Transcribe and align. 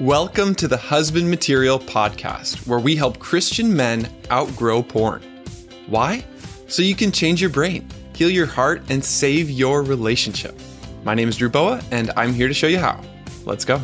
Welcome 0.00 0.54
to 0.54 0.68
the 0.68 0.76
Husband 0.76 1.28
Material 1.28 1.76
Podcast, 1.76 2.68
where 2.68 2.78
we 2.78 2.94
help 2.94 3.18
Christian 3.18 3.74
men 3.74 4.08
outgrow 4.30 4.80
porn. 4.80 5.20
Why? 5.88 6.24
So 6.68 6.82
you 6.82 6.94
can 6.94 7.10
change 7.10 7.40
your 7.40 7.50
brain, 7.50 7.88
heal 8.14 8.30
your 8.30 8.46
heart, 8.46 8.80
and 8.90 9.04
save 9.04 9.50
your 9.50 9.82
relationship. 9.82 10.56
My 11.02 11.14
name 11.14 11.28
is 11.28 11.36
Drew 11.38 11.48
Boa, 11.48 11.82
and 11.90 12.12
I'm 12.16 12.32
here 12.32 12.46
to 12.46 12.54
show 12.54 12.68
you 12.68 12.78
how. 12.78 13.02
Let's 13.44 13.64
go. 13.64 13.82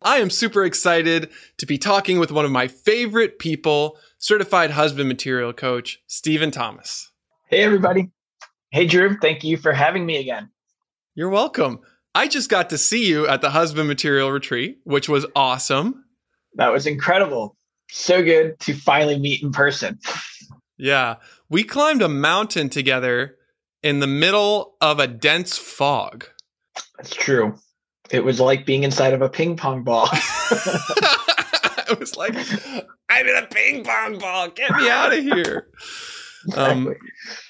I 0.00 0.16
am 0.16 0.30
super 0.30 0.64
excited 0.64 1.28
to 1.58 1.66
be 1.66 1.76
talking 1.76 2.18
with 2.18 2.32
one 2.32 2.46
of 2.46 2.50
my 2.50 2.66
favorite 2.66 3.38
people, 3.38 3.98
certified 4.16 4.70
husband 4.70 5.06
material 5.06 5.52
coach, 5.52 6.00
Stephen 6.06 6.50
Thomas. 6.50 7.12
Hey, 7.50 7.62
everybody. 7.62 8.10
Hey, 8.70 8.86
Drew. 8.86 9.18
Thank 9.18 9.44
you 9.44 9.58
for 9.58 9.74
having 9.74 10.06
me 10.06 10.16
again. 10.16 10.48
You're 11.16 11.30
welcome. 11.30 11.80
I 12.14 12.28
just 12.28 12.50
got 12.50 12.68
to 12.70 12.78
see 12.78 13.08
you 13.08 13.26
at 13.26 13.40
the 13.40 13.48
husband 13.48 13.88
material 13.88 14.30
retreat, 14.30 14.80
which 14.84 15.08
was 15.08 15.24
awesome. 15.34 16.04
That 16.56 16.68
was 16.68 16.86
incredible. 16.86 17.56
So 17.90 18.22
good 18.22 18.60
to 18.60 18.74
finally 18.74 19.18
meet 19.18 19.42
in 19.42 19.50
person. 19.50 19.98
Yeah. 20.76 21.14
We 21.48 21.64
climbed 21.64 22.02
a 22.02 22.08
mountain 22.08 22.68
together 22.68 23.36
in 23.82 24.00
the 24.00 24.06
middle 24.06 24.76
of 24.82 25.00
a 25.00 25.06
dense 25.06 25.56
fog. 25.56 26.26
That's 26.98 27.14
true. 27.14 27.56
It 28.10 28.22
was 28.22 28.38
like 28.38 28.66
being 28.66 28.82
inside 28.82 29.14
of 29.14 29.22
a 29.22 29.30
ping 29.30 29.56
pong 29.56 29.84
ball. 29.84 30.10
it 31.88 31.98
was 31.98 32.14
like, 32.14 32.36
I'm 33.08 33.26
in 33.26 33.36
a 33.42 33.46
ping 33.46 33.84
pong 33.84 34.18
ball. 34.18 34.50
Get 34.50 34.70
me 34.76 34.90
out 34.90 35.16
of 35.16 35.24
here. 35.24 35.68
Um, 36.54 36.94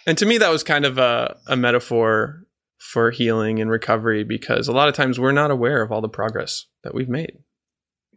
and 0.06 0.16
to 0.18 0.24
me, 0.24 0.38
that 0.38 0.50
was 0.50 0.62
kind 0.62 0.84
of 0.84 0.98
a, 0.98 1.36
a 1.48 1.56
metaphor 1.56 2.45
for 2.86 3.10
healing 3.10 3.60
and 3.60 3.70
recovery 3.70 4.24
because 4.24 4.68
a 4.68 4.72
lot 4.72 4.88
of 4.88 4.94
times 4.94 5.18
we're 5.18 5.32
not 5.32 5.50
aware 5.50 5.82
of 5.82 5.90
all 5.90 6.00
the 6.00 6.08
progress 6.08 6.66
that 6.84 6.94
we've 6.94 7.08
made. 7.08 7.32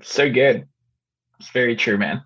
So 0.01 0.29
good. 0.29 0.67
It's 1.39 1.49
very 1.51 1.75
true, 1.75 1.97
man. 1.97 2.21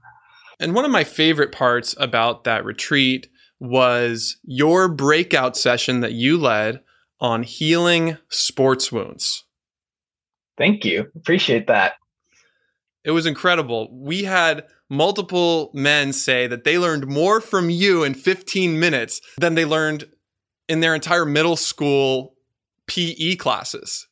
And 0.60 0.76
one 0.76 0.86
of 0.86 0.92
my 0.92 1.04
favorite 1.04 1.52
parts 1.52 1.96
about 1.98 2.44
that 2.44 2.66
retreat 2.66 3.28
was 3.60 4.38
your 4.44 4.88
breakout 4.88 5.56
session 5.56 6.02
that 6.02 6.14
you 6.14 6.38
led 6.38 6.82
on 7.20 7.44
healing 7.44 8.18
sports 8.30 8.92
wounds. 8.92 9.46
Thank 10.58 10.86
you. 10.86 11.08
Appreciate 11.16 11.68
that. 11.68 11.94
It 13.04 13.12
was 13.12 13.26
incredible. 13.26 13.90
We 13.92 14.24
had 14.24 14.66
multiple 14.90 15.72
men 15.74 16.14
say 16.14 16.48
that 16.48 16.64
they 16.64 16.78
learned 16.78 17.08
more 17.08 17.42
from 17.42 17.70
you 17.70 18.04
in 18.04 18.14
15 18.14 18.80
minutes 18.80 19.22
than 19.38 19.56
they 19.56 19.66
learned 19.66 20.06
in 20.68 20.80
their 20.80 20.96
entire 20.96 21.26
middle 21.26 21.56
school 21.56 22.36
PE 22.88 23.36
classes. 23.36 24.08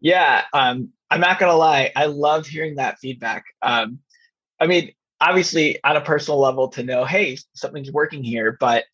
Yeah, 0.00 0.44
um, 0.52 0.90
I'm 1.10 1.20
not 1.20 1.38
gonna 1.38 1.56
lie. 1.56 1.92
I 1.96 2.06
love 2.06 2.46
hearing 2.46 2.76
that 2.76 2.98
feedback. 2.98 3.44
Um, 3.62 3.98
I 4.60 4.66
mean, 4.66 4.92
obviously, 5.20 5.82
on 5.84 5.96
a 5.96 6.00
personal 6.00 6.38
level, 6.38 6.68
to 6.68 6.82
know, 6.82 7.04
hey, 7.04 7.38
something's 7.54 7.92
working 7.92 8.22
here, 8.22 8.56
but 8.60 8.84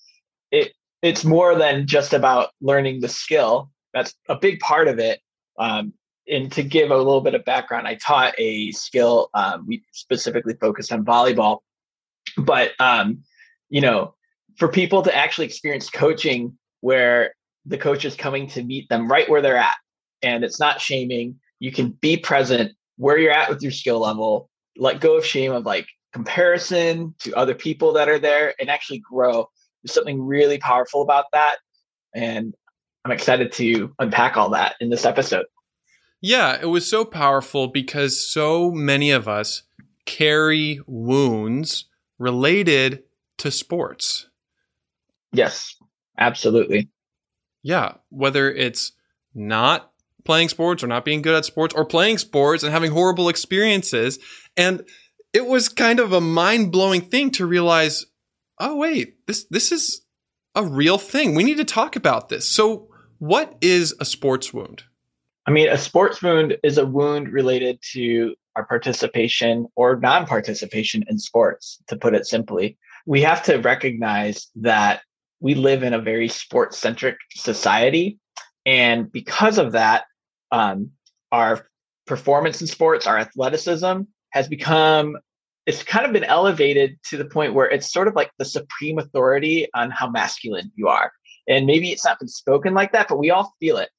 it 0.50 0.72
it's 1.02 1.24
more 1.24 1.54
than 1.54 1.86
just 1.86 2.12
about 2.12 2.50
learning 2.60 3.00
the 3.00 3.08
skill. 3.08 3.70
That's 3.92 4.14
a 4.28 4.36
big 4.36 4.60
part 4.60 4.88
of 4.88 4.98
it. 4.98 5.20
Um, 5.58 5.92
and 6.26 6.50
to 6.52 6.62
give 6.62 6.90
a 6.90 6.96
little 6.96 7.20
bit 7.20 7.34
of 7.34 7.44
background, 7.44 7.86
I 7.86 7.96
taught 7.96 8.34
a 8.38 8.72
skill. 8.72 9.28
Um, 9.34 9.66
we 9.66 9.84
specifically 9.92 10.54
focused 10.54 10.92
on 10.92 11.04
volleyball, 11.04 11.58
but 12.38 12.72
um, 12.78 13.22
you 13.68 13.80
know, 13.80 14.14
for 14.56 14.68
people 14.68 15.02
to 15.02 15.14
actually 15.14 15.46
experience 15.46 15.90
coaching 15.90 16.56
where 16.84 17.34
the 17.64 17.78
coach 17.78 18.04
is 18.04 18.14
coming 18.14 18.46
to 18.46 18.62
meet 18.62 18.86
them 18.90 19.10
right 19.10 19.26
where 19.30 19.40
they're 19.40 19.56
at, 19.56 19.76
and 20.20 20.44
it's 20.44 20.60
not 20.60 20.82
shaming. 20.82 21.40
You 21.58 21.72
can 21.72 21.92
be 21.92 22.18
present 22.18 22.72
where 22.98 23.16
you're 23.16 23.32
at 23.32 23.48
with 23.48 23.62
your 23.62 23.72
skill 23.72 24.00
level. 24.00 24.50
Let 24.76 25.00
go 25.00 25.16
of 25.16 25.24
shame 25.24 25.52
of 25.52 25.64
like 25.64 25.86
comparison 26.12 27.14
to 27.20 27.32
other 27.32 27.54
people 27.54 27.94
that 27.94 28.10
are 28.10 28.18
there, 28.18 28.52
and 28.60 28.68
actually 28.68 28.98
grow. 28.98 29.48
There's 29.82 29.94
something 29.94 30.20
really 30.20 30.58
powerful 30.58 31.00
about 31.00 31.24
that, 31.32 31.56
and 32.14 32.54
I'm 33.06 33.12
excited 33.12 33.50
to 33.52 33.90
unpack 33.98 34.36
all 34.36 34.50
that 34.50 34.74
in 34.78 34.90
this 34.90 35.06
episode. 35.06 35.46
Yeah, 36.20 36.58
it 36.60 36.66
was 36.66 36.86
so 36.88 37.06
powerful 37.06 37.68
because 37.68 38.30
so 38.30 38.70
many 38.70 39.10
of 39.10 39.26
us 39.26 39.62
carry 40.04 40.80
wounds 40.86 41.86
related 42.18 43.04
to 43.38 43.50
sports. 43.50 44.28
Yes, 45.32 45.76
absolutely. 46.18 46.88
Yeah, 47.62 47.94
whether 48.10 48.52
it's 48.52 48.92
not 49.34 49.90
playing 50.24 50.48
sports 50.48 50.82
or 50.82 50.86
not 50.86 51.04
being 51.04 51.22
good 51.22 51.34
at 51.34 51.44
sports 51.44 51.74
or 51.74 51.84
playing 51.84 52.18
sports 52.18 52.62
and 52.62 52.72
having 52.72 52.90
horrible 52.90 53.28
experiences. 53.28 54.18
And 54.56 54.84
it 55.32 55.46
was 55.46 55.68
kind 55.68 56.00
of 56.00 56.12
a 56.12 56.20
mind 56.20 56.72
blowing 56.72 57.02
thing 57.02 57.30
to 57.32 57.46
realize, 57.46 58.06
oh, 58.58 58.76
wait, 58.76 59.26
this, 59.26 59.44
this 59.50 59.72
is 59.72 60.02
a 60.54 60.64
real 60.64 60.98
thing. 60.98 61.34
We 61.34 61.44
need 61.44 61.58
to 61.58 61.64
talk 61.64 61.96
about 61.96 62.28
this. 62.28 62.46
So, 62.46 62.88
what 63.18 63.56
is 63.60 63.94
a 64.00 64.04
sports 64.04 64.52
wound? 64.52 64.84
I 65.46 65.50
mean, 65.50 65.68
a 65.68 65.78
sports 65.78 66.22
wound 66.22 66.56
is 66.62 66.78
a 66.78 66.86
wound 66.86 67.28
related 67.28 67.78
to 67.92 68.34
our 68.56 68.64
participation 68.64 69.66
or 69.76 69.96
non 69.96 70.26
participation 70.26 71.04
in 71.08 71.18
sports, 71.18 71.82
to 71.88 71.96
put 71.96 72.14
it 72.14 72.26
simply. 72.26 72.76
We 73.06 73.20
have 73.22 73.42
to 73.44 73.58
recognize 73.58 74.48
that 74.56 75.02
we 75.40 75.54
live 75.54 75.82
in 75.82 75.94
a 75.94 76.00
very 76.00 76.28
sports 76.28 76.78
centric 76.78 77.16
society. 77.34 78.18
And 78.66 79.10
because 79.10 79.58
of 79.58 79.72
that, 79.72 80.04
um, 80.50 80.90
our 81.32 81.68
performance 82.06 82.60
in 82.60 82.66
sports, 82.66 83.06
our 83.06 83.18
athleticism 83.18 84.02
has 84.30 84.48
become, 84.48 85.16
it's 85.66 85.82
kind 85.82 86.06
of 86.06 86.12
been 86.12 86.24
elevated 86.24 86.98
to 87.10 87.16
the 87.16 87.24
point 87.24 87.54
where 87.54 87.66
it's 87.66 87.92
sort 87.92 88.08
of 88.08 88.14
like 88.14 88.30
the 88.38 88.44
supreme 88.44 88.98
authority 88.98 89.68
on 89.74 89.90
how 89.90 90.08
masculine 90.08 90.70
you 90.76 90.88
are. 90.88 91.12
And 91.48 91.66
maybe 91.66 91.92
it's 91.92 92.04
not 92.04 92.18
been 92.18 92.28
spoken 92.28 92.74
like 92.74 92.92
that, 92.92 93.08
but 93.08 93.18
we 93.18 93.30
all 93.30 93.54
feel 93.60 93.76
it 93.76 93.90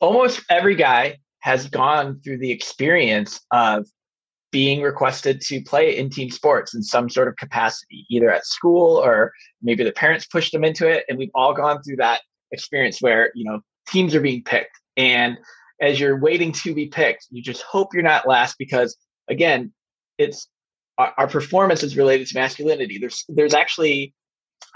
almost 0.00 0.42
every 0.50 0.74
guy 0.74 1.18
has 1.40 1.68
gone 1.68 2.20
through 2.22 2.38
the 2.38 2.50
experience 2.50 3.40
of 3.52 3.86
being 4.50 4.82
requested 4.82 5.40
to 5.40 5.62
play 5.62 5.96
in 5.96 6.10
team 6.10 6.30
sports 6.30 6.74
in 6.74 6.82
some 6.82 7.08
sort 7.08 7.28
of 7.28 7.36
capacity, 7.36 8.06
either 8.10 8.30
at 8.30 8.46
school 8.46 8.96
or 8.96 9.32
maybe 9.62 9.84
the 9.84 9.92
parents 9.92 10.26
pushed 10.26 10.52
them 10.52 10.64
into 10.64 10.88
it. 10.88 11.04
And 11.08 11.18
we've 11.18 11.30
all 11.34 11.54
gone 11.54 11.82
through 11.82 11.96
that 11.96 12.22
experience 12.52 13.00
where, 13.00 13.30
you 13.34 13.44
know, 13.44 13.60
teams 13.88 14.14
are 14.14 14.20
being 14.20 14.42
picked. 14.42 14.78
And 14.96 15.38
as 15.80 16.00
you're 16.00 16.18
waiting 16.18 16.52
to 16.52 16.74
be 16.74 16.86
picked, 16.86 17.26
you 17.30 17.42
just 17.42 17.62
hope 17.62 17.94
you're 17.94 18.02
not 18.02 18.28
last 18.28 18.56
because 18.58 18.96
again, 19.28 19.72
it's 20.18 20.48
our, 20.98 21.14
our 21.16 21.28
performance 21.28 21.82
is 21.82 21.96
related 21.96 22.26
to 22.28 22.38
masculinity. 22.38 22.98
There's 22.98 23.24
there's 23.28 23.54
actually 23.54 24.14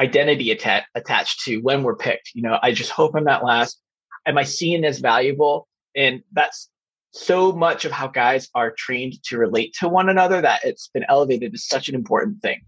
identity 0.00 0.50
atta- 0.50 0.86
attached 0.94 1.42
to 1.44 1.58
when 1.58 1.82
we're 1.82 1.96
picked. 1.96 2.30
You 2.34 2.42
know, 2.42 2.58
I 2.62 2.72
just 2.72 2.90
hope 2.90 3.14
I'm 3.14 3.24
not 3.24 3.44
last 3.44 3.80
am 4.26 4.38
I 4.38 4.44
seen 4.44 4.84
as 4.84 5.00
valuable? 5.00 5.68
And 5.96 6.22
that's 6.32 6.70
so 7.14 7.52
much 7.52 7.84
of 7.84 7.92
how 7.92 8.08
guys 8.08 8.48
are 8.56 8.72
trained 8.72 9.22
to 9.22 9.38
relate 9.38 9.72
to 9.78 9.88
one 9.88 10.08
another 10.08 10.41
that 10.41 10.64
it's 10.64 10.88
been 10.88 11.04
elevated 11.08 11.54
as 11.54 11.64
such 11.64 11.88
an 11.88 11.94
important 11.94 12.42
thing. 12.42 12.60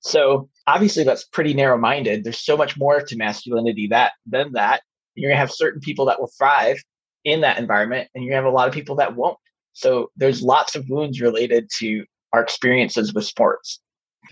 So 0.00 0.50
obviously 0.66 1.04
that's 1.04 1.24
pretty 1.24 1.54
narrow 1.54 1.78
minded. 1.78 2.24
There's 2.24 2.44
so 2.44 2.56
much 2.56 2.76
more 2.76 3.00
to 3.00 3.16
masculinity 3.16 3.86
that 3.88 4.12
than 4.26 4.52
that. 4.54 4.82
You're 5.14 5.30
gonna 5.30 5.38
have 5.38 5.52
certain 5.52 5.80
people 5.80 6.06
that 6.06 6.18
will 6.18 6.32
thrive 6.36 6.82
in 7.24 7.42
that 7.42 7.58
environment, 7.58 8.08
and 8.12 8.24
you're 8.24 8.32
gonna 8.32 8.44
have 8.44 8.52
a 8.52 8.56
lot 8.56 8.66
of 8.66 8.74
people 8.74 8.96
that 8.96 9.14
won't. 9.14 9.38
So 9.72 10.10
there's 10.16 10.42
lots 10.42 10.74
of 10.74 10.88
wounds 10.88 11.20
related 11.20 11.70
to 11.78 12.04
our 12.32 12.42
experiences 12.42 13.14
with 13.14 13.24
sports. 13.24 13.80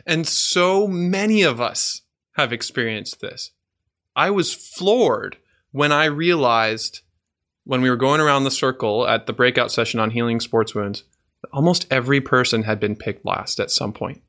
And 0.05 0.27
so 0.27 0.89
many 0.89 1.43
of 1.43 1.61
us 1.61 2.03
have 2.33 2.53
experienced 2.53 3.21
this. 3.21 3.53
I 4.17 4.31
was 4.31 4.53
floored 4.53 5.37
when 5.71 5.93
I 5.93 6.07
realized 6.07 7.03
when 7.71 7.83
we 7.83 7.89
were 7.89 7.95
going 7.95 8.21
around 8.21 8.43
the 8.43 8.51
circle 8.51 9.07
at 9.07 9.29
the 9.29 9.33
breakout 9.33 9.71
session 9.71 10.01
on 10.01 10.11
healing 10.11 10.41
sports 10.41 10.75
wounds, 10.75 11.05
almost 11.53 11.87
every 11.89 12.21
person 12.21 12.65
had 12.65 12.81
been 12.81 12.97
picked 12.97 13.25
last 13.25 13.61
at 13.61 13.71
some 13.71 13.93
point. 13.93 14.21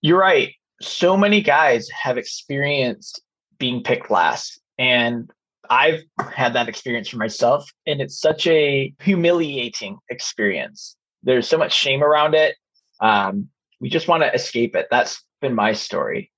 You're 0.00 0.18
right. 0.18 0.54
So 0.80 1.14
many 1.14 1.42
guys 1.42 1.90
have 1.90 2.16
experienced 2.16 3.20
being 3.58 3.82
picked 3.82 4.10
last. 4.10 4.62
And 4.78 5.30
I've 5.68 6.04
had 6.32 6.54
that 6.54 6.70
experience 6.70 7.10
for 7.10 7.18
myself. 7.18 7.70
And 7.86 8.00
it's 8.00 8.18
such 8.18 8.46
a 8.46 8.94
humiliating 8.98 9.98
experience. 10.08 10.96
There's 11.22 11.46
so 11.46 11.58
much 11.58 11.74
shame 11.74 12.02
around 12.02 12.34
it. 12.34 12.56
Um, 12.98 13.50
we 13.78 13.90
just 13.90 14.08
want 14.08 14.22
to 14.22 14.32
escape 14.32 14.74
it. 14.74 14.86
That's 14.90 15.22
been 15.42 15.54
my 15.54 15.74
story. 15.74 16.32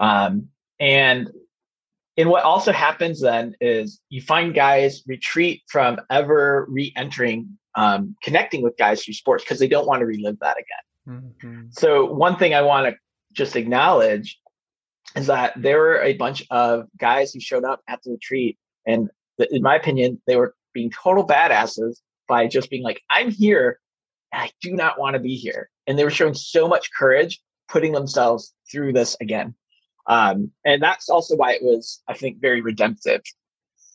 Um, 0.00 0.48
and 0.80 1.30
and 2.18 2.28
what 2.28 2.42
also 2.42 2.72
happens 2.72 3.22
then 3.22 3.54
is 3.60 4.00
you 4.10 4.20
find 4.20 4.54
guys 4.54 5.02
retreat 5.06 5.62
from 5.68 5.98
ever 6.10 6.66
re-entering 6.68 7.48
um, 7.76 8.14
connecting 8.22 8.62
with 8.62 8.76
guys 8.76 9.02
through 9.02 9.14
sports 9.14 9.44
because 9.44 9.58
they 9.58 9.68
don't 9.68 9.86
want 9.86 10.00
to 10.00 10.06
relive 10.06 10.38
that 10.40 10.56
again 10.58 11.22
mm-hmm. 11.42 11.62
so 11.70 12.04
one 12.04 12.36
thing 12.36 12.54
i 12.54 12.60
want 12.60 12.86
to 12.86 12.94
just 13.32 13.56
acknowledge 13.56 14.38
is 15.16 15.26
that 15.26 15.54
there 15.56 15.78
were 15.78 16.02
a 16.02 16.14
bunch 16.14 16.42
of 16.50 16.84
guys 16.98 17.32
who 17.32 17.40
showed 17.40 17.64
up 17.64 17.80
at 17.88 18.02
the 18.02 18.10
retreat 18.10 18.58
and 18.86 19.08
in 19.50 19.62
my 19.62 19.76
opinion 19.76 20.20
they 20.26 20.36
were 20.36 20.54
being 20.74 20.90
total 20.90 21.26
badasses 21.26 21.96
by 22.28 22.46
just 22.46 22.70
being 22.70 22.84
like, 22.84 23.02
I'm 23.10 23.30
here 23.30 23.80
and 24.32 24.42
I 24.42 24.50
do 24.60 24.74
not 24.74 25.00
want 25.00 25.14
to 25.14 25.20
be 25.20 25.34
here. 25.34 25.70
And 25.86 25.98
they 25.98 26.04
were 26.04 26.10
showing 26.10 26.34
so 26.34 26.68
much 26.68 26.90
courage 26.96 27.40
putting 27.68 27.92
themselves 27.92 28.54
through 28.70 28.92
this 28.92 29.16
again. 29.20 29.54
Um, 30.08 30.50
and 30.64 30.82
that's 30.82 31.08
also 31.08 31.36
why 31.36 31.52
it 31.52 31.62
was, 31.62 32.02
I 32.08 32.14
think, 32.14 32.40
very 32.40 32.60
redemptive. 32.60 33.20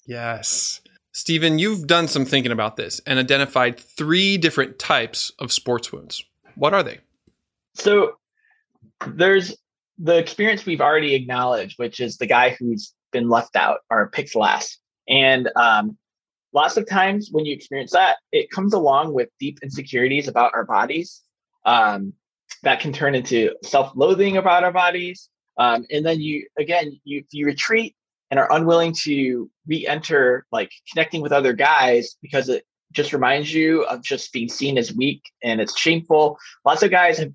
Yes. 0.06 0.82
Stephen, 1.12 1.60
you've 1.60 1.88
done 1.88 2.08
some 2.08 2.26
thinking 2.26 2.52
about 2.52 2.76
this 2.76 3.02
and 3.06 3.20
identified 3.20 3.80
three 3.80 4.38
different 4.38 4.80
types 4.80 5.32
of 5.40 5.52
sports 5.52 5.92
wounds. 5.92 6.24
What 6.56 6.74
are 6.74 6.84
they? 6.84 7.00
So 7.76 8.14
there's 9.08 9.56
the 9.98 10.18
experience 10.18 10.66
we've 10.66 10.82
already 10.82 11.16
acknowledged, 11.16 11.78
which 11.78 12.00
is 12.00 12.18
the 12.18 12.26
guy 12.26 12.56
who's 12.60 12.94
been 13.12 13.30
left 13.30 13.56
out 13.56 13.80
or 13.90 14.10
picked 14.10 14.36
last. 14.36 14.80
And 15.08 15.50
um, 15.56 15.98
lots 16.52 16.78
of 16.78 16.88
times 16.88 17.30
when 17.32 17.46
you 17.46 17.54
experience 17.54 17.92
that, 17.92 18.18
it 18.32 18.50
comes 18.50 18.74
along 18.74 19.14
with 19.14 19.30
deep 19.40 19.60
insecurities 19.62 20.28
about 20.28 20.52
our 20.54 20.66
bodies 20.66 21.22
um, 21.66 22.14
that 22.64 22.80
can 22.80 22.92
turn 22.92 23.16
into 23.16 23.56
self-loathing 23.64 24.38
about 24.38 24.64
our 24.64 24.72
bodies. 24.72 25.30
Um, 25.58 25.86
and 25.92 26.06
then 26.06 26.20
you, 26.20 26.48
again, 26.58 27.00
you 27.04 27.24
you 27.32 27.46
retreat 27.46 27.96
and 28.32 28.40
are 28.40 28.52
unwilling 28.52 28.94
to 29.04 29.50
re-enter 29.68 30.46
like 30.52 30.72
connecting 30.92 31.22
with 31.22 31.32
other 31.32 31.54
guys 31.54 32.16
because 32.22 32.50
it 32.50 32.66
just 32.92 33.14
reminds 33.14 33.54
you 33.54 33.84
of 33.84 34.02
just 34.04 34.34
being 34.34 34.50
seen 34.50 34.78
as 34.78 34.94
weak 34.94 35.22
and 35.44 35.62
it's 35.62 35.78
shameful. 35.80 36.38
Lots 36.66 36.84
of 36.84 36.92
guys 36.92 37.18
have 37.18 37.32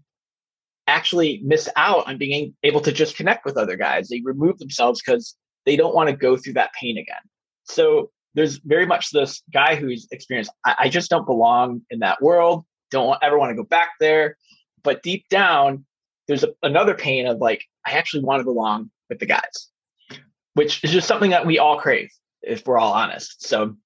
actually 0.88 1.40
miss 1.44 1.68
out 1.76 2.06
on 2.08 2.16
being 2.16 2.54
able 2.64 2.80
to 2.80 2.90
just 2.90 3.16
connect 3.16 3.44
with 3.44 3.56
other 3.56 3.76
guys. 3.76 4.08
They 4.08 4.22
remove 4.24 4.58
themselves 4.58 5.00
because 5.00 5.36
they 5.66 5.76
don't 5.76 5.94
want 5.94 6.08
to 6.08 6.16
go 6.16 6.36
through 6.36 6.54
that 6.54 6.72
pain 6.72 6.96
again. 6.96 7.20
So 7.64 8.10
there's 8.34 8.58
very 8.58 8.86
much 8.86 9.10
this 9.10 9.42
guy 9.52 9.74
who's 9.74 10.08
experienced, 10.10 10.50
I, 10.64 10.74
I 10.78 10.88
just 10.88 11.10
don't 11.10 11.26
belong 11.26 11.82
in 11.90 11.98
that 12.00 12.22
world, 12.22 12.64
don't 12.90 13.18
ever 13.22 13.38
want 13.38 13.50
to 13.50 13.56
go 13.56 13.64
back 13.64 13.90
there. 14.00 14.36
But 14.82 15.02
deep 15.02 15.28
down, 15.28 15.84
there's 16.26 16.44
a, 16.44 16.54
another 16.62 16.94
pain 16.94 17.26
of 17.26 17.38
like, 17.38 17.64
I 17.88 17.92
actually 17.92 18.24
want 18.24 18.40
to 18.40 18.44
belong 18.44 18.90
with 19.08 19.18
the 19.18 19.26
guys, 19.26 19.68
which 20.54 20.84
is 20.84 20.90
just 20.90 21.08
something 21.08 21.30
that 21.30 21.46
we 21.46 21.58
all 21.58 21.78
crave, 21.78 22.10
if 22.42 22.66
we're 22.66 22.78
all 22.78 22.92
honest. 22.92 23.46
So 23.46 23.76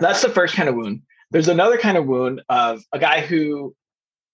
that's 0.00 0.22
the 0.22 0.28
first 0.28 0.54
kind 0.54 0.68
of 0.68 0.74
wound. 0.74 1.02
There's 1.30 1.48
another 1.48 1.78
kind 1.78 1.96
of 1.96 2.06
wound 2.06 2.42
of 2.48 2.82
a 2.92 2.98
guy 2.98 3.20
who 3.20 3.74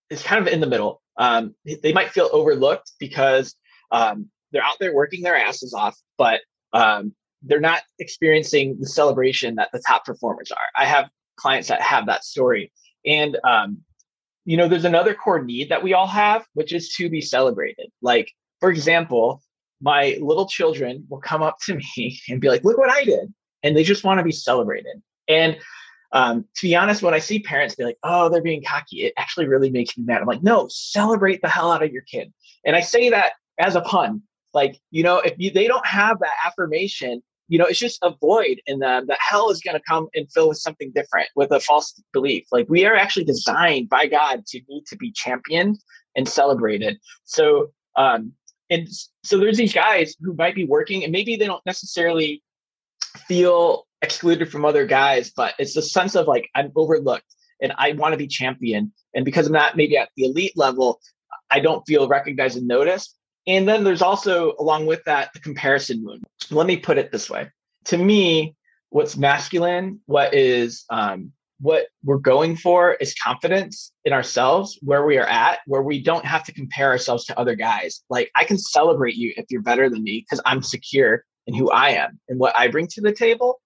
is 0.09 0.23
kind 0.23 0.41
of 0.41 0.53
in 0.53 0.61
the 0.61 0.67
middle. 0.67 1.03
Um, 1.19 1.55
they 1.83 1.93
might 1.93 2.11
feel 2.11 2.31
overlooked 2.33 2.93
because 2.99 3.55
um, 3.91 4.31
they're 4.53 4.65
out 4.65 4.77
there 4.81 4.95
working 4.95 5.23
their 5.23 5.37
asses 5.37 5.75
off, 5.75 5.97
but 6.17 6.41
um, 6.73 7.15
they're 7.43 7.61
not 7.61 7.83
experiencing 7.99 8.79
the 8.81 8.89
celebration 8.89 9.57
that 9.57 9.69
the 9.73 9.83
top 9.87 10.05
performers 10.05 10.51
are. 10.51 10.69
I 10.77 10.87
have 10.87 11.11
clients 11.37 11.69
that 11.69 11.83
have 11.83 12.07
that 12.07 12.25
story. 12.25 12.73
And, 13.05 13.37
um, 13.45 13.83
you 14.47 14.57
know, 14.57 14.69
there's 14.69 14.85
another 14.85 15.15
core 15.15 15.43
need 15.43 15.69
that 15.69 15.83
we 15.83 15.93
all 15.93 16.07
have, 16.07 16.47
which 16.55 16.73
is 16.73 16.95
to 16.95 17.11
be 17.11 17.21
celebrated. 17.21 17.91
Like, 18.01 18.31
for 18.65 18.71
example, 18.71 19.43
my 19.83 20.17
little 20.23 20.49
children 20.49 21.05
will 21.11 21.21
come 21.21 21.43
up 21.43 21.59
to 21.67 21.75
me 21.75 22.19
and 22.31 22.41
be 22.41 22.49
like, 22.49 22.65
look 22.65 22.79
what 22.79 22.89
I 22.89 23.05
did. 23.05 23.31
And 23.63 23.77
they 23.77 23.85
just 23.85 24.05
want 24.05 24.17
to 24.21 24.25
be 24.25 24.33
celebrated. 24.33 25.03
And 25.29 25.59
um, 26.13 26.47
to 26.57 26.63
be 26.63 26.75
honest, 26.75 27.03
when 27.03 27.13
I 27.13 27.19
see 27.19 27.41
parents 27.41 27.75
be 27.75 27.85
like, 27.85 27.99
oh, 28.05 28.31
they're 28.31 28.41
being 28.41 28.65
cocky, 28.65 29.03
it 29.03 29.13
actually 29.19 29.49
really 29.49 29.69
makes 29.69 29.99
me 29.99 30.05
mad. 30.07 30.23
I'm 30.23 30.27
like, 30.27 30.43
no, 30.43 30.67
celebrate 30.71 31.43
the 31.43 31.49
hell 31.51 31.73
out 31.73 31.83
of 31.83 31.93
your 31.93 32.05
kid. 32.11 32.33
And 32.65 32.75
I 32.75 32.81
say 32.81 33.11
that 33.11 33.33
as 33.59 33.77
a 33.77 33.83
pun 33.83 34.23
like, 34.55 34.81
you 34.91 35.03
know, 35.03 35.19
if 35.19 35.35
you, 35.37 35.51
they 35.51 35.67
don't 35.67 35.87
have 35.87 36.19
that 36.21 36.33
affirmation, 36.47 37.23
you 37.49 37.59
know, 37.59 37.67
it's 37.67 37.79
just 37.79 37.99
a 38.03 38.15
void 38.19 38.63
in 38.65 38.79
them 38.79 39.05
that 39.09 39.19
hell 39.21 39.51
is 39.51 39.61
going 39.61 39.77
to 39.77 39.83
come 39.87 40.09
and 40.15 40.27
fill 40.33 40.49
with 40.49 40.57
something 40.57 40.91
different 40.95 41.29
with 41.37 41.51
a 41.51 41.61
false 41.61 42.01
belief. 42.15 42.47
Like 42.51 42.67
we 42.71 42.87
are 42.87 42.97
actually 42.97 43.25
designed 43.25 43.91
by 43.91 44.07
God 44.07 44.47
to 44.47 44.61
need 44.71 44.87
to 44.87 44.97
be 44.97 45.13
championed 45.13 45.77
and 46.17 46.27
celebrated. 46.27 46.97
So, 47.25 47.73
um, 47.97 48.33
and 48.71 48.89
so 49.23 49.39
there's 49.39 49.57
these 49.57 49.75
guys 49.75 50.15
who 50.21 50.35
might 50.35 50.55
be 50.55 50.65
working 50.65 51.05
and 51.05 51.13
maybe 51.13 51.37
they 51.37 51.47
don't 51.47 51.65
necessarily 51.67 52.43
feel 53.27 53.87
excluded 54.03 54.51
from 54.51 54.65
other 54.65 54.87
guys, 54.87 55.31
but 55.35 55.55
it's 55.59 55.75
the 55.75 55.83
sense 55.83 56.15
of 56.15 56.27
like, 56.27 56.49
I'm 56.55 56.73
overlooked 56.77 57.35
and 57.61 57.73
I 57.77 57.93
want 57.93 58.13
to 58.13 58.19
be 58.19 58.27
champion. 58.27 58.93
And 59.15 59.25
because 59.25 59.47
I'm 59.47 59.53
not 59.53 59.77
maybe 59.77 59.97
at 59.97 60.11
the 60.17 60.25
elite 60.25 60.53
level, 60.57 61.01
I 61.51 61.61
don't 61.61 61.87
feel 61.87 62.09
recognized 62.09 62.57
and 62.57 62.67
noticed. 62.67 63.17
And 63.47 63.69
then 63.69 63.85
there's 63.85 64.03
also, 64.03 64.55
along 64.59 64.87
with 64.87 65.05
that, 65.05 65.33
the 65.35 65.41
comparison 65.41 66.03
wound. 66.03 66.25
Let 66.51 66.67
me 66.67 66.77
put 66.77 66.99
it 66.99 67.13
this 67.13 67.29
way. 67.29 67.51
To 67.87 67.99
me, 67.99 68.57
what's 68.89 69.17
masculine, 69.17 70.01
what 70.07 70.35
is 70.35 70.85
um, 70.89 71.33
what 71.65 71.87
we're 72.03 72.19
going 72.19 72.55
for 72.55 72.93
is 73.01 73.15
confidence 73.15 73.91
in 74.05 74.13
ourselves, 74.13 74.79
where 74.83 75.07
we 75.07 75.17
are 75.17 75.27
at, 75.27 75.61
where 75.67 75.81
we 75.81 75.99
don't 75.99 76.27
have 76.27 76.45
to 76.45 76.53
compare 76.53 76.91
ourselves 76.91 77.25
to 77.25 77.39
other 77.39 77.55
guys. 77.55 78.03
Like 78.11 78.31
I 78.37 78.45
can 78.45 78.59
celebrate 78.59 79.15
you 79.15 79.33
if 79.39 79.47
you're 79.49 79.63
better 79.63 79.89
than 79.89 80.03
me 80.03 80.21
because 80.21 80.43
I'm 80.45 80.63
secure 80.63 81.25
in 81.47 81.55
who 81.55 81.71
I 81.71 81.93
am 81.93 82.21
and 82.29 82.39
what 82.39 82.55
I 82.55 82.69
bring 82.69 82.87
to 82.89 83.01
the 83.01 83.13
table. 83.13 83.63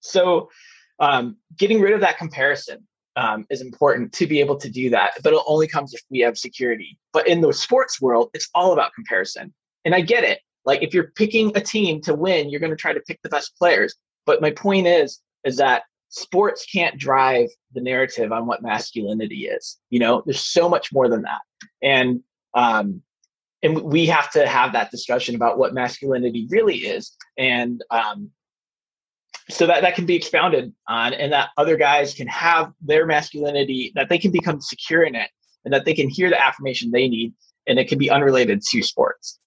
So 0.00 0.50
um, 0.98 1.38
getting 1.56 1.80
rid 1.80 1.94
of 1.94 2.02
that 2.02 2.18
comparison 2.18 2.86
um, 3.16 3.46
is 3.48 3.62
important 3.62 4.12
to 4.12 4.26
be 4.26 4.40
able 4.40 4.56
to 4.56 4.68
do 4.68 4.90
that. 4.90 5.12
But 5.24 5.32
it 5.32 5.40
only 5.46 5.66
comes 5.66 5.94
if 5.94 6.02
we 6.10 6.18
have 6.18 6.36
security. 6.36 6.98
But 7.14 7.26
in 7.26 7.40
the 7.40 7.54
sports 7.54 8.02
world, 8.02 8.28
it's 8.34 8.50
all 8.54 8.74
about 8.74 8.92
comparison. 8.92 9.54
And 9.86 9.94
I 9.94 10.02
get 10.02 10.24
it. 10.24 10.40
Like 10.66 10.82
if 10.82 10.92
you're 10.92 11.12
picking 11.16 11.56
a 11.56 11.60
team 11.62 12.02
to 12.02 12.12
win, 12.12 12.50
you're 12.50 12.60
going 12.60 12.68
to 12.68 12.76
try 12.76 12.92
to 12.92 13.00
pick 13.00 13.18
the 13.22 13.30
best 13.30 13.56
players. 13.56 13.94
But 14.26 14.42
my 14.42 14.50
point 14.50 14.86
is, 14.86 15.22
is 15.42 15.56
that 15.56 15.84
sports 16.10 16.66
can't 16.66 16.98
drive 16.98 17.48
the 17.72 17.80
narrative 17.80 18.32
on 18.32 18.46
what 18.46 18.62
masculinity 18.62 19.46
is. 19.46 19.78
You 19.88 20.00
know, 20.00 20.22
there's 20.26 20.40
so 20.40 20.68
much 20.68 20.92
more 20.92 21.08
than 21.08 21.22
that. 21.22 21.40
And 21.82 22.20
um, 22.54 23.02
and 23.62 23.80
we 23.82 24.06
have 24.06 24.30
to 24.32 24.46
have 24.46 24.72
that 24.72 24.90
discussion 24.90 25.34
about 25.34 25.58
what 25.58 25.74
masculinity 25.74 26.46
really 26.50 26.78
is. 26.78 27.14
And 27.36 27.82
um, 27.90 28.30
so 29.50 29.66
that 29.66 29.82
that 29.82 29.94
can 29.94 30.06
be 30.06 30.14
expounded 30.14 30.72
on 30.88 31.12
and 31.14 31.32
that 31.32 31.50
other 31.56 31.76
guys 31.76 32.14
can 32.14 32.26
have 32.28 32.72
their 32.80 33.06
masculinity 33.06 33.92
that 33.94 34.08
they 34.08 34.18
can 34.18 34.30
become 34.30 34.60
secure 34.60 35.02
in 35.02 35.14
it 35.14 35.30
and 35.64 35.74
that 35.74 35.84
they 35.84 35.94
can 35.94 36.08
hear 36.08 36.30
the 36.30 36.40
affirmation 36.40 36.90
they 36.90 37.08
need 37.08 37.32
and 37.66 37.78
it 37.78 37.88
can 37.88 37.98
be 37.98 38.10
unrelated 38.10 38.62
to 38.62 38.82
sports 38.82 39.38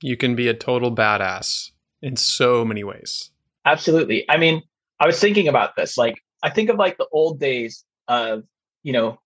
you 0.00 0.16
can 0.16 0.34
be 0.34 0.48
a 0.48 0.54
total 0.54 0.94
badass 0.94 1.70
in 2.00 2.16
so 2.16 2.64
many 2.64 2.84
ways 2.84 3.30
absolutely 3.64 4.24
i 4.30 4.36
mean 4.36 4.62
i 5.02 5.06
was 5.06 5.20
thinking 5.20 5.48
about 5.48 5.76
this 5.76 5.98
like 5.98 6.16
i 6.42 6.48
think 6.48 6.70
of 6.70 6.76
like 6.76 6.96
the 6.96 7.08
old 7.12 7.38
days 7.38 7.84
of 8.08 8.44
you 8.82 8.92
know 8.92 9.18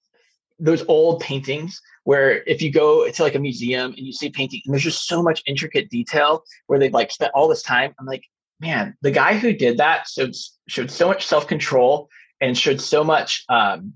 those 0.59 0.85
old 0.89 1.21
paintings 1.21 1.81
where 2.05 2.43
if 2.45 2.63
you 2.63 2.73
go 2.73 3.09
to 3.11 3.23
like 3.23 3.35
a 3.35 3.39
museum 3.39 3.93
and 3.97 4.07
you 4.07 4.13
see 4.13 4.31
painting 4.31 4.61
and 4.65 4.73
there's 4.73 4.83
just 4.83 5.07
so 5.07 5.23
much 5.23 5.43
intricate 5.47 5.89
detail 5.91 6.43
where 6.67 6.79
they've 6.79 6.95
like 6.95 7.11
spent 7.11 7.31
all 7.35 7.47
this 7.47 7.63
time 7.63 7.95
i'm 8.01 8.07
like 8.07 8.25
man, 8.61 8.97
the 9.03 9.11
guy 9.11 9.37
who 9.37 9.53
did 9.53 9.79
that 9.79 10.07
showed 10.09 10.35
showed 10.69 10.91
so 10.91 11.09
much 11.09 11.27
self 11.27 11.47
control 11.47 12.09
and 12.41 12.57
showed 12.57 12.81
so 12.81 13.05
much 13.05 13.45
um, 13.49 13.93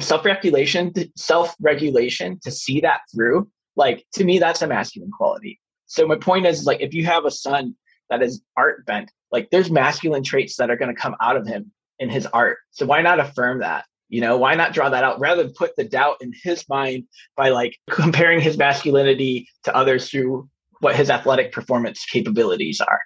self 0.00 0.24
regulation, 0.24 0.92
self 1.16 1.54
regulation 1.60 2.38
to 2.42 2.50
see 2.50 2.80
that 2.80 3.00
through. 3.14 3.48
Like 3.76 4.04
to 4.14 4.24
me, 4.24 4.38
that's 4.38 4.62
a 4.62 4.66
masculine 4.66 5.10
quality. 5.10 5.60
So 5.86 6.06
my 6.06 6.16
point 6.16 6.46
is, 6.46 6.66
like, 6.66 6.80
if 6.80 6.92
you 6.92 7.06
have 7.06 7.24
a 7.24 7.30
son 7.30 7.74
that 8.10 8.22
is 8.22 8.42
art 8.56 8.86
bent, 8.86 9.10
like 9.30 9.50
there's 9.50 9.70
masculine 9.70 10.22
traits 10.22 10.56
that 10.56 10.70
are 10.70 10.76
going 10.76 10.94
to 10.94 11.00
come 11.00 11.16
out 11.20 11.36
of 11.36 11.46
him 11.46 11.72
in 11.98 12.08
his 12.08 12.26
art. 12.26 12.58
So 12.70 12.86
why 12.86 13.02
not 13.02 13.20
affirm 13.20 13.60
that? 13.60 13.84
You 14.08 14.22
know, 14.22 14.38
why 14.38 14.54
not 14.54 14.72
draw 14.72 14.88
that 14.88 15.04
out 15.04 15.20
rather 15.20 15.42
than 15.42 15.52
put 15.52 15.76
the 15.76 15.84
doubt 15.84 16.16
in 16.20 16.32
his 16.42 16.64
mind 16.68 17.04
by 17.36 17.50
like 17.50 17.76
comparing 17.90 18.40
his 18.40 18.56
masculinity 18.56 19.48
to 19.64 19.76
others 19.76 20.08
through 20.08 20.48
what 20.80 20.96
his 20.96 21.10
athletic 21.10 21.52
performance 21.52 22.04
capabilities 22.04 22.80
are. 22.80 23.00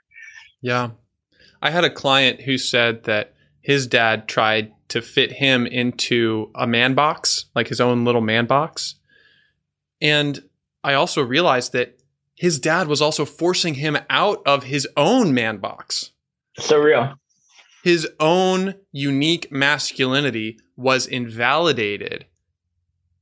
Yeah. 0.60 0.90
I 1.60 1.70
had 1.70 1.84
a 1.84 1.90
client 1.90 2.42
who 2.42 2.58
said 2.58 3.04
that 3.04 3.34
his 3.60 3.86
dad 3.86 4.28
tried 4.28 4.72
to 4.88 5.00
fit 5.00 5.32
him 5.32 5.66
into 5.66 6.50
a 6.54 6.66
man 6.66 6.94
box, 6.94 7.46
like 7.54 7.68
his 7.68 7.80
own 7.80 8.04
little 8.04 8.20
man 8.20 8.46
box. 8.46 8.96
And 10.00 10.42
I 10.84 10.94
also 10.94 11.22
realized 11.22 11.72
that 11.72 11.98
his 12.34 12.58
dad 12.58 12.88
was 12.88 13.00
also 13.02 13.24
forcing 13.24 13.74
him 13.74 13.96
out 14.10 14.42
of 14.46 14.64
his 14.64 14.88
own 14.96 15.34
man 15.34 15.58
box. 15.58 16.12
So 16.58 16.78
real. 16.78 17.14
His 17.84 18.08
own 18.20 18.74
unique 18.92 19.50
masculinity 19.50 20.58
was 20.76 21.06
invalidated 21.06 22.26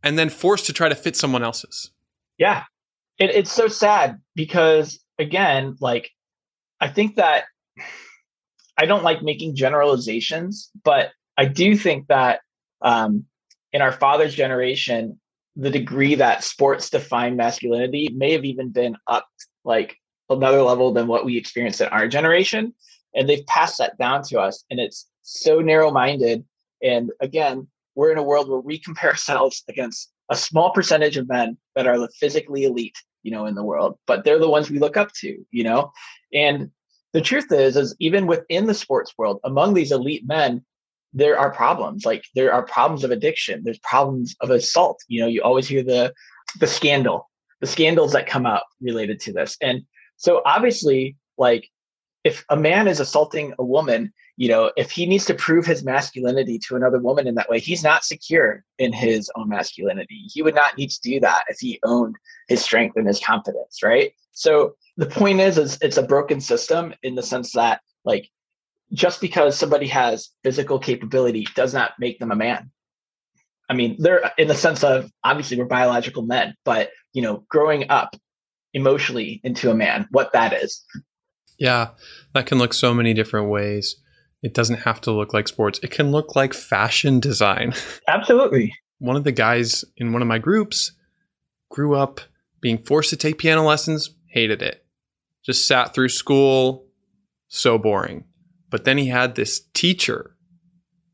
and 0.02 0.19
then 0.19 0.29
forced 0.29 0.67
to 0.67 0.73
try 0.73 0.88
to 0.88 0.95
fit 0.95 1.17
someone 1.17 1.43
else's. 1.43 1.90
Yeah. 2.38 2.64
It, 3.19 3.31
it's 3.31 3.52
so 3.52 3.69
sad 3.69 4.21
because, 4.35 4.99
again, 5.19 5.76
like 5.81 6.11
I 6.81 6.88
think 6.88 7.17
that 7.17 7.45
I 8.76 8.87
don't 8.87 9.05
like 9.05 9.23
making 9.23 9.57
generalizations, 9.57 10.71
but 10.85 11.11
I 11.37 11.45
do 11.45 11.76
think 11.76 12.07
that 12.09 12.40
um, 12.81 13.26
in 13.73 13.83
our 13.83 13.93
father's 13.93 14.35
generation, 14.35 15.21
the 15.57 15.71
degree 15.71 16.14
that 16.14 16.45
sports 16.45 16.90
define 16.90 17.37
masculinity 17.37 18.11
may 18.14 18.33
have 18.33 18.45
even 18.45 18.71
been 18.71 18.97
up 19.07 19.26
like 19.64 19.97
another 20.28 20.62
level 20.62 20.92
than 20.92 21.07
what 21.07 21.25
we 21.25 21.37
experienced 21.37 21.80
in 21.80 21.88
our 21.88 22.09
generation. 22.09 22.73
And 23.14 23.28
they've 23.28 23.47
passed 23.47 23.78
that 23.78 23.99
down 23.99 24.23
to 24.25 24.40
us. 24.40 24.64
And 24.71 24.78
it's 24.78 25.09
so 25.23 25.61
narrow 25.61 25.90
minded. 25.90 26.45
And 26.83 27.11
again, 27.21 27.66
we're 27.95 28.12
in 28.12 28.19
a 28.19 28.23
world 28.23 28.49
where 28.49 28.61
we 28.61 28.78
compare 28.78 29.11
ourselves 29.11 29.64
against 29.69 30.11
a 30.30 30.37
small 30.37 30.71
percentage 30.71 31.16
of 31.16 31.28
men 31.28 31.59
that 31.75 31.87
are 31.87 31.99
the 31.99 32.09
physically 32.19 32.64
elite, 32.64 32.97
you 33.23 33.33
know, 33.33 33.47
in 33.47 33.57
the 33.57 33.64
world, 33.64 33.99
but 34.07 34.25
they're 34.25 34.38
the 34.38 34.49
ones 34.49 34.71
we 34.71 34.78
look 34.78 34.97
up 34.97 35.12
to, 35.12 35.37
you 35.50 35.64
know? 35.64 35.92
And 36.33 36.71
the 37.12 37.21
truth 37.21 37.50
is, 37.50 37.76
is 37.76 37.97
even 37.99 38.28
within 38.28 38.66
the 38.66 38.75
sports 38.75 39.12
world, 39.19 39.40
among 39.42 39.75
these 39.75 39.90
elite 39.90 40.26
men, 40.26 40.64
there 41.12 41.38
are 41.38 41.50
problems. 41.50 42.05
Like 42.05 42.25
there 42.35 42.52
are 42.52 42.62
problems 42.62 43.05
of 43.05 43.11
addiction. 43.11 43.62
There's 43.64 43.79
problems 43.79 44.37
of 44.40 44.50
assault. 44.50 45.02
You 45.09 45.21
know, 45.21 45.26
you 45.26 45.43
always 45.43 45.69
hear 45.69 45.83
the 45.83 46.12
the 46.59 46.67
scandal, 46.67 47.31
the 47.61 47.67
scandals 47.67 48.12
that 48.12 48.26
come 48.26 48.47
up 48.47 48.67
related 48.81 49.21
to 49.21 49.33
this. 49.33 49.57
And 49.61 49.83
so 50.17 50.43
obviously, 50.45 51.17
like 51.38 51.69
if 52.25 52.45
a 52.50 52.57
man 52.57 52.88
is 52.88 53.00
assaulting 53.00 53.55
a 53.59 53.64
woman, 53.64 54.12
you 54.37 54.49
know, 54.49 54.73
if 54.76 54.90
he 54.90 55.07
needs 55.07 55.25
to 55.26 55.35
prove 55.35 55.67
his 55.67 55.85
masculinity 55.85 56.59
to 56.67 56.76
another 56.76 56.99
woman 56.99 57.26
in 57.26 57.35
that 57.35 57.49
way, 57.49 57.61
he's 57.61 57.83
not 57.83 58.05
secure 58.05 58.64
in 58.79 58.93
his 58.93 59.31
own 59.37 59.49
masculinity. 59.49 60.23
He 60.33 60.43
would 60.43 60.55
not 60.55 60.76
need 60.79 60.90
to 60.90 61.00
do 61.02 61.21
that 61.21 61.45
if 61.49 61.59
he 61.61 61.79
owned 61.85 62.17
his 62.49 62.62
strength 62.62 62.97
and 62.97 63.07
his 63.07 63.21
confidence, 63.21 63.83
right? 63.83 64.12
So 64.33 64.75
the 64.97 65.07
point 65.07 65.40
is, 65.40 65.59
is 65.59 65.79
it's 65.83 65.97
a 65.97 66.02
broken 66.02 66.40
system 66.40 66.95
in 67.02 67.14
the 67.14 67.23
sense 67.23 67.52
that 67.52 67.81
like 68.05 68.31
just 68.92 69.20
because 69.20 69.56
somebody 69.56 69.87
has 69.88 70.30
physical 70.42 70.78
capability 70.78 71.47
does 71.54 71.75
not 71.75 71.92
make 71.99 72.18
them 72.18 72.32
a 72.32 72.37
man. 72.37 72.70
I 73.68 73.75
mean, 73.75 73.97
they're 73.99 74.32
in 74.37 74.49
the 74.49 74.54
sense 74.54 74.82
of 74.82 75.11
obviously 75.23 75.56
we're 75.56 75.66
biological 75.66 76.23
men, 76.23 76.54
but 76.64 76.90
you 77.12 77.23
know, 77.23 77.44
growing 77.49 77.88
up 77.88 78.16
emotionally 78.75 79.40
into 79.44 79.70
a 79.70 79.75
man, 79.75 80.09
what 80.11 80.32
that 80.32 80.52
is. 80.52 80.85
Yeah, 81.59 81.90
that 82.35 82.47
can 82.47 82.59
look 82.59 82.73
so 82.73 82.94
many 82.94 83.14
different 83.14 83.49
ways. 83.49 83.97
It 84.42 84.54
doesn't 84.54 84.80
have 84.80 85.00
to 85.02 85.12
look 85.12 85.35
like 85.35 85.49
sports. 85.49 85.78
It 85.82 85.90
can 85.90 86.11
look 86.11 86.35
like 86.35 86.54
fashion 86.54 87.20
design. 87.20 87.75
Absolutely. 88.09 88.75
One 88.99 89.16
of 89.16 89.25
the 89.25 89.32
guys 89.32 89.85
in 89.97 90.12
one 90.12 90.23
of 90.23 90.28
my 90.28 90.38
groups 90.38 90.92
grew 91.70 91.94
up 91.94 92.20
being 92.61 92.78
forced 92.78 93.11
to 93.11 93.16
take 93.16 93.38
piano 93.38 93.62
lessons, 93.62 94.11
hated 94.26 94.62
it. 94.62 94.85
Just 95.44 95.66
sat 95.66 95.94
through 95.94 96.09
school, 96.09 96.87
so 97.49 97.78
boring. 97.78 98.25
But 98.71 98.85
then 98.85 98.99
he 98.99 99.09
had 99.09 99.35
this 99.35 99.61
teacher 99.75 100.37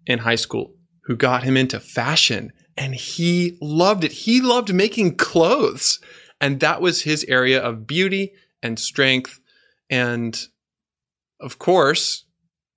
in 0.06 0.20
high 0.20 0.36
school 0.36 0.74
who 1.04 1.16
got 1.16 1.42
him 1.42 1.56
into 1.56 1.80
fashion 1.80 2.52
and 2.76 2.94
he 2.94 3.56
loved 3.60 4.04
it. 4.04 4.12
He 4.12 4.40
loved 4.40 4.72
making 4.74 5.16
clothes. 5.16 5.98
And 6.40 6.60
that 6.60 6.80
was 6.80 7.02
his 7.02 7.24
area 7.24 7.60
of 7.60 7.86
beauty 7.86 8.32
and 8.62 8.78
strength. 8.78 9.40
And 9.88 10.38
of 11.40 11.58
course, 11.58 12.24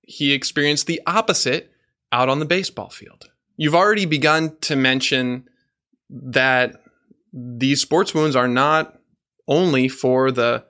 he 0.00 0.32
experienced 0.32 0.86
the 0.86 1.00
opposite 1.06 1.70
out 2.12 2.28
on 2.28 2.38
the 2.38 2.44
baseball 2.44 2.90
field. 2.90 3.30
You've 3.56 3.74
already 3.74 4.06
begun 4.06 4.56
to 4.62 4.76
mention 4.76 5.48
that 6.08 6.82
these 7.32 7.80
sports 7.80 8.14
wounds 8.14 8.34
are 8.34 8.48
not 8.48 8.98
only 9.46 9.88
for 9.88 10.30
the 10.30 10.64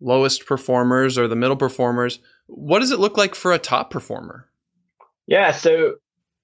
lowest 0.00 0.46
performers 0.46 1.18
or 1.18 1.28
the 1.28 1.36
middle 1.36 1.56
performers. 1.56 2.18
What 2.46 2.80
does 2.80 2.90
it 2.90 2.98
look 2.98 3.16
like 3.16 3.34
for 3.34 3.52
a 3.52 3.58
top 3.58 3.90
performer? 3.90 4.48
Yeah, 5.26 5.52
so 5.52 5.96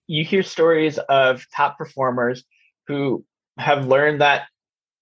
you 0.07 0.25
hear 0.25 0.43
stories 0.43 0.99
of 1.09 1.47
top 1.55 1.77
performers 1.79 2.45
who 2.87 3.25
have 3.59 3.87
learned 3.87 4.21
that, 4.21 4.47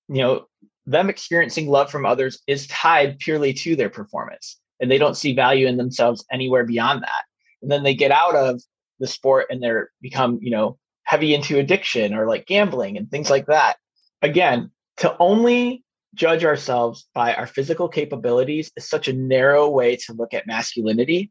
you 0.09 0.23
know, 0.23 0.47
them 0.87 1.11
experiencing 1.11 1.69
love 1.69 1.91
from 1.91 2.07
others 2.07 2.41
is 2.47 2.67
tied 2.67 3.19
purely 3.19 3.53
to 3.53 3.77
their 3.77 3.91
performance 3.91 4.59
and 4.81 4.91
they 4.91 4.99
don't 4.99 5.17
see 5.17 5.35
value 5.35 5.67
in 5.67 5.77
themselves 5.77 6.25
anywhere 6.33 6.65
beyond 6.65 7.03
that 7.03 7.25
and 7.63 7.71
then 7.71 7.83
they 7.83 7.95
get 7.95 8.11
out 8.11 8.35
of 8.35 8.63
the 8.99 9.07
sport 9.07 9.47
and 9.51 9.63
they're 9.63 9.91
become 10.01 10.39
you 10.41 10.51
know 10.51 10.79
heavy 11.03 11.35
into 11.35 11.59
addiction 11.59 12.15
or 12.15 12.27
like 12.27 12.47
gambling 12.47 12.97
and 12.97 13.11
things 13.11 13.31
like 13.31 13.47
that 13.47 13.77
again 14.23 14.71
to 14.97 15.15
only 15.19 15.85
judge 16.15 16.45
ourselves 16.45 17.09
by 17.15 17.35
our 17.35 17.47
physical 17.47 17.89
capabilities 17.89 18.73
is 18.77 18.89
such 18.89 19.09
a 19.09 19.13
narrow 19.13 19.69
way 19.69 19.97
to 19.97 20.13
look 20.13 20.35
at 20.35 20.47
masculinity. 20.47 21.31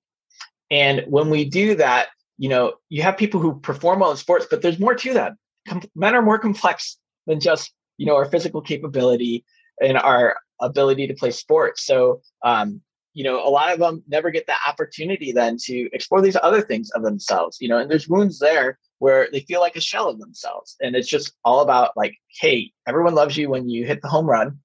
And 0.69 1.03
when 1.07 1.29
we 1.29 1.46
do 1.46 1.75
that 1.75 2.10
you 2.38 2.50
know 2.50 2.74
you 2.89 3.01
have 3.01 3.17
people 3.17 3.39
who 3.39 3.60
perform 3.60 4.00
well 4.00 4.12
in 4.12 4.17
sports 4.17 4.48
but 4.50 4.62
there's 4.62 4.79
more 4.79 4.96
to 4.96 5.13
them. 5.13 5.38
Com- 5.67 5.81
men 5.96 6.15
are 6.15 6.22
more 6.22 6.39
complex 6.39 6.98
than 7.25 7.39
just 7.39 7.74
you 7.98 8.05
know 8.05 8.15
our 8.15 8.25
physical 8.25 8.62
capability 8.62 9.43
and 9.81 9.98
our 9.98 10.38
ability 10.62 11.05
to 11.07 11.13
play 11.13 11.31
sports. 11.31 11.86
So 11.86 12.22
um, 12.43 12.81
you 13.13 13.24
know 13.24 13.46
a 13.46 13.50
lot 13.50 13.74
of 13.74 13.79
them 13.79 14.03
never 14.07 14.31
get 14.31 14.48
that 14.48 14.62
opportunity 14.67 15.31
then 15.31 15.57
to 15.63 15.89
explore 15.93 16.22
these 16.22 16.38
other 16.41 16.62
things 16.62 16.91
of 16.91 17.03
themselves 17.03 17.57
you 17.60 17.67
know 17.67 17.77
and 17.77 17.89
there's 17.89 18.07
wounds 18.07 18.39
there 18.39 18.77
where 19.00 19.27
they 19.31 19.41
feel 19.41 19.60
like 19.60 19.75
a 19.75 19.81
shell 19.81 20.10
of 20.10 20.19
themselves. 20.19 20.75
And 20.81 20.96
it's 20.96 21.07
just 21.07 21.34
all 21.43 21.62
about 21.62 21.91
like 21.98 22.15
hey 22.39 22.72
everyone 22.88 23.15
loves 23.15 23.36
you 23.36 23.50
when 23.50 23.69
you 23.69 23.86
hit 23.86 24.01
the 24.01 24.10
home 24.10 24.27
run 24.27 24.60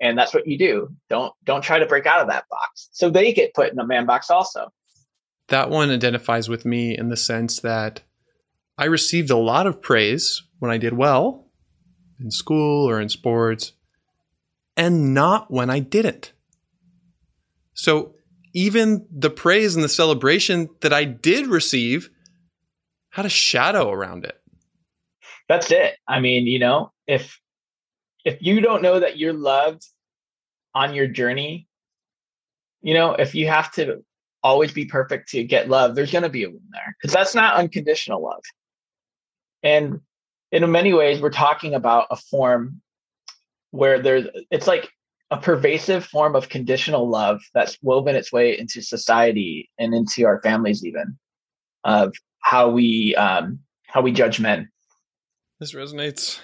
and 0.00 0.16
that's 0.16 0.34
what 0.34 0.46
you 0.46 0.58
do 0.58 0.88
don't 1.08 1.32
don't 1.44 1.62
try 1.62 1.78
to 1.78 1.86
break 1.86 2.06
out 2.06 2.20
of 2.20 2.28
that 2.28 2.44
box 2.50 2.88
so 2.92 3.10
they 3.10 3.32
get 3.32 3.54
put 3.54 3.72
in 3.72 3.78
a 3.78 3.86
man 3.86 4.06
box 4.06 4.30
also 4.30 4.72
that 5.48 5.70
one 5.70 5.90
identifies 5.90 6.48
with 6.48 6.64
me 6.64 6.96
in 6.96 7.08
the 7.08 7.16
sense 7.16 7.60
that 7.60 8.02
i 8.76 8.84
received 8.84 9.30
a 9.30 9.36
lot 9.36 9.66
of 9.66 9.82
praise 9.82 10.42
when 10.58 10.70
i 10.70 10.78
did 10.78 10.92
well 10.92 11.46
in 12.20 12.30
school 12.30 12.88
or 12.88 13.00
in 13.00 13.08
sports 13.08 13.72
and 14.76 15.14
not 15.14 15.50
when 15.50 15.70
i 15.70 15.78
didn't 15.78 16.32
so 17.74 18.14
even 18.54 19.06
the 19.10 19.30
praise 19.30 19.76
and 19.76 19.84
the 19.84 19.88
celebration 19.88 20.68
that 20.80 20.92
I 20.92 21.04
did 21.04 21.46
receive 21.46 22.10
had 23.10 23.24
a 23.24 23.30
shadow 23.30 23.90
around 23.90 24.24
it. 24.24 24.36
That's 25.48 25.70
it. 25.70 25.94
I 26.06 26.18
mean, 26.18 26.46
you 26.46 26.58
know, 26.58 26.92
if 27.06 27.38
if 28.28 28.42
you 28.42 28.60
don't 28.60 28.82
know 28.82 29.00
that 29.00 29.16
you're 29.16 29.32
loved 29.32 29.86
on 30.74 30.94
your 30.94 31.06
journey, 31.06 31.66
you 32.82 32.92
know, 32.92 33.14
if 33.14 33.34
you 33.34 33.48
have 33.48 33.72
to 33.72 34.04
always 34.42 34.70
be 34.70 34.84
perfect 34.84 35.30
to 35.30 35.42
get 35.44 35.70
love, 35.70 35.94
there's 35.94 36.12
going 36.12 36.24
to 36.24 36.28
be 36.28 36.44
a 36.44 36.50
wound 36.50 36.60
there 36.70 36.94
because 37.00 37.14
that's 37.14 37.34
not 37.34 37.54
unconditional 37.54 38.22
love. 38.22 38.42
And 39.62 40.02
in 40.52 40.70
many 40.70 40.92
ways, 40.92 41.22
we're 41.22 41.30
talking 41.30 41.74
about 41.74 42.08
a 42.10 42.16
form 42.16 42.82
where 43.70 43.98
there's, 43.98 44.26
it's 44.50 44.66
like 44.66 44.90
a 45.30 45.38
pervasive 45.38 46.04
form 46.04 46.36
of 46.36 46.50
conditional 46.50 47.08
love 47.08 47.40
that's 47.54 47.78
woven 47.80 48.14
its 48.14 48.30
way 48.30 48.58
into 48.58 48.82
society 48.82 49.70
and 49.78 49.94
into 49.94 50.26
our 50.26 50.42
families 50.42 50.84
even 50.84 51.18
of 51.84 52.12
how 52.40 52.68
we 52.68 53.14
um 53.16 53.60
how 53.86 54.02
we 54.02 54.12
judge 54.12 54.38
men. 54.38 54.68
This 55.60 55.72
resonates. 55.72 56.40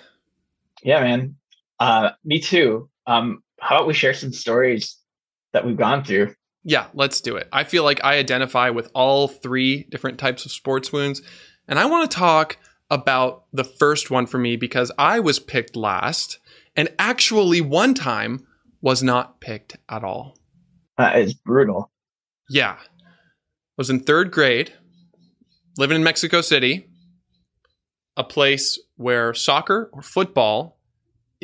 Yeah 0.82 1.00
man 1.00 1.36
uh 1.80 2.10
me 2.24 2.40
too 2.40 2.88
um 3.06 3.42
how 3.60 3.76
about 3.76 3.86
we 3.86 3.94
share 3.94 4.14
some 4.14 4.32
stories 4.32 4.98
that 5.52 5.66
we've 5.66 5.76
gone 5.76 6.04
through 6.04 6.34
yeah 6.62 6.86
let's 6.94 7.20
do 7.20 7.36
it 7.36 7.48
i 7.52 7.64
feel 7.64 7.84
like 7.84 8.02
i 8.04 8.16
identify 8.16 8.70
with 8.70 8.90
all 8.94 9.28
three 9.28 9.84
different 9.90 10.18
types 10.18 10.44
of 10.44 10.52
sports 10.52 10.92
wounds 10.92 11.22
and 11.68 11.78
i 11.78 11.84
want 11.84 12.10
to 12.10 12.16
talk 12.16 12.56
about 12.90 13.44
the 13.52 13.64
first 13.64 14.10
one 14.10 14.26
for 14.26 14.38
me 14.38 14.56
because 14.56 14.92
i 14.98 15.18
was 15.18 15.38
picked 15.38 15.76
last 15.76 16.38
and 16.76 16.88
actually 16.98 17.60
one 17.60 17.94
time 17.94 18.46
was 18.80 19.02
not 19.02 19.40
picked 19.40 19.76
at 19.88 20.04
all. 20.04 20.36
That 20.98 21.18
is 21.18 21.34
brutal. 21.34 21.90
Yeah. 22.50 22.76
I 22.78 23.76
was 23.76 23.90
in 23.90 24.00
third 24.00 24.30
grade, 24.30 24.72
living 25.78 25.96
in 25.96 26.04
Mexico 26.04 26.40
City, 26.40 26.88
a 28.16 28.24
place 28.24 28.78
where 28.96 29.34
soccer 29.34 29.90
or 29.92 30.02
football 30.02 30.73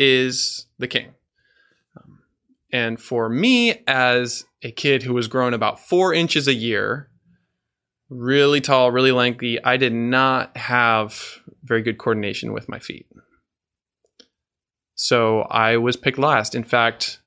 is 0.00 0.66
the 0.78 0.88
king. 0.88 1.12
Um, 1.96 2.20
and 2.72 3.00
for 3.00 3.28
me, 3.28 3.82
as 3.86 4.44
a 4.62 4.72
kid 4.72 5.02
who 5.02 5.12
was 5.12 5.28
growing 5.28 5.54
about 5.54 5.78
four 5.78 6.14
inches 6.14 6.48
a 6.48 6.54
year, 6.54 7.10
really 8.08 8.62
tall, 8.62 8.90
really 8.90 9.12
lanky, 9.12 9.62
I 9.62 9.76
did 9.76 9.92
not 9.92 10.56
have 10.56 11.40
very 11.62 11.82
good 11.82 11.98
coordination 11.98 12.52
with 12.52 12.68
my 12.68 12.78
feet. 12.78 13.06
So 14.94 15.42
I 15.42 15.76
was 15.76 15.96
picked 15.96 16.18
last. 16.18 16.54
In 16.54 16.64
fact, 16.64 17.20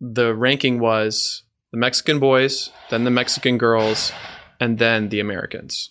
the 0.00 0.34
ranking 0.34 0.78
was 0.78 1.42
the 1.72 1.78
Mexican 1.78 2.18
boys, 2.18 2.70
then 2.90 3.04
the 3.04 3.10
Mexican 3.10 3.58
girls, 3.58 4.12
and 4.60 4.78
then 4.78 5.08
the 5.08 5.20
Americans. 5.20 5.90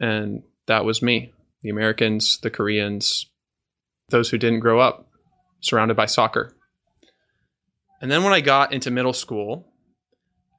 And 0.00 0.42
that 0.66 0.84
was 0.84 1.02
me. 1.02 1.32
The 1.62 1.70
Americans, 1.70 2.38
the 2.38 2.50
Koreans, 2.50 3.29
those 4.10 4.30
who 4.30 4.38
didn't 4.38 4.60
grow 4.60 4.80
up 4.80 5.08
surrounded 5.60 5.96
by 5.96 6.06
soccer. 6.06 6.54
And 8.00 8.10
then 8.10 8.24
when 8.24 8.32
I 8.32 8.40
got 8.40 8.72
into 8.72 8.90
middle 8.90 9.12
school, 9.12 9.66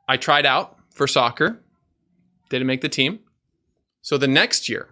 I 0.08 0.18
tried 0.18 0.46
out 0.46 0.78
for 0.94 1.08
soccer, 1.08 1.64
didn't 2.50 2.68
make 2.68 2.82
the 2.82 2.90
team. 2.90 3.20
So 4.02 4.18
the 4.18 4.28
next 4.28 4.70
year, 4.70 4.90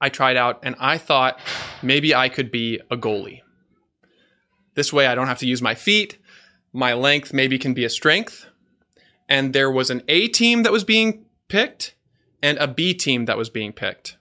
I 0.00 0.08
tried 0.08 0.36
out 0.36 0.60
and 0.62 0.76
I 0.78 0.98
thought 0.98 1.38
maybe 1.82 2.14
I 2.14 2.28
could 2.28 2.50
be 2.50 2.80
a 2.90 2.96
goalie. 2.96 3.40
This 4.74 4.92
way 4.92 5.06
I 5.06 5.14
don't 5.14 5.26
have 5.26 5.40
to 5.40 5.46
use 5.46 5.60
my 5.60 5.74
feet 5.74 6.18
my 6.72 6.92
length 6.92 7.32
maybe 7.32 7.58
can 7.58 7.74
be 7.74 7.84
a 7.84 7.90
strength. 7.90 8.46
And 9.28 9.52
there 9.52 9.70
was 9.70 9.90
an 9.90 10.02
A 10.08 10.28
team 10.28 10.62
that 10.62 10.72
was 10.72 10.84
being 10.84 11.26
picked, 11.48 11.94
and 12.42 12.56
a 12.58 12.68
B 12.68 12.94
team 12.94 13.26
that 13.26 13.36
was 13.36 13.50
being 13.50 13.72
picked. 13.72 14.16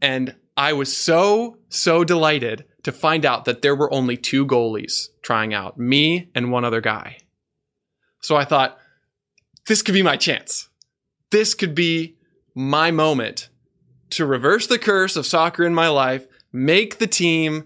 And 0.00 0.34
I 0.56 0.72
was 0.72 0.94
so, 0.94 1.58
so 1.76 2.04
delighted 2.04 2.64
to 2.82 2.92
find 2.92 3.24
out 3.24 3.44
that 3.44 3.62
there 3.62 3.74
were 3.74 3.92
only 3.92 4.16
two 4.16 4.46
goalies 4.46 5.08
trying 5.22 5.52
out 5.54 5.78
me 5.78 6.30
and 6.34 6.52
one 6.52 6.64
other 6.64 6.80
guy. 6.80 7.18
So 8.20 8.36
I 8.36 8.44
thought, 8.44 8.78
this 9.66 9.82
could 9.82 9.94
be 9.94 10.02
my 10.02 10.16
chance. 10.16 10.68
This 11.30 11.54
could 11.54 11.74
be 11.74 12.16
my 12.54 12.90
moment 12.90 13.48
to 14.10 14.24
reverse 14.24 14.66
the 14.66 14.78
curse 14.78 15.16
of 15.16 15.26
soccer 15.26 15.64
in 15.64 15.74
my 15.74 15.88
life, 15.88 16.26
make 16.52 16.98
the 16.98 17.06
team, 17.06 17.64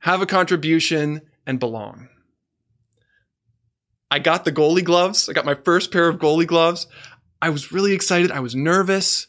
have 0.00 0.20
a 0.20 0.26
contribution, 0.26 1.22
and 1.46 1.58
belong. 1.58 2.08
I 4.10 4.18
got 4.18 4.44
the 4.44 4.52
goalie 4.52 4.84
gloves. 4.84 5.28
I 5.28 5.32
got 5.32 5.44
my 5.44 5.54
first 5.54 5.90
pair 5.90 6.08
of 6.08 6.18
goalie 6.18 6.46
gloves. 6.46 6.86
I 7.40 7.50
was 7.50 7.72
really 7.72 7.92
excited. 7.92 8.30
I 8.30 8.40
was 8.40 8.54
nervous. 8.54 9.26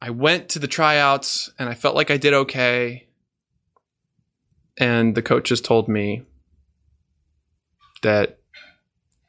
I 0.00 0.10
went 0.10 0.50
to 0.50 0.58
the 0.58 0.68
tryouts 0.68 1.50
and 1.58 1.68
I 1.68 1.74
felt 1.74 1.94
like 1.94 2.10
I 2.10 2.16
did 2.16 2.34
okay. 2.34 3.08
And 4.78 5.14
the 5.14 5.22
coaches 5.22 5.60
told 5.60 5.88
me 5.88 6.22
that 8.02 8.38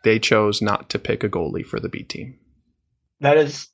they 0.04 0.20
chose 0.20 0.62
not 0.62 0.90
to 0.92 1.00
pick 1.00 1.24
a 1.24 1.30
goalie 1.30 1.66
for 1.66 1.80
the 1.80 1.90
B 1.90 2.04
team. 2.04 2.38
That 3.22 3.38
is 3.38 3.68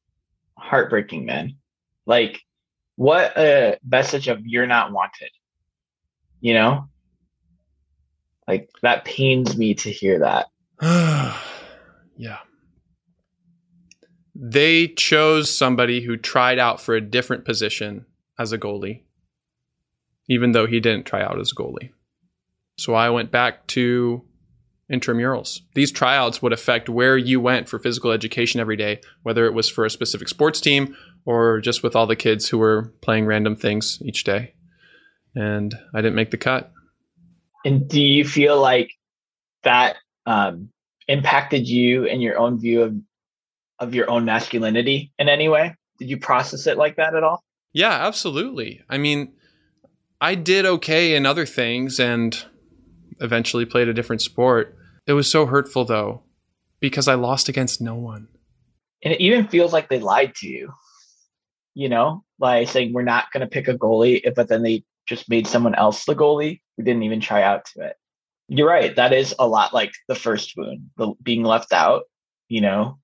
heartbreaking, 0.57 1.25
man. 1.25 1.57
Like, 2.05 2.41
what 2.95 3.37
a 3.37 3.77
message 3.85 4.27
of 4.27 4.39
you're 4.45 4.67
not 4.67 4.91
wanted. 4.91 5.29
You 6.39 6.53
know? 6.53 6.85
Like, 8.47 8.69
that 8.81 9.05
pains 9.05 9.57
me 9.57 9.73
to 9.75 9.91
hear 9.91 10.19
that. 10.19 10.47
yeah. 12.17 12.37
They 14.35 14.87
chose 14.87 15.55
somebody 15.55 16.01
who 16.01 16.17
tried 16.17 16.59
out 16.59 16.81
for 16.81 16.95
a 16.95 17.01
different 17.01 17.45
position 17.45 18.05
as 18.39 18.51
a 18.51 18.57
goalie, 18.57 19.03
even 20.31 20.53
though 20.53 20.65
he 20.65 20.79
didn't 20.79 21.05
try 21.05 21.21
out 21.21 21.37
as 21.37 21.51
a 21.51 21.55
goalie. 21.55 21.89
So 22.77 22.93
I 22.93 23.09
went 23.09 23.31
back 23.31 23.67
to 23.67 24.23
intramurals. 24.89 25.59
These 25.73 25.91
tryouts 25.91 26.41
would 26.41 26.53
affect 26.53 26.87
where 26.87 27.17
you 27.17 27.41
went 27.41 27.67
for 27.67 27.79
physical 27.79 28.11
education 28.11 28.61
every 28.61 28.77
day, 28.77 29.01
whether 29.23 29.45
it 29.45 29.53
was 29.53 29.67
for 29.67 29.83
a 29.83 29.89
specific 29.89 30.29
sports 30.29 30.61
team 30.61 30.95
or 31.25 31.59
just 31.59 31.83
with 31.83 31.97
all 31.97 32.07
the 32.07 32.15
kids 32.15 32.47
who 32.47 32.57
were 32.57 32.93
playing 33.01 33.25
random 33.25 33.57
things 33.57 34.01
each 34.05 34.23
day. 34.23 34.53
And 35.35 35.75
I 35.93 36.01
didn't 36.01 36.15
make 36.15 36.31
the 36.31 36.37
cut. 36.37 36.71
And 37.65 37.89
do 37.89 38.01
you 38.01 38.23
feel 38.23 38.59
like 38.59 38.89
that 39.63 39.97
um, 40.25 40.69
impacted 41.09 41.67
you 41.67 42.07
and 42.07 42.21
your 42.21 42.39
own 42.39 42.57
view 42.57 42.83
of 42.83 42.95
of 43.79 43.95
your 43.95 44.09
own 44.09 44.23
masculinity 44.23 45.11
in 45.19 45.27
any 45.27 45.49
way? 45.49 45.75
Did 45.99 46.09
you 46.09 46.17
process 46.17 46.67
it 46.67 46.77
like 46.77 46.95
that 46.95 47.15
at 47.15 47.23
all? 47.23 47.43
Yeah, 47.73 47.91
absolutely. 47.91 48.81
I 48.89 48.97
mean, 48.97 49.33
I 50.21 50.35
did 50.35 50.67
okay 50.67 51.15
in 51.15 51.25
other 51.25 51.47
things 51.47 51.99
and 51.99 52.45
eventually 53.19 53.65
played 53.65 53.87
a 53.87 53.93
different 53.93 54.21
sport. 54.21 54.77
It 55.07 55.13
was 55.13 55.29
so 55.29 55.47
hurtful 55.47 55.83
though, 55.83 56.21
because 56.79 57.07
I 57.07 57.15
lost 57.15 57.49
against 57.49 57.81
no 57.81 57.95
one. 57.95 58.27
And 59.03 59.13
it 59.13 59.19
even 59.19 59.47
feels 59.47 59.73
like 59.73 59.89
they 59.89 59.99
lied 59.99 60.35
to 60.35 60.47
you, 60.47 60.71
you 61.73 61.89
know, 61.89 62.23
by 62.37 62.65
saying 62.65 62.93
we're 62.93 63.01
not 63.01 63.31
going 63.33 63.41
to 63.41 63.47
pick 63.47 63.67
a 63.67 63.73
goalie, 63.73 64.21
but 64.35 64.47
then 64.47 64.61
they 64.61 64.83
just 65.07 65.27
made 65.27 65.47
someone 65.47 65.73
else 65.73 66.05
the 66.05 66.15
goalie 66.15 66.61
We 66.77 66.83
didn't 66.83 67.03
even 67.03 67.19
try 67.19 67.41
out 67.41 67.65
to 67.73 67.81
it. 67.87 67.95
You're 68.47 68.67
right. 68.67 68.95
That 68.95 69.13
is 69.13 69.33
a 69.39 69.47
lot 69.47 69.73
like 69.73 69.91
the 70.07 70.15
first 70.15 70.53
wound, 70.55 70.91
the 70.97 71.13
being 71.23 71.43
left 71.43 71.73
out, 71.73 72.03
you 72.47 72.61
know, 72.61 72.99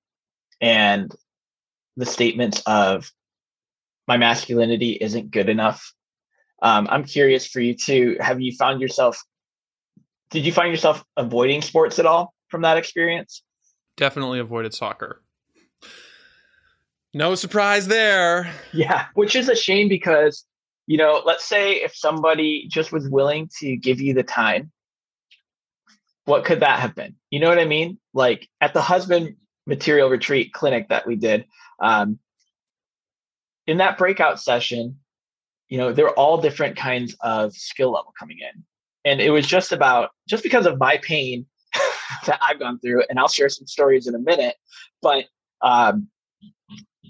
and 0.60 1.12
the 1.96 2.06
statements 2.06 2.62
of 2.64 3.10
my 4.06 4.18
masculinity 4.18 4.92
isn't 4.92 5.32
good 5.32 5.48
enough. 5.48 5.92
Um, 6.60 6.88
I'm 6.90 7.04
curious 7.04 7.46
for 7.46 7.60
you 7.60 7.74
too. 7.74 8.16
Have 8.20 8.40
you 8.40 8.52
found 8.52 8.80
yourself? 8.80 9.22
Did 10.30 10.44
you 10.44 10.52
find 10.52 10.70
yourself 10.70 11.04
avoiding 11.16 11.62
sports 11.62 11.98
at 11.98 12.06
all 12.06 12.34
from 12.48 12.62
that 12.62 12.76
experience? 12.76 13.42
Definitely 13.96 14.38
avoided 14.38 14.74
soccer. 14.74 15.22
No 17.14 17.34
surprise 17.34 17.88
there. 17.88 18.52
Yeah, 18.72 19.06
which 19.14 19.34
is 19.34 19.48
a 19.48 19.56
shame 19.56 19.88
because, 19.88 20.44
you 20.86 20.98
know, 20.98 21.22
let's 21.24 21.44
say 21.44 21.76
if 21.76 21.96
somebody 21.96 22.66
just 22.70 22.92
was 22.92 23.08
willing 23.08 23.48
to 23.60 23.76
give 23.76 24.00
you 24.00 24.14
the 24.14 24.22
time, 24.22 24.70
what 26.26 26.44
could 26.44 26.60
that 26.60 26.80
have 26.80 26.94
been? 26.94 27.14
You 27.30 27.40
know 27.40 27.48
what 27.48 27.58
I 27.58 27.64
mean? 27.64 27.98
Like 28.12 28.48
at 28.60 28.74
the 28.74 28.82
husband 28.82 29.36
material 29.66 30.10
retreat 30.10 30.52
clinic 30.52 30.88
that 30.88 31.06
we 31.06 31.16
did. 31.16 31.46
Um, 31.80 32.18
in 33.66 33.78
that 33.78 33.98
breakout 33.98 34.40
session, 34.40 34.98
you 35.68 35.78
know, 35.78 35.92
there 35.92 36.04
were 36.04 36.18
all 36.18 36.40
different 36.40 36.76
kinds 36.76 37.16
of 37.20 37.52
skill 37.54 37.92
level 37.92 38.12
coming 38.18 38.38
in. 38.40 38.64
And 39.04 39.20
it 39.20 39.30
was 39.30 39.46
just 39.46 39.72
about, 39.72 40.10
just 40.28 40.42
because 40.42 40.66
of 40.66 40.78
my 40.78 40.98
pain 40.98 41.46
that 42.26 42.38
I've 42.42 42.58
gone 42.58 42.78
through, 42.80 43.04
and 43.08 43.18
I'll 43.18 43.28
share 43.28 43.48
some 43.48 43.66
stories 43.66 44.06
in 44.06 44.14
a 44.14 44.18
minute, 44.18 44.56
but 45.02 45.26
um, 45.62 46.08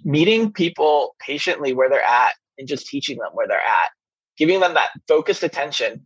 meeting 0.05 0.53
people 0.53 1.15
patiently 1.21 1.73
where 1.73 1.89
they're 1.89 2.03
at 2.03 2.35
and 2.59 2.69
just 2.69 2.87
teaching 2.87 3.19
them 3.19 3.31
where 3.33 3.47
they're 3.47 3.59
at, 3.59 3.91
giving 4.37 4.61
them 4.61 4.75
that 4.75 4.91
focused 5.07 5.43
attention 5.43 6.05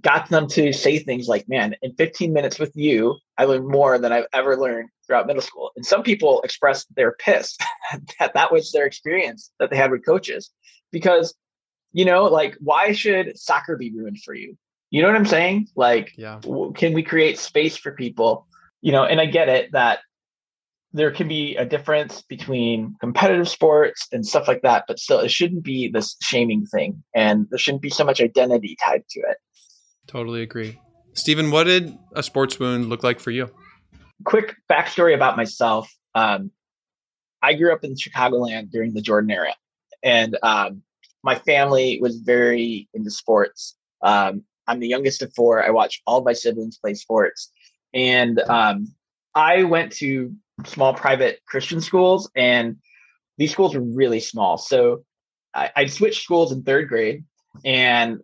got 0.00 0.28
them 0.28 0.48
to 0.48 0.72
say 0.72 0.98
things 0.98 1.28
like, 1.28 1.48
man, 1.48 1.74
in 1.82 1.94
15 1.94 2.32
minutes 2.32 2.58
with 2.58 2.72
you, 2.74 3.16
I 3.38 3.44
learned 3.44 3.68
more 3.68 3.98
than 3.98 4.12
I've 4.12 4.26
ever 4.32 4.56
learned 4.56 4.88
throughout 5.06 5.26
middle 5.26 5.42
school. 5.42 5.70
And 5.76 5.84
some 5.84 6.02
people 6.02 6.40
expressed 6.42 6.86
they're 6.96 7.16
pissed 7.18 7.62
that 8.18 8.34
that 8.34 8.52
was 8.52 8.72
their 8.72 8.86
experience 8.86 9.50
that 9.60 9.70
they 9.70 9.76
had 9.76 9.90
with 9.90 10.04
coaches 10.04 10.50
because, 10.90 11.34
you 11.94 12.04
know, 12.04 12.24
like, 12.24 12.56
why 12.60 12.92
should 12.92 13.38
soccer 13.38 13.76
be 13.76 13.90
ruined 13.92 14.20
for 14.22 14.34
you? 14.34 14.58
You 14.90 15.00
know 15.00 15.08
what 15.08 15.16
I'm 15.16 15.24
saying? 15.24 15.68
Like, 15.76 16.12
yeah. 16.18 16.40
can 16.74 16.92
we 16.92 17.02
create 17.02 17.38
space 17.38 17.76
for 17.76 17.92
people? 17.92 18.46
You 18.82 18.92
know, 18.92 19.04
and 19.04 19.20
I 19.20 19.26
get 19.26 19.48
it 19.48 19.72
that 19.72 20.00
there 20.92 21.10
can 21.10 21.28
be 21.28 21.56
a 21.56 21.64
difference 21.64 22.22
between 22.22 22.96
competitive 23.00 23.48
sports 23.48 24.06
and 24.12 24.26
stuff 24.26 24.46
like 24.46 24.62
that, 24.62 24.84
but 24.86 24.98
still, 24.98 25.20
it 25.20 25.30
shouldn't 25.30 25.62
be 25.62 25.88
this 25.88 26.16
shaming 26.20 26.66
thing, 26.66 27.02
and 27.14 27.46
there 27.50 27.58
shouldn't 27.58 27.82
be 27.82 27.90
so 27.90 28.04
much 28.04 28.20
identity 28.20 28.76
tied 28.84 29.04
to 29.10 29.20
it. 29.20 29.38
Totally 30.06 30.42
agree. 30.42 30.78
Stephen, 31.14 31.52
what 31.52 31.64
did 31.64 31.96
a 32.14 32.22
sports 32.22 32.58
wound 32.58 32.88
look 32.88 33.04
like 33.04 33.20
for 33.20 33.30
you? 33.30 33.50
Quick 34.24 34.56
backstory 34.70 35.14
about 35.14 35.36
myself. 35.36 35.92
Um, 36.14 36.50
I 37.40 37.54
grew 37.54 37.72
up 37.72 37.84
in 37.84 37.94
Chicagoland 37.94 38.70
during 38.70 38.94
the 38.94 39.00
Jordan 39.00 39.30
era, 39.30 39.54
and 40.02 40.36
um, 40.42 40.82
my 41.24 41.34
family 41.34 41.98
was 42.00 42.18
very 42.18 42.88
into 42.92 43.10
sports. 43.10 43.76
Um, 44.02 44.44
I'm 44.68 44.78
the 44.78 44.88
youngest 44.88 45.22
of 45.22 45.34
four. 45.34 45.64
I 45.64 45.70
watched 45.70 46.02
all 46.06 46.22
my 46.22 46.34
siblings 46.34 46.76
play 46.76 46.94
sports, 46.94 47.50
and 47.94 48.38
um, 48.40 48.94
I 49.34 49.64
went 49.64 49.92
to 49.94 50.34
small 50.66 50.92
private 50.94 51.40
Christian 51.46 51.80
schools, 51.80 52.30
and 52.36 52.76
these 53.38 53.50
schools 53.50 53.74
were 53.74 53.80
really 53.80 54.20
small. 54.20 54.58
So 54.58 55.04
I, 55.54 55.70
I 55.74 55.86
switched 55.86 56.22
schools 56.22 56.52
in 56.52 56.62
third 56.62 56.88
grade, 56.88 57.24
and 57.64 58.20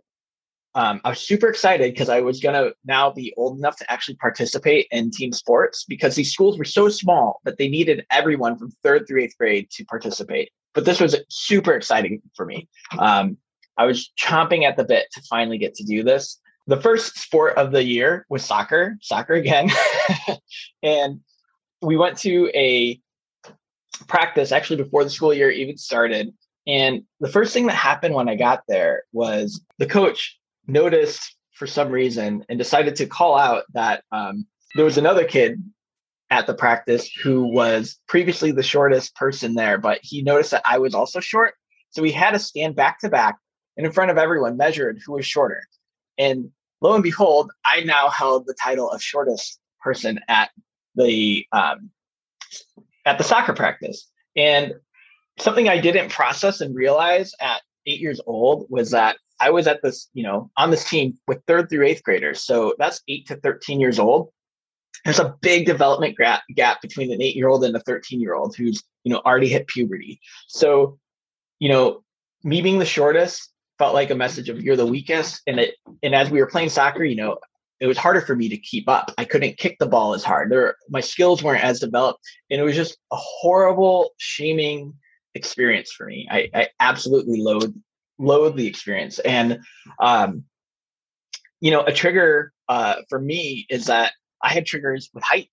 um, 0.75 1.01
I 1.03 1.11
was 1.11 1.21
super 1.21 1.49
excited 1.49 1.93
because 1.93 2.11
I 2.11 2.21
was 2.21 2.39
going 2.41 2.55
to 2.55 2.75
now 2.85 3.11
be 3.11 3.33
old 3.37 3.59
enough 3.59 3.77
to 3.79 3.91
actually 3.91 4.17
participate 4.17 4.87
in 4.91 5.11
team 5.11 5.33
sports 5.33 5.85
because 5.85 6.15
these 6.15 6.33
schools 6.33 6.59
were 6.59 6.65
so 6.65 6.89
small 6.91 7.41
that 7.45 7.57
they 7.57 7.69
needed 7.69 8.05
everyone 8.11 8.57
from 8.57 8.71
third 8.83 9.09
through 9.09 9.23
eighth 9.23 9.37
grade 9.39 9.69
to 9.73 9.85
participate. 9.87 10.51
But 10.75 10.85
this 10.85 11.01
was 11.01 11.17
super 11.29 11.73
exciting 11.73 12.23
for 12.35 12.47
me. 12.47 12.69
Um, 12.99 13.37
I 13.77 13.87
was 13.87 14.11
chomping 14.21 14.65
at 14.65 14.77
the 14.77 14.85
bit 14.85 15.07
to 15.13 15.23
finally 15.23 15.59
get 15.59 15.75
to 15.77 15.85
do 15.85 16.03
this. 16.03 16.39
The 16.67 16.81
first 16.81 17.19
sport 17.19 17.57
of 17.57 17.73
the 17.73 17.83
year 17.83 18.27
was 18.29 18.45
soccer, 18.45 18.97
soccer 19.01 19.35
again. 19.35 19.71
and 20.83 21.21
we 21.83 21.97
went 21.97 22.19
to 22.19 22.51
a 22.55 23.01
practice 24.07 24.53
actually 24.53 24.83
before 24.83 25.03
the 25.03 25.11
school 25.11 25.35
year 25.35 25.51
even 25.51 25.77
started. 25.77 26.33
And 26.67 27.03
the 27.21 27.29
first 27.29 27.53
thing 27.53 27.67
that 27.67 27.75
happened 27.75 28.15
when 28.15 28.29
I 28.29 28.37
got 28.37 28.63
there 28.69 29.05
was 29.13 29.61
the 29.79 29.87
coach 29.87 30.39
noticed 30.67 31.35
for 31.55 31.67
some 31.67 31.91
reason 31.91 32.45
and 32.49 32.59
decided 32.59 32.97
to 32.97 33.07
call 33.07 33.37
out 33.37 33.65
that 33.73 34.05
um, 34.13 34.47
there 34.77 34.85
was 34.85 34.99
another 34.99 35.25
kid 35.25 35.63
at 36.31 36.47
the 36.47 36.55
practice 36.55 37.11
who 37.13 37.45
was 37.45 37.99
previously 38.07 38.53
the 38.53 38.63
shortest 38.63 39.15
person 39.17 39.55
there, 39.55 39.79
but 39.79 39.99
he 40.03 40.23
noticed 40.23 40.53
that 40.53 40.63
I 40.65 40.79
was 40.79 40.95
also 40.95 41.21
short. 41.21 41.55
So 41.91 42.03
we 42.03 42.13
had 42.13 42.31
to 42.31 42.39
stand 42.39 42.77
back 42.77 43.01
to 43.01 43.09
back 43.09 43.37
and 43.77 43.85
in 43.85 43.93
front 43.93 44.11
of 44.11 44.19
everyone 44.19 44.57
measured 44.57 45.01
who 45.05 45.15
was 45.15 45.27
shorter. 45.27 45.63
And 46.19 46.51
lo 46.81 46.95
and 46.95 47.03
behold, 47.03 47.51
I 47.65 47.81
now 47.81 48.09
held 48.09 48.47
the 48.47 48.55
title 48.63 48.91
of 48.91 49.03
shortest 49.03 49.59
person 49.81 50.21
at 50.29 50.51
the 50.95 51.47
um, 51.53 51.91
at 53.07 53.19
the 53.19 53.25
soccer 53.25 53.55
practice. 53.55 54.09
And 54.37 54.75
something 55.39 55.69
I 55.69 55.79
didn't 55.79 56.11
process 56.11 56.61
and 56.61 56.75
realize 56.75 57.33
at 57.41 57.63
eight 57.87 58.01
years 58.01 58.21
old 58.27 58.67
was 58.69 58.91
that 58.91 59.17
I 59.41 59.51
was 59.51 59.67
at 59.67 59.83
this, 59.83 60.09
you 60.13 60.23
know, 60.23 60.51
on 60.57 60.71
this 60.71 60.89
team 60.89 61.19
with 61.27 61.43
third 61.47 61.71
through 61.71 61.87
eighth 61.87 62.03
graders. 62.03 62.43
So 62.43 62.75
that's 62.79 63.01
eight 63.09 63.27
to 63.29 63.37
13 63.37 63.81
years 63.81 63.99
old. 63.99 64.31
There's 65.05 65.19
a 65.19 65.35
big 65.41 65.67
development 65.67 66.17
gap, 66.17 66.43
gap 66.55 66.83
between 66.83 67.13
an 67.13 67.23
eight 67.23 67.37
year 67.37 67.49
old 67.49 67.65
and 67.65 67.75
a 67.75 67.81
13 67.81 68.21
year 68.21 68.35
old 68.35 68.55
who's 68.57 68.83
you 69.05 69.13
know 69.13 69.21
already 69.25 69.49
hit 69.49 69.67
puberty. 69.67 70.21
So 70.49 70.99
you 71.59 71.69
know 71.69 72.03
me 72.43 72.63
being 72.63 72.79
the 72.79 72.85
shortest 72.85 73.53
felt 73.79 73.95
like 73.95 74.11
a 74.11 74.15
message 74.15 74.49
of 74.49 74.63
you're 74.63 74.77
the 74.77 74.87
weakest 74.87 75.43
and 75.47 75.59
it 75.59 75.75
and 76.03 76.15
as 76.15 76.31
we 76.31 76.41
were 76.41 76.47
playing 76.47 76.69
soccer 76.69 77.05
you 77.05 77.17
know 77.17 77.39
it 77.81 77.87
was 77.87 77.97
harder 77.97 78.21
for 78.21 78.37
me 78.37 78.47
to 78.51 78.59
keep 78.59 78.91
up. 78.91 79.11
I 79.17 79.25
couldn't 79.25 79.57
kick 79.57 79.79
the 79.79 79.87
ball 79.87 80.13
as 80.13 80.23
hard. 80.23 80.53
There 80.53 80.77
my 80.91 81.01
skills 81.01 81.43
weren't 81.43 81.65
as 81.65 81.81
developed 81.81 82.21
and 82.51 82.61
it 82.61 82.65
was 82.65 82.77
just 82.77 82.99
a 83.11 83.17
horrible 83.17 84.11
shaming 84.19 84.93
experience 85.35 85.91
for 85.93 86.07
me. 86.07 86.29
I, 86.31 86.51
I 86.53 86.69
absolutely 86.79 87.41
loathe 87.41 87.75
loathe 88.19 88.57
the 88.57 88.67
experience. 88.67 89.19
And 89.21 89.61
um 89.99 90.45
you 91.61 91.71
know 91.71 91.83
a 91.83 91.93
trigger 91.93 92.53
uh 92.69 92.97
for 93.09 93.19
me 93.19 93.67
is 93.71 93.87
that 93.87 94.13
I 94.43 94.51
had 94.53 94.67
triggers 94.67 95.11
with 95.13 95.25
height. 95.25 95.49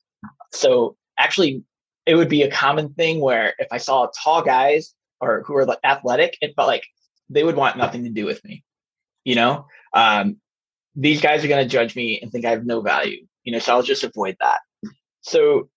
So 0.51 0.95
actually, 1.17 1.63
it 2.05 2.15
would 2.15 2.29
be 2.29 2.41
a 2.41 2.51
common 2.51 2.93
thing 2.93 3.19
where 3.19 3.53
if 3.59 3.67
I 3.71 3.77
saw 3.77 4.07
tall 4.23 4.41
guys 4.41 4.93
or 5.19 5.43
who 5.45 5.55
are 5.57 5.65
like 5.65 5.79
athletic, 5.83 6.37
it 6.41 6.53
felt 6.55 6.67
like 6.67 6.85
they 7.29 7.43
would 7.43 7.55
want 7.55 7.77
nothing 7.77 8.03
to 8.03 8.09
do 8.09 8.25
with 8.25 8.43
me. 8.45 8.63
You 9.25 9.35
know, 9.35 9.65
um, 9.93 10.37
these 10.95 11.21
guys 11.21 11.43
are 11.43 11.49
going 11.49 11.63
to 11.63 11.69
judge 11.69 11.95
me 11.95 12.19
and 12.21 12.31
think 12.31 12.45
I 12.45 12.51
have 12.51 12.65
no 12.65 12.81
value. 12.81 13.25
You 13.43 13.51
know, 13.51 13.59
so 13.59 13.73
I'll 13.73 13.83
just 13.83 14.03
avoid 14.03 14.37
that. 14.39 14.59
So 15.21 15.69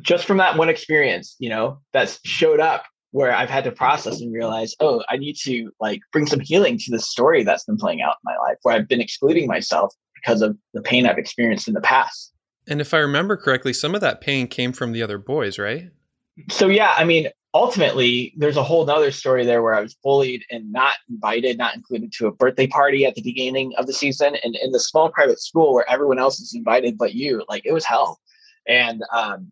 just 0.00 0.24
from 0.24 0.38
that 0.38 0.56
one 0.56 0.68
experience, 0.68 1.36
you 1.38 1.48
know, 1.48 1.80
that's 1.92 2.20
showed 2.24 2.60
up 2.60 2.84
where 3.12 3.34
I've 3.34 3.50
had 3.50 3.64
to 3.64 3.72
process 3.72 4.20
and 4.20 4.32
realize, 4.32 4.74
oh, 4.80 5.02
I 5.08 5.16
need 5.16 5.36
to 5.42 5.70
like 5.80 6.00
bring 6.12 6.26
some 6.26 6.40
healing 6.40 6.78
to 6.78 6.90
the 6.90 7.00
story 7.00 7.42
that's 7.42 7.64
been 7.64 7.76
playing 7.76 8.02
out 8.02 8.16
in 8.22 8.32
my 8.32 8.36
life 8.38 8.58
where 8.62 8.74
I've 8.74 8.88
been 8.88 9.00
excluding 9.00 9.48
myself 9.48 9.94
because 10.22 10.42
of 10.42 10.56
the 10.74 10.82
pain 10.82 11.06
I've 11.06 11.18
experienced 11.18 11.68
in 11.68 11.74
the 11.74 11.80
past. 11.80 12.32
And 12.68 12.80
if 12.80 12.94
I 12.94 12.98
remember 12.98 13.36
correctly, 13.36 13.72
some 13.72 13.94
of 13.94 14.00
that 14.00 14.20
pain 14.20 14.46
came 14.46 14.72
from 14.72 14.92
the 14.92 15.02
other 15.02 15.18
boys, 15.18 15.58
right? 15.58 15.90
So 16.50 16.68
yeah, 16.68 16.94
I 16.96 17.04
mean, 17.04 17.28
ultimately 17.52 18.32
there's 18.36 18.56
a 18.56 18.62
whole 18.62 18.88
other 18.88 19.10
story 19.10 19.44
there 19.44 19.62
where 19.62 19.74
I 19.74 19.80
was 19.80 19.94
bullied 19.94 20.44
and 20.50 20.70
not 20.72 20.94
invited, 21.08 21.58
not 21.58 21.74
included 21.74 22.12
to 22.12 22.26
a 22.28 22.32
birthday 22.32 22.66
party 22.66 23.04
at 23.04 23.14
the 23.14 23.22
beginning 23.22 23.72
of 23.76 23.86
the 23.86 23.92
season. 23.92 24.36
And 24.44 24.56
in 24.56 24.70
the 24.70 24.80
small 24.80 25.10
private 25.10 25.40
school 25.40 25.74
where 25.74 25.90
everyone 25.90 26.18
else 26.18 26.38
is 26.40 26.54
invited 26.54 26.96
but 26.96 27.14
you, 27.14 27.44
like 27.48 27.66
it 27.66 27.72
was 27.72 27.84
hell. 27.84 28.20
And 28.68 29.02
um 29.12 29.50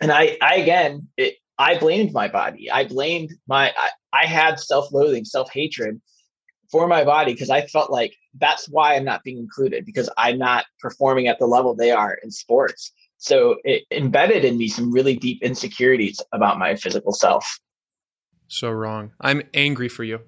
and 0.00 0.10
I 0.10 0.36
I 0.42 0.56
again 0.56 1.08
it, 1.16 1.36
I 1.58 1.78
blamed 1.78 2.12
my 2.12 2.28
body. 2.28 2.70
I 2.70 2.84
blamed 2.86 3.34
my 3.46 3.72
I, 3.76 3.90
I 4.12 4.26
had 4.26 4.58
self-loathing, 4.58 5.24
self-hatred 5.24 6.00
for 6.72 6.88
my 6.88 7.04
body 7.04 7.34
because 7.34 7.50
I 7.50 7.66
felt 7.66 7.90
like 7.90 8.16
that's 8.40 8.66
why 8.68 8.96
I'm 8.96 9.04
not 9.04 9.22
being 9.22 9.38
included 9.38 9.84
because 9.84 10.08
I'm 10.16 10.38
not 10.38 10.64
performing 10.80 11.28
at 11.28 11.38
the 11.38 11.46
level 11.46 11.76
they 11.76 11.90
are 11.90 12.14
in 12.24 12.30
sports. 12.30 12.92
So 13.18 13.56
it 13.62 13.84
embedded 13.92 14.44
in 14.44 14.56
me 14.56 14.66
some 14.66 14.90
really 14.90 15.14
deep 15.14 15.42
insecurities 15.42 16.20
about 16.32 16.58
my 16.58 16.74
physical 16.74 17.12
self. 17.12 17.46
So 18.48 18.70
wrong. 18.70 19.12
I'm 19.20 19.42
angry 19.54 19.88
for 19.88 20.02
you. 20.02 20.20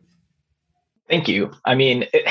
Thank 1.08 1.28
you. 1.28 1.50
I 1.64 1.74
mean, 1.74 2.04
it, 2.12 2.30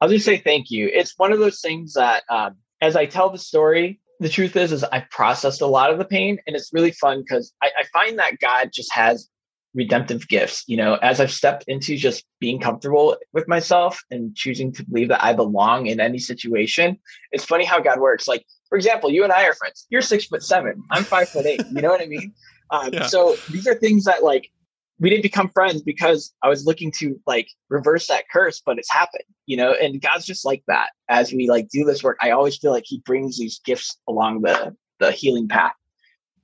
I'll 0.00 0.08
just 0.08 0.24
say 0.24 0.36
thank 0.36 0.70
you. 0.70 0.90
It's 0.92 1.14
one 1.16 1.32
of 1.32 1.38
those 1.38 1.60
things 1.60 1.94
that, 1.94 2.24
um, 2.28 2.56
as 2.80 2.96
I 2.96 3.06
tell 3.06 3.30
the 3.30 3.38
story, 3.38 4.00
the 4.18 4.28
truth 4.28 4.56
is, 4.56 4.72
is 4.72 4.84
I've 4.84 5.08
processed 5.10 5.60
a 5.62 5.66
lot 5.66 5.90
of 5.90 5.98
the 5.98 6.04
pain, 6.04 6.38
and 6.46 6.54
it's 6.54 6.72
really 6.72 6.92
fun 6.92 7.22
because 7.22 7.52
I, 7.62 7.70
I 7.78 7.84
find 7.92 8.18
that 8.18 8.38
God 8.40 8.70
just 8.72 8.92
has 8.92 9.28
redemptive 9.74 10.28
gifts. 10.28 10.64
You 10.66 10.76
know, 10.76 10.94
as 10.96 11.20
I've 11.20 11.32
stepped 11.32 11.64
into 11.66 11.96
just 11.96 12.24
being 12.40 12.60
comfortable 12.60 13.16
with 13.32 13.48
myself 13.48 14.02
and 14.10 14.34
choosing 14.34 14.72
to 14.72 14.84
believe 14.84 15.08
that 15.08 15.24
I 15.24 15.32
belong 15.32 15.86
in 15.86 16.00
any 16.00 16.18
situation, 16.18 16.98
it's 17.30 17.44
funny 17.44 17.64
how 17.64 17.80
God 17.80 18.00
works. 18.00 18.28
Like, 18.28 18.44
for 18.68 18.76
example, 18.76 19.10
you 19.10 19.24
and 19.24 19.32
I 19.32 19.44
are 19.44 19.54
friends. 19.54 19.86
You're 19.90 20.02
six 20.02 20.26
foot 20.26 20.42
seven. 20.42 20.82
I'm 20.90 21.04
five 21.04 21.28
foot 21.30 21.46
eight. 21.46 21.60
You 21.70 21.82
know 21.82 21.90
what 21.90 22.00
I 22.00 22.06
mean? 22.06 22.32
Um, 22.70 22.88
yeah. 22.90 23.06
So 23.06 23.42
these 23.50 23.66
are 23.66 23.74
things 23.74 24.04
that 24.04 24.22
like 24.22 24.50
we 24.98 25.10
didn't 25.10 25.24
become 25.24 25.50
friends 25.50 25.82
because 25.82 26.32
I 26.42 26.48
was 26.48 26.64
looking 26.64 26.92
to 26.98 27.20
like 27.26 27.48
reverse 27.68 28.06
that 28.06 28.24
curse, 28.32 28.62
but 28.64 28.78
it's 28.78 28.90
happened, 28.90 29.24
you 29.44 29.56
know, 29.56 29.72
and 29.72 30.00
God's 30.00 30.24
just 30.24 30.46
like 30.46 30.62
that. 30.68 30.90
As 31.08 31.32
we 31.32 31.50
like 31.50 31.68
do 31.68 31.84
this 31.84 32.02
work, 32.02 32.16
I 32.22 32.30
always 32.30 32.56
feel 32.56 32.70
like 32.70 32.84
he 32.86 33.02
brings 33.04 33.36
these 33.36 33.60
gifts 33.64 33.98
along 34.08 34.40
the 34.40 34.74
the 35.00 35.10
healing 35.10 35.48
path. 35.48 35.74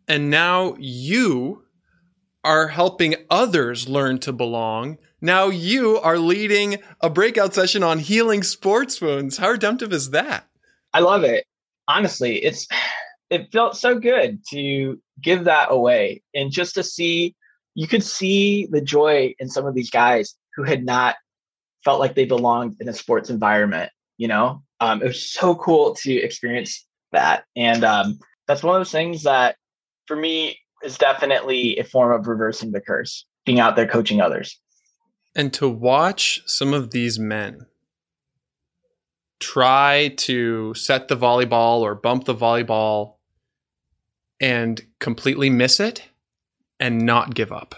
And 0.09 0.29
now 0.29 0.75
you 0.79 1.65
are 2.49 2.69
helping 2.69 3.15
others 3.29 3.91
learn 3.91 4.19
to 4.19 4.33
belong. 4.33 4.97
Now 5.21 5.49
you 5.49 5.99
are 5.99 6.17
leading 6.17 6.79
a 7.03 7.11
breakout 7.11 7.53
session 7.53 7.83
on 7.83 7.99
healing 7.99 8.43
sports 8.43 9.03
wounds. 9.03 9.37
How 9.37 9.51
redemptive 9.51 9.93
is 9.93 10.11
that? 10.13 10.47
I 10.95 11.01
love 11.01 11.25
it. 11.25 11.45
Honestly, 11.89 12.43
it's 12.43 12.67
it 13.29 13.53
felt 13.53 13.77
so 13.77 13.99
good 13.99 14.41
to 14.49 14.99
give 15.21 15.45
that 15.45 15.69
away 15.71 16.23
and 16.35 16.51
just 16.51 16.75
to 16.77 16.83
see 16.83 17.37
you 17.75 17.87
could 17.87 18.03
see 18.03 18.65
the 18.71 18.81
joy 18.81 19.35
in 19.39 19.51
some 19.51 19.67
of 19.67 19.75
these 19.75 19.91
guys 19.91 20.35
who 20.57 20.63
had 20.63 20.87
not 20.87 21.17
felt 21.85 22.01
like 22.01 22.15
they 22.15 22.25
belonged 22.25 22.77
in 22.81 22.89
a 22.89 22.95
sports 22.95 23.29
environment 23.29 23.91
you 24.17 24.27
know 24.27 24.63
um, 24.81 25.03
it 25.03 25.07
was 25.09 25.31
so 25.31 25.55
cool 25.57 25.95
to 25.95 26.15
experience 26.15 26.87
that 27.13 27.45
and 27.57 27.85
um, 27.85 28.19
that's 28.47 28.63
one 28.63 28.75
of 28.75 28.81
those 28.81 28.93
things 28.93 29.25
that 29.25 29.57
for 30.07 30.17
me 30.17 30.57
is 30.83 30.99
definitely 30.99 31.77
a 31.79 31.85
form 31.85 32.19
of 32.19 32.27
reversing 32.27 32.73
the 32.73 32.81
curse, 32.81 33.25
being 33.45 33.61
out 33.61 33.77
there 33.77 33.87
coaching 33.87 34.21
others. 34.21 34.59
And 35.35 35.53
to 35.55 35.69
watch 35.69 36.43
some 36.47 36.73
of 36.73 36.91
these 36.91 37.19
men 37.19 37.67
try 39.41 40.09
to 40.17 40.75
set 40.75 41.09
the 41.09 41.17
volleyball 41.17 41.81
or 41.81 41.95
bump 41.95 42.25
the 42.25 42.35
volleyball 42.35 43.15
and 44.41 44.81
completely 44.99 45.51
miss 45.51 45.81
it 45.81 46.05
and 46.81 47.05
not 47.05 47.35
give 47.35 47.53
up 47.53 47.75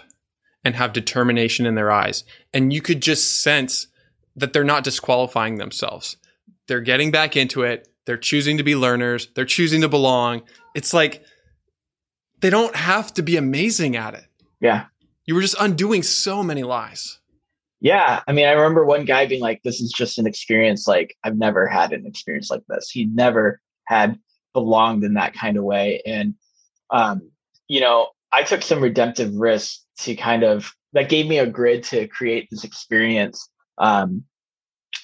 and 0.63 0.75
have 0.75 0.93
determination 0.93 1.65
in 1.65 1.75
their 1.75 1.91
eyes. 1.91 2.23
And 2.53 2.71
you 2.71 2.81
could 2.81 3.01
just 3.01 3.41
sense 3.41 3.87
that 4.35 4.53
they're 4.53 4.63
not 4.63 4.83
disqualifying 4.83 5.57
themselves. 5.57 6.17
They're 6.67 6.81
getting 6.81 7.11
back 7.11 7.35
into 7.35 7.63
it. 7.63 7.87
They're 8.05 8.17
choosing 8.17 8.57
to 8.57 8.63
be 8.63 8.75
learners. 8.75 9.27
They're 9.35 9.45
choosing 9.45 9.81
to 9.81 9.89
belong. 9.89 10.43
It's 10.73 10.93
like 10.93 11.23
they 12.41 12.49
don't 12.49 12.75
have 12.75 13.13
to 13.13 13.21
be 13.21 13.37
amazing 13.37 13.95
at 13.95 14.13
it. 14.13 14.25
Yeah. 14.59 14.85
You 15.25 15.35
were 15.35 15.41
just 15.41 15.55
undoing 15.59 16.03
so 16.03 16.43
many 16.43 16.63
lies. 16.63 17.19
Yeah. 17.79 18.21
I 18.27 18.31
mean, 18.31 18.45
I 18.45 18.51
remember 18.51 18.85
one 18.85 19.05
guy 19.05 19.25
being 19.25 19.41
like, 19.41 19.61
this 19.63 19.81
is 19.81 19.91
just 19.91 20.19
an 20.19 20.27
experience. 20.27 20.87
Like, 20.87 21.15
I've 21.23 21.37
never 21.37 21.67
had 21.67 21.93
an 21.93 22.05
experience 22.05 22.51
like 22.51 22.61
this. 22.67 22.89
He 22.89 23.05
never 23.05 23.59
had 23.85 24.19
belonged 24.53 25.03
in 25.03 25.15
that 25.15 25.33
kind 25.33 25.57
of 25.57 25.63
way. 25.63 26.01
And, 26.05 26.35
um, 26.89 27.31
you 27.67 27.79
know, 27.81 28.09
I 28.31 28.43
took 28.43 28.61
some 28.61 28.81
redemptive 28.81 29.33
risks 29.33 29.85
to 29.99 30.15
kind 30.15 30.43
of, 30.43 30.73
that 30.93 31.09
gave 31.09 31.27
me 31.27 31.39
a 31.39 31.47
grid 31.47 31.83
to 31.85 32.07
create 32.07 32.49
this 32.51 32.63
experience. 32.63 33.49
Um, 33.77 34.23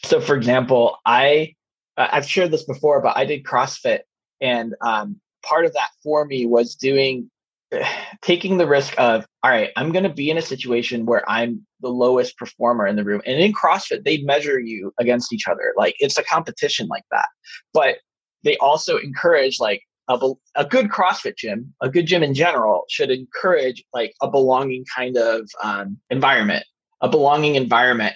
so, 0.04 0.20
for 0.20 0.36
example, 0.36 0.98
I, 1.06 1.56
I've 1.98 2.30
shared 2.30 2.52
this 2.52 2.64
before, 2.64 3.02
but 3.02 3.18
I 3.18 3.26
did 3.26 3.44
CrossFit 3.44 4.02
and 4.40 4.76
um, 4.82 5.20
part 5.48 5.66
of 5.66 5.74
that 5.74 5.90
for 6.04 6.26
me 6.26 6.46
was 6.46 6.76
doing 6.76 7.30
taking 8.22 8.58
the 8.58 8.68
risk 8.68 8.94
of 8.98 9.26
all 9.44 9.52
right 9.52 9.72
i'm 9.76 9.92
going 9.92 10.04
to 10.04 10.10
be 10.10 10.30
in 10.30 10.38
a 10.38 10.42
situation 10.42 11.06
where 11.06 11.30
i'm 11.30 11.66
the 11.82 11.90
lowest 11.90 12.38
performer 12.38 12.88
in 12.88 12.96
the 12.96 13.04
room. 13.04 13.22
And 13.26 13.40
in 13.40 13.54
crossfit 13.54 14.04
they 14.04 14.20
measure 14.20 14.60
you 14.60 14.94
against 15.00 15.34
each 15.34 15.48
other. 15.48 15.74
Like 15.78 15.96
it's 16.00 16.18
a 16.18 16.24
competition 16.24 16.88
like 16.88 17.06
that. 17.12 17.28
But 17.74 17.98
they 18.44 18.58
also 18.58 18.98
encourage 18.98 19.60
like 19.60 19.82
a, 20.10 20.18
a 20.56 20.66
good 20.66 20.88
crossfit 20.88 21.36
gym 21.36 21.74
a 21.82 21.90
good 21.90 22.06
gym 22.06 22.24
in 22.24 22.34
general 22.34 22.86
should 22.90 23.12
encourage 23.12 23.84
like 23.94 24.14
a 24.22 24.30
belonging 24.30 24.86
kind 24.96 25.18
of 25.18 25.50
um, 25.62 25.98
environment 26.10 26.64
a 27.02 27.10
belonging 27.10 27.56
environment 27.56 28.16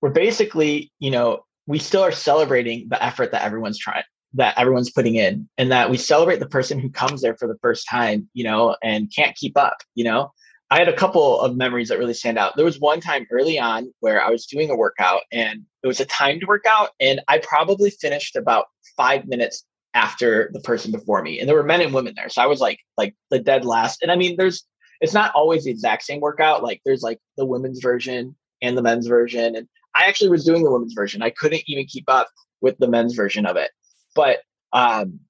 where 0.00 0.10
basically 0.10 0.90
you 0.98 1.12
know 1.12 1.44
we 1.68 1.78
still 1.78 2.02
are 2.02 2.10
celebrating 2.10 2.88
the 2.88 3.00
effort 3.00 3.30
that 3.30 3.42
everyone's 3.42 3.78
trying 3.78 4.02
that 4.34 4.58
everyone's 4.58 4.90
putting 4.90 5.14
in 5.14 5.48
and 5.56 5.72
that 5.72 5.90
we 5.90 5.96
celebrate 5.96 6.38
the 6.38 6.48
person 6.48 6.78
who 6.78 6.90
comes 6.90 7.22
there 7.22 7.36
for 7.36 7.48
the 7.48 7.58
first 7.62 7.86
time 7.88 8.28
you 8.34 8.44
know 8.44 8.76
and 8.82 9.12
can't 9.14 9.36
keep 9.36 9.56
up 9.56 9.78
you 9.94 10.04
know? 10.04 10.32
I 10.70 10.78
had 10.78 10.88
a 10.88 10.96
couple 10.96 11.40
of 11.40 11.56
memories 11.56 11.88
that 11.88 11.98
really 11.98 12.12
stand 12.12 12.36
out. 12.36 12.54
There 12.54 12.64
was 12.64 12.78
one 12.78 13.00
time 13.00 13.26
early 13.30 13.58
on 13.58 13.92
where 14.00 14.22
i 14.22 14.30
was 14.30 14.46
doing 14.46 14.70
a 14.70 14.76
workout 14.76 15.22
and 15.32 15.62
it 15.82 15.86
was 15.86 16.00
a 16.00 16.04
timed 16.04 16.44
workout 16.46 16.90
and 17.00 17.20
i 17.28 17.38
probably 17.38 17.90
finished 17.90 18.36
about 18.36 18.66
five 18.96 19.26
minutes 19.26 19.64
after 19.94 20.50
the 20.52 20.60
person 20.60 20.92
before 20.92 21.22
me 21.22 21.40
and 21.40 21.48
there 21.48 21.56
were 21.56 21.62
men 21.62 21.80
and 21.80 21.94
women 21.94 22.12
there. 22.16 22.28
So 22.28 22.42
i 22.42 22.46
was 22.46 22.60
like 22.60 22.80
like 22.96 23.14
the 23.30 23.38
dead 23.38 23.64
last. 23.64 24.02
And 24.02 24.12
i 24.12 24.16
mean 24.16 24.36
there's 24.36 24.64
it's 25.00 25.14
not 25.14 25.32
always 25.34 25.64
the 25.64 25.70
exact 25.70 26.02
same 26.02 26.20
workout. 26.20 26.62
Like 26.62 26.80
there's 26.84 27.02
like 27.02 27.20
the 27.36 27.46
women's 27.46 27.80
version 27.80 28.34
and 28.60 28.76
the 28.76 28.82
men's 28.82 29.06
version. 29.06 29.56
And 29.56 29.68
i 29.94 30.04
actually 30.04 30.30
was 30.30 30.44
doing 30.44 30.64
the 30.64 30.70
women's 30.70 30.94
version. 30.94 31.22
I 31.22 31.30
couldn't 31.30 31.62
even 31.66 31.86
keep 31.86 32.04
up 32.08 32.28
with 32.60 32.76
the 32.78 32.88
men's 32.88 33.14
version 33.14 33.46
of 33.46 33.56
it 33.56 33.70
but 34.18 34.40
um, 34.72 35.20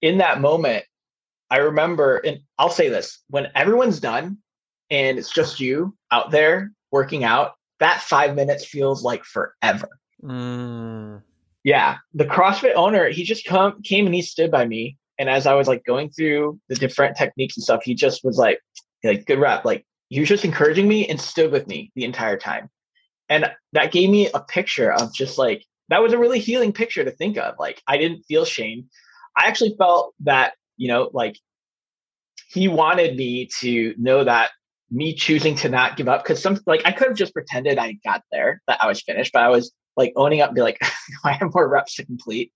in 0.00 0.18
that 0.18 0.40
moment, 0.40 0.86
I 1.50 1.58
remember, 1.58 2.16
and 2.16 2.38
I'll 2.58 2.70
say 2.70 2.88
this 2.88 3.18
when 3.28 3.48
everyone's 3.54 4.00
done 4.00 4.38
and 4.90 5.18
it's 5.18 5.30
just 5.30 5.60
you 5.60 5.94
out 6.10 6.30
there 6.30 6.72
working 6.90 7.24
out, 7.24 7.52
that 7.80 8.00
five 8.00 8.34
minutes 8.34 8.64
feels 8.64 9.02
like 9.02 9.24
forever. 9.24 9.88
Mm. 10.22 11.20
Yeah, 11.62 11.98
the 12.14 12.24
CrossFit 12.24 12.74
owner, 12.74 13.10
he 13.10 13.22
just 13.22 13.44
come 13.44 13.82
came 13.82 14.06
and 14.06 14.14
he 14.14 14.22
stood 14.22 14.50
by 14.50 14.66
me, 14.66 14.96
and 15.18 15.28
as 15.28 15.46
I 15.46 15.52
was 15.52 15.68
like 15.68 15.84
going 15.84 16.08
through 16.08 16.58
the 16.70 16.74
different 16.74 17.18
techniques 17.18 17.58
and 17.58 17.64
stuff, 17.64 17.82
he 17.84 17.94
just 17.94 18.24
was 18.24 18.38
like, 18.38 18.60
like 19.04 19.26
good 19.26 19.40
rep, 19.40 19.66
like 19.66 19.84
he 20.08 20.20
was 20.20 20.28
just 20.30 20.46
encouraging 20.46 20.88
me 20.88 21.06
and 21.06 21.20
stood 21.20 21.52
with 21.52 21.66
me 21.66 21.92
the 21.96 22.04
entire 22.04 22.38
time, 22.38 22.70
and 23.28 23.52
that 23.74 23.92
gave 23.92 24.08
me 24.08 24.30
a 24.32 24.40
picture 24.40 24.90
of 24.90 25.12
just 25.12 25.36
like 25.36 25.66
that 25.88 26.02
was 26.02 26.12
a 26.12 26.18
really 26.18 26.38
healing 26.38 26.72
picture 26.72 27.04
to 27.04 27.10
think 27.10 27.36
of. 27.36 27.54
Like 27.58 27.82
I 27.86 27.98
didn't 27.98 28.22
feel 28.24 28.44
shame. 28.44 28.88
I 29.36 29.46
actually 29.46 29.74
felt 29.78 30.14
that 30.20 30.54
you 30.76 30.88
know 30.88 31.10
like 31.12 31.38
he 32.48 32.68
wanted 32.68 33.16
me 33.16 33.48
to 33.60 33.94
know 33.98 34.24
that 34.24 34.50
me 34.90 35.14
choosing 35.14 35.54
to 35.56 35.68
not 35.70 35.96
give 35.96 36.08
up 36.08 36.22
because 36.22 36.40
some 36.42 36.58
like 36.66 36.82
I 36.84 36.92
could 36.92 37.08
have 37.08 37.16
just 37.16 37.32
pretended 37.32 37.78
I 37.78 37.98
got 38.04 38.22
there 38.30 38.62
that 38.68 38.82
I 38.82 38.86
was 38.86 39.00
finished, 39.00 39.32
but 39.32 39.42
I 39.42 39.48
was 39.48 39.72
like 39.96 40.12
owning 40.16 40.40
up 40.40 40.48
and 40.48 40.56
be 40.56 40.62
like, 40.62 40.78
I 41.24 41.32
have 41.32 41.54
more 41.54 41.68
reps 41.68 41.96
to 41.96 42.06
complete. 42.06 42.52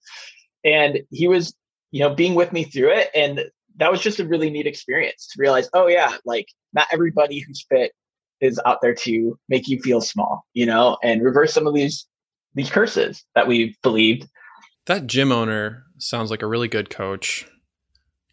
And 0.65 1.01
he 1.11 1.29
was, 1.29 1.55
you 1.91 2.01
know, 2.01 2.15
being 2.15 2.35
with 2.35 2.53
me 2.53 2.65
through 2.65 2.93
it. 2.93 3.11
And 3.15 3.45
that 3.77 3.91
was 3.91 4.01
just 4.01 4.21
a 4.21 4.27
really 4.27 4.51
neat 4.51 4.67
experience 4.67 5.29
to 5.29 5.41
realize, 5.41 5.69
oh 5.73 5.87
yeah, 5.87 6.17
like 6.25 6.49
not 6.73 6.89
everybody 6.93 7.41
who's 7.41 7.65
fit 7.71 7.93
is 8.41 8.61
out 8.67 8.81
there 8.83 8.95
to 8.95 9.39
make 9.49 9.69
you 9.69 9.81
feel 9.81 10.01
small, 10.01 10.45
you 10.53 10.67
know, 10.67 10.99
and 11.03 11.23
reverse 11.23 11.55
some 11.55 11.67
of 11.67 11.75
these 11.75 12.07
these 12.57 12.71
curses 12.71 13.25
that 13.37 13.47
we've 13.47 13.81
believed. 13.83 14.29
That 14.87 15.07
gym 15.07 15.31
owner 15.31 15.85
sounds 15.99 16.31
like 16.31 16.43
a 16.43 16.47
really 16.47 16.69
good 16.69 16.91
coach. 16.91 17.47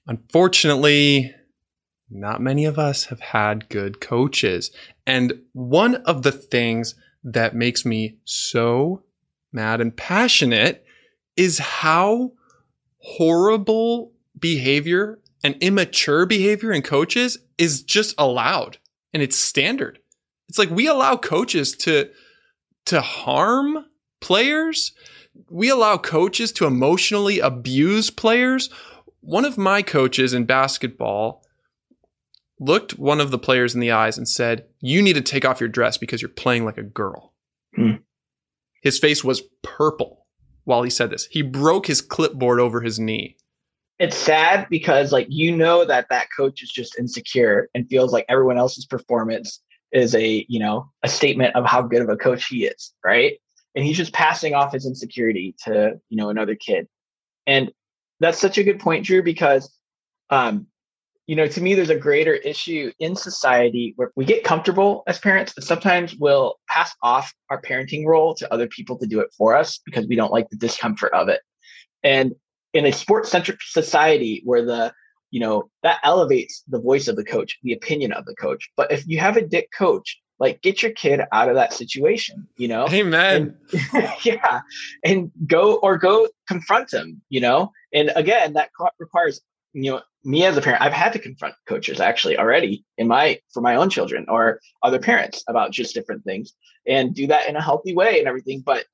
Unfortunately, 0.07 1.33
not 2.09 2.41
many 2.41 2.65
of 2.65 2.79
us 2.79 3.05
have 3.05 3.19
had 3.19 3.69
good 3.69 4.01
coaches. 4.01 4.71
And 5.05 5.33
one 5.51 5.95
of 5.95 6.23
the 6.23 6.31
things 6.31 6.95
that 7.23 7.55
makes 7.55 7.85
me 7.85 8.17
so 8.25 9.03
mad 9.51 9.81
and 9.81 9.95
passionate 9.95 10.85
is 11.35 11.59
how 11.59 12.31
horrible 12.99 14.13
behavior 14.39 15.19
and 15.43 15.55
immature 15.61 16.25
behavior 16.25 16.71
in 16.71 16.81
coaches 16.81 17.37
is 17.57 17.83
just 17.83 18.15
allowed 18.17 18.77
and 19.13 19.21
it's 19.21 19.37
standard. 19.37 19.99
It's 20.47 20.57
like 20.57 20.69
we 20.69 20.87
allow 20.87 21.17
coaches 21.17 21.75
to 21.77 22.09
to 22.85 23.01
harm 23.01 23.85
players. 24.23 24.93
We 25.49 25.69
allow 25.69 25.97
coaches 25.97 26.51
to 26.53 26.65
emotionally 26.65 27.39
abuse 27.39 28.09
players. 28.09 28.69
One 29.19 29.45
of 29.45 29.57
my 29.57 29.81
coaches 29.81 30.33
in 30.33 30.45
basketball 30.45 31.43
looked 32.59 32.97
one 32.97 33.19
of 33.19 33.31
the 33.31 33.37
players 33.37 33.75
in 33.75 33.81
the 33.81 33.91
eyes 33.91 34.17
and 34.17 34.27
said, 34.27 34.65
You 34.79 35.01
need 35.01 35.13
to 35.13 35.21
take 35.21 35.43
off 35.45 35.59
your 35.59 35.69
dress 35.69 35.97
because 35.97 36.21
you're 36.21 36.29
playing 36.29 36.63
like 36.63 36.77
a 36.77 36.83
girl. 36.83 37.33
Hmm. 37.75 37.95
His 38.81 38.97
face 38.97 39.23
was 39.23 39.43
purple 39.61 40.25
while 40.63 40.83
he 40.83 40.89
said 40.89 41.09
this. 41.09 41.25
He 41.25 41.41
broke 41.41 41.87
his 41.87 42.01
clipboard 42.01 42.59
over 42.59 42.79
his 42.81 42.99
knee. 42.99 43.35
It's 43.99 44.17
sad 44.17 44.67
because, 44.69 45.11
like, 45.11 45.27
you 45.29 45.55
know 45.55 45.85
that 45.85 46.07
that 46.09 46.27
coach 46.35 46.63
is 46.63 46.69
just 46.69 46.97
insecure 46.97 47.69
and 47.73 47.87
feels 47.89 48.11
like 48.11 48.25
everyone 48.27 48.57
else's 48.57 48.85
performance 48.85 49.61
is 49.91 50.15
a, 50.15 50.45
you 50.49 50.59
know, 50.59 50.89
a 51.03 51.09
statement 51.09 51.55
of 51.55 51.65
how 51.65 51.81
good 51.81 52.01
of 52.01 52.09
a 52.09 52.17
coach 52.17 52.47
he 52.47 52.65
is, 52.65 52.93
right? 53.03 53.33
And 53.75 53.83
he's 53.83 53.97
just 53.97 54.13
passing 54.13 54.53
off 54.53 54.73
his 54.73 54.85
insecurity 54.85 55.55
to, 55.65 55.99
you 56.09 56.17
know, 56.17 56.29
another 56.29 56.55
kid. 56.55 56.87
And 57.47 57.71
that's 58.19 58.37
such 58.37 58.57
a 58.57 58.63
good 58.63 58.79
point, 58.79 59.05
Drew, 59.05 59.23
because 59.23 59.75
um, 60.29 60.67
you 61.27 61.37
know, 61.37 61.47
to 61.47 61.61
me, 61.61 61.73
there's 61.73 61.89
a 61.89 61.97
greater 61.97 62.33
issue 62.33 62.91
in 62.99 63.15
society 63.15 63.93
where 63.95 64.11
we 64.15 64.25
get 64.25 64.43
comfortable 64.43 65.03
as 65.07 65.19
parents, 65.19 65.53
but 65.53 65.63
sometimes 65.63 66.15
we'll 66.15 66.55
pass 66.67 66.93
off 67.01 67.33
our 67.49 67.61
parenting 67.61 68.05
role 68.05 68.35
to 68.35 68.53
other 68.53 68.67
people 68.67 68.97
to 68.97 69.07
do 69.07 69.21
it 69.21 69.29
for 69.37 69.55
us 69.55 69.79
because 69.85 70.05
we 70.07 70.17
don't 70.17 70.33
like 70.33 70.49
the 70.49 70.57
discomfort 70.57 71.13
of 71.13 71.29
it. 71.29 71.39
And 72.03 72.33
in 72.73 72.85
a 72.85 72.91
sports 72.91 73.29
centric 73.29 73.59
society 73.61 74.41
where 74.43 74.65
the, 74.65 74.93
you 75.31 75.39
know, 75.39 75.69
that 75.81 75.99
elevates 76.03 76.63
the 76.67 76.79
voice 76.79 77.07
of 77.07 77.15
the 77.15 77.23
coach, 77.23 77.57
the 77.63 77.73
opinion 77.73 78.11
of 78.11 78.25
the 78.25 78.35
coach. 78.35 78.69
But 78.75 78.91
if 78.91 79.07
you 79.07 79.19
have 79.19 79.37
a 79.37 79.47
dick 79.47 79.69
coach, 79.75 80.19
like 80.43 80.61
get 80.61 80.83
your 80.83 80.91
kid 80.91 81.21
out 81.31 81.49
of 81.49 81.55
that 81.55 81.73
situation, 81.73 82.47
you 82.57 82.67
know? 82.67 82.87
Amen. 82.89 83.55
And, 83.73 84.13
yeah. 84.23 84.61
And 85.03 85.31
go 85.47 85.75
or 85.75 85.97
go 85.97 86.27
confront 86.47 86.91
them 86.91 87.21
you 87.29 87.41
know? 87.41 87.71
And 87.93 88.11
again, 88.15 88.53
that 88.53 88.69
requires 88.99 89.41
you 89.73 89.91
know 89.91 90.01
me 90.23 90.45
as 90.45 90.55
a 90.55 90.61
parent 90.61 90.81
i've 90.81 90.93
had 90.93 91.11
to 91.11 91.19
confront 91.19 91.55
coaches 91.67 91.99
actually 91.99 92.37
already 92.37 92.85
in 92.97 93.07
my 93.07 93.39
for 93.53 93.61
my 93.61 93.75
own 93.75 93.89
children 93.89 94.25
or 94.29 94.59
other 94.83 94.99
parents 94.99 95.43
about 95.47 95.71
just 95.71 95.93
different 95.93 96.23
things 96.23 96.53
and 96.87 97.13
do 97.13 97.27
that 97.27 97.49
in 97.49 97.55
a 97.55 97.61
healthy 97.61 97.93
way 97.93 98.19
and 98.19 98.27
everything 98.27 98.61
but 98.63 98.85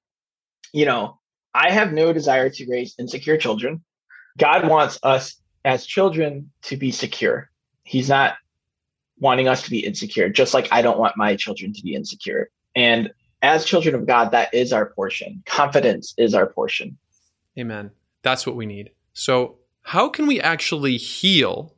you 0.74 0.86
know 0.86 1.20
i 1.54 1.70
have 1.70 1.92
no 1.92 2.14
desire 2.14 2.50
to 2.50 2.66
raise 2.70 2.96
insecure 2.98 3.38
children 3.38 3.84
god 4.38 4.68
wants 4.68 4.98
us 5.04 5.36
as 5.66 5.86
children 5.86 6.50
to 6.62 6.78
be 6.78 6.92
secure 6.92 7.50
he's 7.84 8.10
not 8.10 8.36
wanting 9.20 9.48
us 9.48 9.64
to 9.64 9.70
be 9.70 9.80
insecure 9.80 10.30
just 10.30 10.54
like 10.54 10.68
i 10.72 10.82
don't 10.82 11.00
want 11.00 11.18
my 11.18 11.36
children 11.36 11.74
to 11.74 11.82
be 11.82 11.96
insecure. 11.96 12.50
And 12.76 13.12
as 13.42 13.66
children 13.66 13.96
of 13.96 14.06
god 14.06 14.32
that 14.32 14.54
is 14.54 14.74
our 14.74 14.88
portion. 14.88 15.44
Confidence 15.46 16.14
is 16.18 16.34
our 16.34 16.48
portion. 16.48 16.98
Amen. 17.58 17.92
That's 18.22 18.46
what 18.46 18.56
we 18.56 18.66
need. 18.66 18.92
So 19.14 19.58
how 19.82 20.10
can 20.10 20.28
we 20.28 20.40
actually 20.40 20.98
heal 20.98 21.76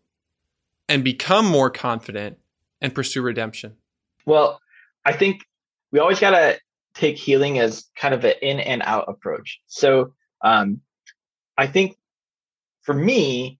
and 0.89 1.04
become 1.04 1.45
more 1.45 1.69
confident 1.69 2.38
and 2.82 2.93
pursue 2.93 3.21
redemption? 3.21 3.77
Well, 4.25 4.60
I 5.06 5.13
think 5.13 5.45
we 5.91 5.99
always 5.99 6.19
got 6.19 6.32
to 6.32 6.60
take 6.93 7.17
healing 7.17 7.60
as 7.60 7.86
kind 7.95 8.13
of 8.13 8.23
an 8.25 8.34
in 8.41 8.60
and 8.60 8.82
out 8.84 9.06
approach. 9.08 9.62
So 9.67 10.13
um, 10.41 10.82
I 11.58 11.67
think 11.67 11.97
for 12.84 12.93
me, 12.93 13.60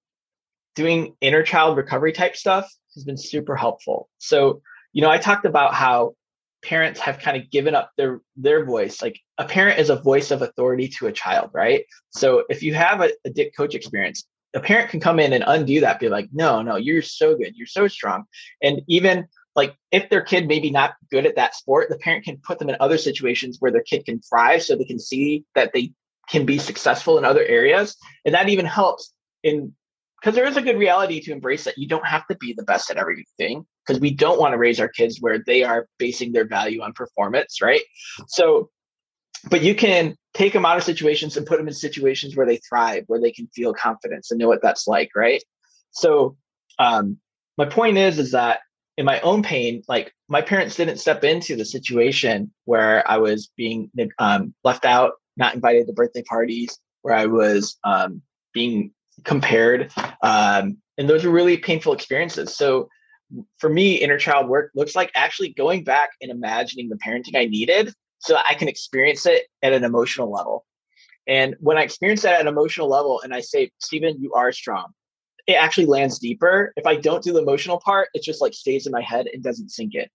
doing 0.76 1.16
inner 1.22 1.44
child 1.44 1.78
recovery 1.78 2.12
type 2.12 2.36
stuff 2.36 2.72
has 2.96 3.04
been 3.04 3.18
super 3.18 3.56
helpful. 3.56 4.10
So, 4.18 4.62
you 4.94 5.02
know, 5.02 5.10
I 5.10 5.18
talked 5.18 5.46
about 5.46 5.74
how 5.74 6.16
parents 6.62 7.00
have 7.00 7.20
kind 7.20 7.38
of 7.38 7.50
given 7.50 7.76
up 7.76 7.92
their 7.98 8.22
their 8.36 8.66
voice 8.66 9.02
like 9.02 9.20
a 9.38 9.46
parent 9.46 9.80
is 9.80 9.90
a 9.90 9.96
voice 9.96 10.32
of 10.32 10.42
authority 10.42 10.88
to 10.88 11.08
a 11.08 11.12
child 11.12 11.50
right 11.54 11.86
so 12.12 12.44
if 12.50 12.62
you 12.62 12.74
have 12.74 13.02
a, 13.02 13.12
a 13.26 13.30
dick 13.30 13.56
coach 13.56 13.74
experience 13.74 14.26
a 14.54 14.60
parent 14.60 14.90
can 14.90 15.00
come 15.00 15.20
in 15.20 15.34
and 15.34 15.44
undo 15.48 15.80
that 15.80 16.00
be 16.00 16.10
like 16.10 16.30
no 16.32 16.62
no 16.62 16.76
you're 16.76 17.02
so 17.02 17.36
good 17.36 17.56
you're 17.56 17.66
so 17.66 17.88
strong 17.88 18.26
and 18.62 18.82
even 18.88 19.28
like 19.56 19.76
if 19.92 20.10
their 20.10 20.22
kid 20.22 20.48
maybe 20.48 20.70
not 20.70 20.94
good 21.10 21.26
at 21.26 21.36
that 21.36 21.56
sport 21.56 21.90
the 21.90 21.98
parent 21.98 22.24
can 22.24 22.38
put 22.38 22.60
them 22.60 22.70
in 22.70 22.78
other 22.80 22.98
situations 22.98 23.58
where 23.60 23.72
their 23.72 23.84
kid 23.84 24.06
can 24.06 24.20
thrive 24.22 24.62
so 24.62 24.76
they 24.76 24.86
can 24.86 25.00
see 25.00 25.44
that 25.56 25.72
they 25.74 25.92
can 26.30 26.46
be 26.46 26.58
successful 26.58 27.18
in 27.18 27.26
other 27.26 27.44
areas 27.46 27.98
and 28.26 28.36
that 28.36 28.50
even 28.50 28.66
helps 28.66 29.14
in 29.44 29.74
because 30.22 30.36
there 30.36 30.46
is 30.46 30.58
a 30.58 30.62
good 30.62 30.78
reality 30.78 31.20
to 31.20 31.32
embrace 31.32 31.64
that 31.64 31.78
you 31.78 31.88
don't 31.88 32.06
have 32.06 32.28
to 32.28 32.36
be 32.36 32.54
the 32.54 32.64
best 32.64 32.92
at 32.92 32.98
everything 32.98 33.66
because 33.86 34.00
we 34.00 34.12
don't 34.12 34.40
want 34.40 34.54
to 34.54 34.58
raise 34.58 34.80
our 34.80 34.88
kids 34.88 35.20
where 35.20 35.40
they 35.46 35.64
are 35.64 35.88
basing 35.98 36.32
their 36.32 36.46
value 36.46 36.82
on 36.82 36.94
performance 36.94 37.62
right 37.62 37.82
so 38.28 38.70
but 39.50 39.64
you 39.64 39.74
can 39.74 40.16
take 40.34 40.54
them 40.54 40.66
out 40.66 40.78
of 40.78 40.84
situations 40.84 41.36
and 41.36 41.46
put 41.46 41.58
them 41.58 41.68
in 41.68 41.74
situations 41.74 42.36
where 42.36 42.46
they 42.46 42.58
thrive, 42.58 43.04
where 43.08 43.20
they 43.20 43.32
can 43.32 43.48
feel 43.48 43.74
confidence 43.74 44.32
and 44.32 44.40
know 44.40 44.48
what 44.48 44.62
that's 44.62 44.88
like, 44.88 45.10
right? 45.16 45.44
So 45.92 46.38
um, 46.80 47.18
my 47.58 47.66
point 47.66 47.98
is, 47.98 48.20
is 48.20 48.32
that 48.32 48.60
in 48.98 49.06
my 49.06 49.20
own 49.22 49.42
pain, 49.44 49.84
like 49.88 50.14
my 50.28 50.42
parents 50.42 50.76
didn't 50.76 50.98
step 50.98 51.24
into 51.24 51.56
the 51.56 51.66
situation 51.66 52.52
where 52.66 53.10
I 53.10 53.18
was 53.18 53.52
being 53.58 53.90
um, 54.20 54.54
left 54.64 54.86
out, 54.86 55.14
not 55.38 55.56
invited 55.56 55.88
to 55.88 55.94
birthday 55.94 56.24
parties, 56.24 56.78
where 57.02 57.16
I 57.16 57.26
was 57.26 57.78
um, 57.84 58.22
being 58.54 58.92
compared, 59.24 59.92
um, 60.22 60.78
and 60.98 61.10
those 61.10 61.26
are 61.26 61.30
really 61.30 61.58
painful 61.58 61.94
experiences. 61.94 62.56
So 62.56 62.90
for 63.60 63.70
me, 63.70 63.96
inner 63.96 64.18
child 64.18 64.48
work 64.48 64.72
looks 64.76 64.96
like 64.96 65.12
actually 65.16 65.50
going 65.50 65.84
back 65.84 66.12
and 66.22 66.32
imagining 66.32 66.90
the 66.90 66.98
parenting 66.98 67.36
I 67.36 67.46
needed 67.46 67.94
so 68.20 68.38
I 68.48 68.54
can 68.54 68.68
experience 68.68 69.26
it 69.26 69.48
at 69.64 69.74
an 69.74 69.84
emotional 69.84 70.32
level. 70.32 70.66
And 71.28 71.56
when 71.60 71.78
I 71.78 71.84
experience 71.84 72.24
that 72.24 72.36
at 72.36 72.42
an 72.42 72.48
emotional 72.48 72.90
level 72.90 73.22
and 73.22 73.34
I 73.34 73.40
say, 73.42 73.72
Stephen, 73.80 74.22
you 74.22 74.34
are 74.34 74.52
strong, 74.52 74.88
it 75.48 75.54
actually 75.54 75.86
lands 75.86 76.20
deeper. 76.20 76.74
If 76.76 76.86
I 76.86 76.96
don't 76.96 77.24
do 77.24 77.34
the 77.34 77.42
emotional 77.42 77.80
part, 77.80 78.10
it 78.14 78.24
just 78.24 78.42
like 78.42 78.54
stays 78.54 78.86
in 78.86 78.92
my 78.92 79.02
head 79.02 79.28
and 79.32 79.44
doesn't 79.44 79.70
sink 79.70 79.96
in. 79.96 80.08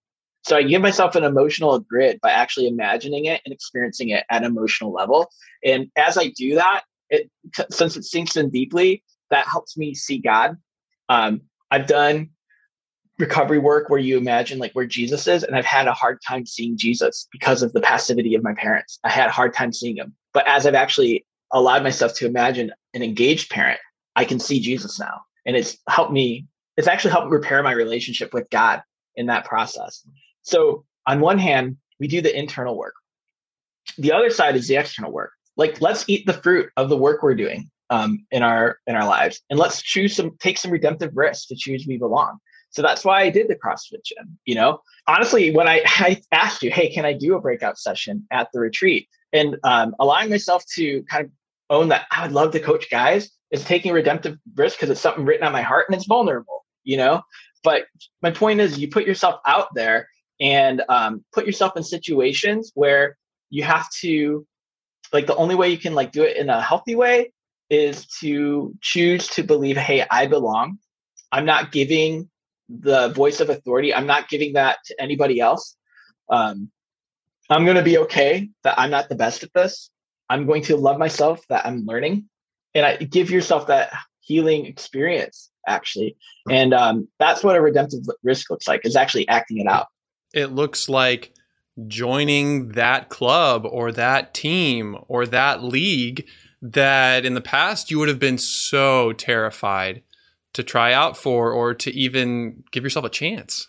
So 0.43 0.55
I 0.55 0.63
give 0.63 0.81
myself 0.81 1.15
an 1.15 1.23
emotional 1.23 1.79
grid 1.79 2.19
by 2.21 2.31
actually 2.31 2.67
imagining 2.67 3.25
it 3.25 3.41
and 3.45 3.53
experiencing 3.53 4.09
it 4.09 4.23
at 4.29 4.43
an 4.43 4.47
emotional 4.47 4.93
level. 4.93 5.29
And 5.65 5.91
as 5.97 6.17
I 6.17 6.29
do 6.29 6.55
that, 6.55 6.83
it 7.09 7.29
since 7.71 7.97
it 7.97 8.03
sinks 8.03 8.35
in 8.35 8.49
deeply, 8.49 9.03
that 9.29 9.47
helps 9.47 9.77
me 9.77 9.93
see 9.93 10.17
God. 10.17 10.57
Um, 11.09 11.41
I've 11.71 11.87
done 11.87 12.29
recovery 13.19 13.57
work 13.57 13.89
where 13.89 13.99
you 13.99 14.17
imagine 14.17 14.59
like 14.59 14.73
where 14.73 14.85
Jesus 14.85 15.27
is. 15.27 15.43
And 15.43 15.55
I've 15.55 15.65
had 15.65 15.87
a 15.87 15.93
hard 15.93 16.19
time 16.21 16.45
seeing 16.45 16.77
Jesus 16.77 17.27
because 17.31 17.63
of 17.63 17.73
the 17.73 17.81
passivity 17.81 18.35
of 18.35 18.43
my 18.43 18.53
parents. 18.53 18.99
I 19.03 19.09
had 19.09 19.27
a 19.27 19.31
hard 19.31 19.53
time 19.53 19.73
seeing 19.73 19.97
him. 19.97 20.13
But 20.33 20.47
as 20.47 20.65
I've 20.65 20.75
actually 20.75 21.25
allowed 21.51 21.83
myself 21.83 22.13
to 22.15 22.27
imagine 22.27 22.71
an 22.93 23.01
engaged 23.01 23.49
parent, 23.49 23.79
I 24.15 24.25
can 24.25 24.39
see 24.39 24.59
Jesus 24.59 24.99
now. 24.99 25.21
And 25.45 25.55
it's 25.55 25.77
helped 25.89 26.11
me, 26.11 26.45
it's 26.75 26.87
actually 26.87 27.11
helped 27.11 27.31
repair 27.31 27.63
my 27.63 27.71
relationship 27.71 28.33
with 28.33 28.49
God 28.49 28.83
in 29.15 29.25
that 29.27 29.45
process. 29.45 30.05
So 30.43 30.85
on 31.07 31.19
one 31.19 31.39
hand, 31.39 31.77
we 31.99 32.07
do 32.07 32.21
the 32.21 32.37
internal 32.37 32.77
work. 32.77 32.93
The 33.97 34.11
other 34.11 34.29
side 34.29 34.55
is 34.55 34.67
the 34.67 34.75
external 34.75 35.11
work. 35.11 35.31
Like 35.57 35.81
let's 35.81 36.05
eat 36.07 36.25
the 36.25 36.33
fruit 36.33 36.69
of 36.77 36.89
the 36.89 36.97
work 36.97 37.23
we're 37.23 37.35
doing 37.35 37.69
um, 37.89 38.25
in 38.31 38.43
our 38.43 38.79
in 38.87 38.95
our 38.95 39.07
lives 39.07 39.41
and 39.49 39.59
let's 39.59 39.81
choose 39.81 40.15
some 40.15 40.31
take 40.39 40.57
some 40.57 40.71
redemptive 40.71 41.11
risks 41.15 41.47
to 41.47 41.55
choose 41.55 41.85
we 41.87 41.97
belong. 41.97 42.37
So 42.69 42.81
that's 42.81 43.05
why 43.05 43.21
i 43.21 43.29
did 43.29 43.47
the 43.47 43.55
crossfit 43.55 44.03
gym 44.05 44.37
you 44.45 44.55
know? 44.55 44.81
Honestly 45.07 45.51
when 45.51 45.67
i, 45.67 45.81
I 45.85 46.21
asked 46.31 46.63
you 46.63 46.71
hey 46.71 46.89
can 46.89 47.05
i 47.05 47.13
do 47.13 47.35
a 47.35 47.41
breakout 47.41 47.77
session 47.77 48.25
at 48.31 48.49
the 48.53 48.59
retreat? 48.59 49.07
And 49.33 49.57
um, 49.65 49.93
allowing 49.99 50.29
myself 50.29 50.63
to 50.75 51.03
kind 51.03 51.25
of 51.25 51.31
own 51.69 51.89
that 51.89 52.05
i 52.11 52.23
would 52.23 52.31
love 52.31 52.51
to 52.51 52.59
coach 52.59 52.89
guys 52.89 53.29
is 53.51 53.63
taking 53.63 53.93
redemptive 53.93 54.37
risk 54.55 54.77
because 54.77 54.89
it's 54.89 55.01
something 55.01 55.25
written 55.25 55.45
on 55.45 55.53
my 55.53 55.61
heart 55.61 55.85
and 55.87 55.95
it's 55.95 56.05
vulnerable 56.05 56.65
you 56.87 56.97
know? 56.97 57.21
But 57.63 57.83
my 58.23 58.31
point 58.31 58.61
is 58.61 58.79
you 58.79 58.89
put 58.89 59.05
yourself 59.05 59.41
out 59.45 59.67
there 59.75 60.07
and 60.39 60.81
um, 60.89 61.23
put 61.33 61.45
yourself 61.45 61.75
in 61.75 61.83
situations 61.83 62.71
where 62.73 63.17
you 63.49 63.63
have 63.63 63.87
to 64.01 64.47
like 65.13 65.27
the 65.27 65.35
only 65.35 65.55
way 65.55 65.69
you 65.69 65.77
can 65.77 65.93
like 65.93 66.11
do 66.11 66.23
it 66.23 66.37
in 66.37 66.49
a 66.49 66.61
healthy 66.61 66.95
way 66.95 67.31
is 67.69 68.05
to 68.07 68.73
choose 68.81 69.27
to 69.27 69.43
believe 69.43 69.77
hey 69.77 70.05
i 70.09 70.27
belong. 70.27 70.79
I'm 71.31 71.45
not 71.45 71.71
giving 71.71 72.29
the 72.69 73.09
voice 73.09 73.41
of 73.41 73.49
authority. 73.49 73.93
I'm 73.93 74.07
not 74.07 74.29
giving 74.29 74.53
that 74.53 74.77
to 74.85 75.01
anybody 75.01 75.39
else. 75.39 75.75
Um, 76.29 76.69
i'm 77.49 77.63
going 77.63 77.77
to 77.77 77.83
be 77.83 77.97
okay 77.97 78.49
that 78.63 78.77
i'm 78.77 78.91
not 78.91 79.09
the 79.09 79.15
best 79.15 79.43
at 79.43 79.53
this. 79.53 79.89
I'm 80.29 80.45
going 80.45 80.63
to 80.63 80.75
love 80.75 80.97
myself 80.97 81.41
that 81.49 81.65
i'm 81.65 81.85
learning. 81.85 82.29
And 82.75 82.85
i 82.85 82.97
give 82.97 83.31
yourself 83.31 83.67
that 83.67 83.91
healing 84.21 84.65
experience 84.65 85.49
actually. 85.67 86.15
And 86.49 86.73
um, 86.73 87.07
that's 87.19 87.43
what 87.43 87.55
a 87.55 87.61
redemptive 87.61 88.01
risk 88.23 88.49
looks 88.49 88.67
like 88.67 88.85
is 88.85 88.95
actually 88.95 89.27
acting 89.27 89.57
it 89.57 89.67
out. 89.67 89.87
It 90.33 90.47
looks 90.47 90.89
like 90.89 91.33
joining 91.87 92.69
that 92.69 93.09
club 93.09 93.65
or 93.69 93.91
that 93.91 94.33
team 94.33 94.97
or 95.07 95.25
that 95.27 95.63
league 95.63 96.25
that 96.61 97.25
in 97.25 97.35
the 97.35 97.41
past 97.41 97.91
you 97.91 97.99
would 97.99 98.09
have 98.09 98.19
been 98.19 98.37
so 98.37 99.13
terrified 99.13 100.01
to 100.53 100.63
try 100.63 100.91
out 100.91 101.15
for 101.15 101.51
or 101.51 101.73
to 101.75 101.93
even 101.93 102.63
give 102.71 102.83
yourself 102.83 103.05
a 103.05 103.09
chance. 103.09 103.67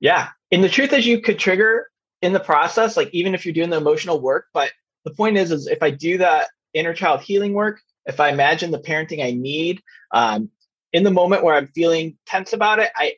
Yeah. 0.00 0.28
And 0.50 0.64
the 0.64 0.68
truth 0.68 0.92
is 0.92 1.06
you 1.06 1.20
could 1.20 1.38
trigger 1.38 1.88
in 2.22 2.32
the 2.32 2.40
process, 2.40 2.96
like 2.96 3.10
even 3.12 3.34
if 3.34 3.44
you're 3.44 3.52
doing 3.52 3.70
the 3.70 3.76
emotional 3.76 4.20
work, 4.20 4.46
but 4.54 4.72
the 5.04 5.12
point 5.12 5.36
is, 5.36 5.50
is 5.50 5.66
if 5.66 5.82
I 5.82 5.90
do 5.90 6.16
that 6.18 6.48
inner 6.72 6.94
child 6.94 7.20
healing 7.20 7.52
work, 7.52 7.80
if 8.06 8.20
I 8.20 8.30
imagine 8.30 8.70
the 8.70 8.78
parenting 8.78 9.22
I 9.22 9.32
need, 9.32 9.82
um, 10.12 10.50
in 10.92 11.02
the 11.02 11.10
moment 11.10 11.42
where 11.42 11.54
I'm 11.54 11.66
feeling 11.68 12.16
tense 12.26 12.52
about 12.52 12.78
it, 12.78 12.90
I, 12.96 13.14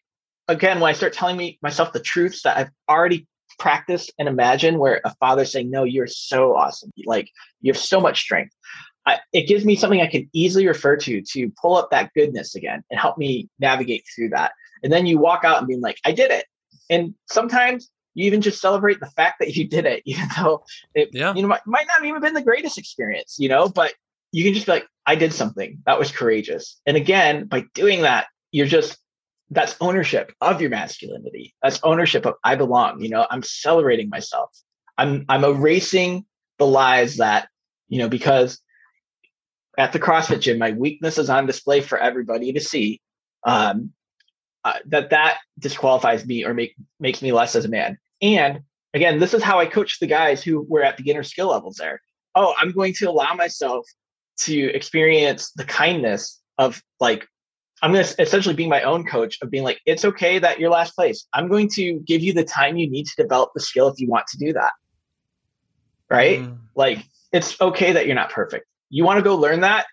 again, 0.49 0.81
when 0.81 0.89
I 0.89 0.93
start 0.93 1.13
telling 1.13 1.37
me 1.37 1.59
myself 1.63 1.93
the 1.93 2.01
truths 2.01 2.43
that 2.43 2.57
I've 2.57 2.71
already 2.89 3.27
practiced 3.59 4.13
and 4.19 4.29
imagine 4.29 4.79
where 4.79 5.01
a 5.05 5.15
father 5.17 5.45
saying, 5.45 5.71
no, 5.71 5.85
you're 5.85 6.07
so 6.07 6.57
awesome. 6.57 6.93
Like 7.05 7.31
you 7.61 7.73
have 7.73 7.81
so 7.81 8.01
much 8.01 8.21
strength. 8.21 8.55
I, 9.07 9.21
it 9.33 9.47
gives 9.47 9.65
me 9.65 9.77
something 9.77 10.01
I 10.01 10.09
can 10.09 10.29
easily 10.33 10.67
refer 10.67 10.97
to 10.97 11.23
to 11.23 11.53
pull 11.61 11.77
up 11.77 11.91
that 11.91 12.13
goodness 12.15 12.55
again 12.55 12.83
and 12.91 12.99
help 12.99 13.19
me 13.19 13.49
navigate 13.61 14.05
through 14.15 14.31
that. 14.31 14.53
And 14.83 14.93
then 14.93 15.07
you 15.07 15.19
walk 15.19 15.45
out 15.45 15.59
and 15.59 15.67
being 15.67 15.81
like, 15.81 15.99
I 16.05 16.13
did 16.13 16.31
it. 16.31 16.47
And 16.91 17.15
sometimes 17.27 17.91
you 18.15 18.27
even 18.27 18.41
just 18.41 18.61
celebrate 18.61 18.99
the 18.99 19.11
fact 19.11 19.37
that 19.41 19.55
you 19.55 19.69
did 19.69 19.87
it, 19.87 20.03
even 20.07 20.27
though 20.37 20.65
it 20.95 21.11
yeah. 21.13 21.35
you 21.35 21.43
know 21.43 21.49
might, 21.49 21.67
might 21.67 21.87
not 21.87 22.05
even 22.05 22.21
been 22.21 22.35
the 22.35 22.43
greatest 22.43 22.79
experience, 22.79 23.37
you 23.39 23.49
know, 23.49 23.69
but 23.69 23.95
you 24.33 24.43
can 24.43 24.55
just 24.55 24.67
be 24.67 24.73
like, 24.73 24.87
I 25.07 25.15
did 25.15 25.33
something 25.33 25.83
that 25.87 25.99
was 25.99 26.11
courageous. 26.11 26.81
And 26.85 26.97
again, 26.97 27.47
by 27.47 27.65
doing 27.75 28.03
that, 28.03 28.27
you're 28.51 28.67
just 28.67 28.99
that's 29.51 29.77
ownership 29.81 30.33
of 30.41 30.61
your 30.61 30.71
masculinity. 30.71 31.55
That's 31.63 31.81
ownership 31.83 32.27
of 32.27 32.35
I 32.43 32.57
belong. 32.57 33.01
You 33.01 33.11
know, 33.11 33.27
I'm 33.31 33.43
celebrating 33.43 34.09
myself. 34.09 34.51
I'm 34.99 35.25
I'm 35.29 35.45
erasing 35.45 36.25
the 36.59 36.67
lies 36.67 37.17
that, 37.17 37.49
you 37.89 37.99
know, 37.99 38.09
because 38.09 38.61
at 39.79 39.93
the 39.93 40.01
CrossFit 40.01 40.41
gym, 40.41 40.59
my 40.59 40.73
weakness 40.73 41.19
is 41.19 41.31
on 41.31 41.47
display 41.47 41.81
for 41.81 41.99
everybody 41.99 42.53
to 42.53 42.61
see. 42.61 43.01
Um, 43.45 43.93
uh, 44.65 44.79
that 44.87 45.11
that 45.11 45.39
disqualifies 45.61 46.27
me 46.27 46.45
or 46.45 46.53
make 46.53 46.75
makes 46.99 47.23
me 47.23 47.31
less 47.31 47.55
as 47.55 47.65
a 47.65 47.69
man. 47.69 47.99
And 48.21 48.63
again, 48.95 49.21
this 49.21 49.33
is 49.33 49.43
how 49.43 49.61
I 49.61 49.67
coach 49.67 50.01
the 50.01 50.09
guys 50.09 50.43
who 50.43 50.63
were 50.63 50.83
at 50.83 50.97
beginner 50.97 51.23
skill 51.23 51.51
levels 51.51 51.77
there. 51.77 52.01
Oh, 52.35 52.53
I'm 52.59 52.73
going 52.73 52.93
to 52.95 53.09
allow 53.09 53.35
myself 53.35 53.87
to 54.39 54.75
experience 54.75 55.53
the 55.53 55.65
kindness 55.65 56.41
of 56.59 56.83
like 56.99 57.29
I'm 57.83 57.93
going 57.93 58.05
to 58.05 58.23
essentially 58.23 58.55
be 58.55 58.67
my 58.67 58.83
own 58.83 59.05
coach 59.05 59.39
of 59.43 59.51
being 59.51 59.65
like, 59.65 59.81
it's 59.85 60.05
okay 60.05 60.39
that 60.39 60.59
you're 60.59 60.71
last 60.71 60.95
place. 60.95 61.27
I'm 61.35 61.49
going 61.49 61.69
to 61.75 62.01
give 62.07 62.23
you 62.23 62.33
the 62.33 62.45
time 62.45 62.77
you 62.77 62.89
need 62.89 63.07
to 63.07 63.23
develop 63.23 63.51
the 63.55 63.61
skill 63.61 63.89
if 63.89 64.01
you 64.01 64.09
want 64.09 64.27
to 64.29 64.39
do 64.39 64.53
that. 64.55 64.73
Right? 66.09 66.41
Mm. 66.41 66.59
Like, 66.75 67.05
it's 67.33 67.61
okay 67.61 67.93
that 67.93 68.07
you're 68.07 68.15
not 68.15 68.31
perfect. 68.31 68.67
You 68.89 69.05
want 69.05 69.19
to 69.19 69.23
go 69.23 69.37
learn 69.37 69.61
that? 69.61 69.87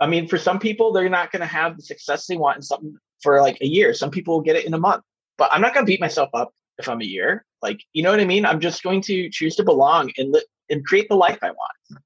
I 0.00 0.06
mean 0.06 0.28
for 0.28 0.38
some 0.38 0.58
people 0.58 0.92
they're 0.92 1.08
not 1.08 1.32
going 1.32 1.40
to 1.40 1.46
have 1.46 1.76
the 1.76 1.82
success 1.82 2.26
they 2.26 2.36
want 2.36 2.56
in 2.56 2.62
something 2.62 2.96
for 3.22 3.40
like 3.40 3.58
a 3.60 3.66
year. 3.66 3.94
Some 3.94 4.10
people 4.10 4.34
will 4.34 4.42
get 4.42 4.56
it 4.56 4.66
in 4.66 4.74
a 4.74 4.78
month. 4.78 5.02
But 5.38 5.50
i'm 5.52 5.60
not 5.60 5.74
going 5.74 5.84
to 5.84 5.90
beat 5.90 6.00
myself 6.00 6.30
up 6.34 6.52
if 6.78 6.88
i'm 6.88 7.00
a 7.00 7.04
year. 7.04 7.44
Like 7.62 7.80
you 7.92 8.02
know 8.02 8.10
what 8.10 8.20
i 8.20 8.24
mean? 8.24 8.44
I'm 8.44 8.60
just 8.60 8.82
going 8.82 9.00
to 9.02 9.30
choose 9.30 9.56
to 9.56 9.64
belong 9.64 10.12
and 10.18 10.32
li- 10.32 10.44
and 10.70 10.84
create 10.84 11.08
the 11.08 11.16
life 11.16 11.38
i 11.42 11.50
want. 11.50 12.02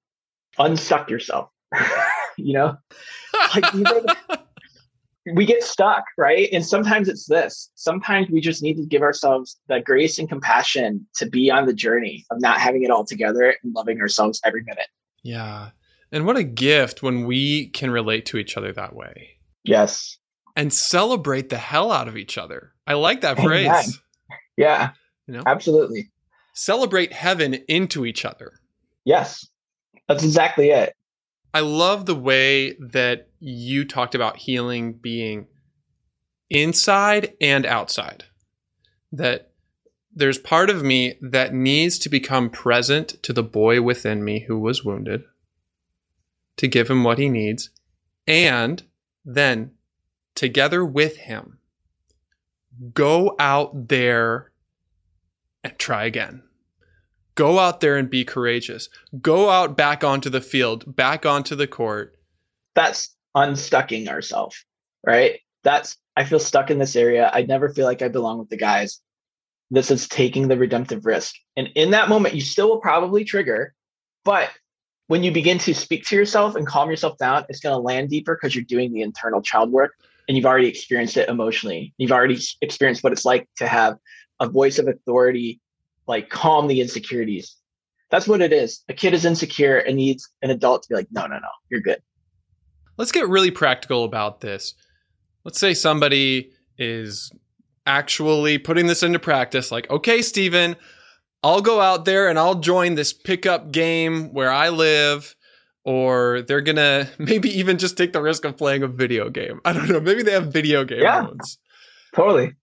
Unstuck 0.59 1.11
yourself. 1.11 1.51
You 2.37 2.55
know? 2.55 2.77
Like 3.55 3.65
we 5.35 5.45
get 5.45 5.63
stuck 5.63 6.05
right 6.17 6.49
and 6.53 6.65
sometimes 6.65 7.09
it's 7.09 7.27
this 7.27 7.71
sometimes 7.75 8.29
we 8.31 8.41
just 8.41 8.63
need 8.63 8.75
to 8.75 8.87
give 8.87 9.03
ourselves 9.03 9.59
the 9.69 9.81
grace 9.81 10.19
and 10.19 10.29
compassion 10.29 11.07
to 11.15 11.27
be 11.27 11.51
on 11.51 11.67
the 11.67 11.75
journey 11.75 12.25
of 12.31 12.41
not 12.41 12.59
having 12.59 12.83
it 12.83 12.91
all 12.91 13.05
together 13.05 13.55
and 13.63 13.75
loving 13.75 14.01
ourselves 14.01 14.41
every 14.45 14.63
minute 14.63 14.89
yeah 15.23 15.71
and 16.13 16.27
what 16.27 16.37
a 16.37 16.43
gift 16.43 17.03
when 17.03 17.25
we 17.25 17.69
can 17.69 17.91
relate 17.91 18.27
to 18.27 18.37
each 18.37 18.57
other 18.57 18.73
that 18.73 18.95
way. 18.95 19.39
Yes. 19.65 20.19
And 20.57 20.73
celebrate 20.73 21.49
the 21.49 21.59
hell 21.59 21.93
out 21.93 22.09
of 22.09 22.17
each 22.17 22.37
other. 22.37 22.73
I 22.87 22.95
like 22.95 23.21
that 23.21 23.39
phrase. 23.39 23.69
Amen. 23.69 23.87
Yeah. 24.57 24.91
You 25.27 25.35
know? 25.35 25.43
Absolutely. 25.47 26.11
Celebrate 26.55 27.13
heaven 27.13 27.55
into 27.69 28.05
each 28.05 28.25
other. 28.25 28.55
Yes. 29.05 29.47
That's 30.09 30.25
exactly 30.25 30.71
it. 30.71 30.95
I 31.53 31.61
love 31.61 32.07
the 32.07 32.15
way 32.15 32.75
that 32.75 33.29
you 33.41 33.85
talked 33.85 34.15
about 34.15 34.37
healing 34.37 34.93
being 34.93 35.49
inside 36.49 37.35
and 37.41 37.67
outside. 37.67 38.25
That 39.13 39.51
there's 40.15 40.39
part 40.39 40.71
of 40.71 40.83
me 40.83 41.15
that 41.21 41.55
needs 41.55 41.99
to 42.01 42.09
become 42.09 42.51
present 42.51 43.23
to 43.23 43.33
the 43.33 43.43
boy 43.43 43.83
within 43.83 44.25
me 44.25 44.41
who 44.41 44.59
was 44.59 44.85
wounded 44.85 45.25
to 46.57 46.69
give 46.69 46.91
him 46.91 47.05
what 47.05 47.19
he 47.19 47.29
needs, 47.29 47.71
and 48.27 48.83
then 49.25 49.73
together 50.35 50.85
with 50.85 51.17
him, 51.17 51.59
go 52.93 53.35
out 53.39 53.89
there 53.89 54.51
and 55.65 55.79
try 55.79 56.05
again. 56.05 56.43
Go 57.41 57.59
out 57.59 57.81
there 57.81 57.97
and 57.97 58.11
be 58.11 58.23
courageous. 58.23 58.91
Go 59.23 59.49
out 59.49 59.75
back 59.75 60.05
onto 60.05 60.29
the 60.29 60.43
field, 60.43 60.95
back 60.95 61.25
onto 61.25 61.57
the 61.57 61.67
court. 61.67 62.19
That's 62.75 63.17
unstucking 63.35 64.11
ourselves, 64.11 64.63
right? 65.07 65.41
That's, 65.65 65.97
I 66.17 66.25
feel 66.25 66.39
stuck 66.39 66.71
in 66.71 66.77
this 66.79 66.95
area. 66.95 67.31
I 67.33 67.45
never 67.45 67.71
feel 67.71 67.87
like 67.87 68.03
I 68.03 68.09
belong 68.09 68.41
with 68.41 68.51
the 68.51 68.59
guys. 68.59 69.01
This 69.71 69.91
is 69.91 70.07
taking 70.07 70.49
the 70.49 70.59
redemptive 70.59 71.07
risk. 71.07 71.35
And 71.57 71.71
in 71.77 71.93
that 71.93 72.11
moment, 72.11 72.35
you 72.35 72.43
still 72.43 72.69
will 72.69 72.81
probably 72.83 73.25
trigger, 73.25 73.73
but 74.23 74.51
when 75.07 75.23
you 75.23 75.33
begin 75.33 75.57
to 75.61 75.73
speak 75.73 76.05
to 76.09 76.17
yourself 76.17 76.57
and 76.57 76.67
calm 76.67 76.91
yourself 76.91 77.17
down, 77.17 77.47
it's 77.49 77.61
going 77.61 77.75
to 77.75 77.81
land 77.81 78.11
deeper 78.11 78.35
because 78.39 78.55
you're 78.55 78.65
doing 78.65 78.93
the 78.93 79.01
internal 79.01 79.41
child 79.41 79.73
work 79.73 79.95
and 80.29 80.37
you've 80.37 80.45
already 80.45 80.69
experienced 80.69 81.17
it 81.17 81.31
emotionally. 81.31 81.95
You've 81.97 82.13
already 82.13 82.39
experienced 82.61 83.03
what 83.03 83.15
it's 83.15 83.25
like 83.25 83.49
to 83.57 83.67
have 83.67 83.97
a 84.41 84.47
voice 84.47 84.79
of 84.79 84.89
authority, 84.89 85.59
like 86.11 86.29
calm 86.29 86.67
the 86.67 86.81
insecurities. 86.81 87.57
That's 88.11 88.27
what 88.27 88.43
it 88.43 88.53
is. 88.53 88.83
A 88.89 88.93
kid 88.93 89.15
is 89.15 89.25
insecure 89.25 89.79
and 89.79 89.97
needs 89.97 90.29
an 90.43 90.51
adult 90.51 90.83
to 90.83 90.89
be 90.89 90.97
like, 90.97 91.07
no, 91.13 91.23
no, 91.23 91.37
no, 91.37 91.49
you're 91.71 91.81
good. 91.81 92.03
Let's 92.99 93.13
get 93.13 93.29
really 93.29 93.53
practical 93.53 94.05
about 94.05 94.41
this. 94.41 94.75
Let's 95.45 95.61
say 95.61 95.73
somebody 95.73 96.51
is 96.77 97.33
actually 97.87 98.59
putting 98.59 98.89
this 98.89 99.03
into 99.03 99.21
practice, 99.21 99.71
like, 99.71 99.89
okay, 99.89 100.21
Stephen, 100.21 100.77
I'll 101.43 101.63
go 101.63 101.81
out 101.81 102.05
there 102.05 102.29
and 102.29 102.39
I'll 102.39 102.57
join 102.57 102.97
this 102.97 103.13
pickup 103.13 103.71
game 103.71 104.35
where 104.35 104.51
I 104.51 104.69
live, 104.69 105.35
or 105.85 106.43
they're 106.43 106.61
gonna 106.61 107.09
maybe 107.19 107.49
even 107.57 107.79
just 107.79 107.97
take 107.97 108.13
the 108.13 108.21
risk 108.21 108.45
of 108.45 108.57
playing 108.57 108.83
a 108.83 108.89
video 108.89 109.31
game. 109.31 109.61
I 109.65 109.73
don't 109.73 109.89
know. 109.89 110.01
Maybe 110.01 110.25
they 110.25 110.33
have 110.33 110.53
video 110.53 110.85
game 110.85 111.03
yeah, 111.03 111.23
modes. 111.23 111.59
Totally. 112.15 112.55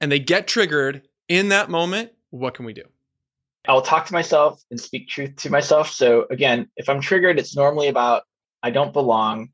And 0.00 0.10
they 0.10 0.18
get 0.18 0.48
triggered 0.48 1.02
in 1.28 1.50
that 1.50 1.68
moment. 1.68 2.12
What 2.30 2.54
can 2.54 2.64
we 2.64 2.72
do? 2.72 2.84
I'll 3.68 3.82
talk 3.82 4.06
to 4.06 4.12
myself 4.12 4.62
and 4.70 4.80
speak 4.80 5.08
truth 5.08 5.36
to 5.36 5.50
myself. 5.50 5.90
So 5.90 6.26
again, 6.30 6.68
if 6.76 6.88
I'm 6.88 7.00
triggered, 7.00 7.38
it's 7.38 7.54
normally 7.54 7.88
about 7.88 8.22
I 8.62 8.70
don't 8.70 8.92
belong. 8.92 9.50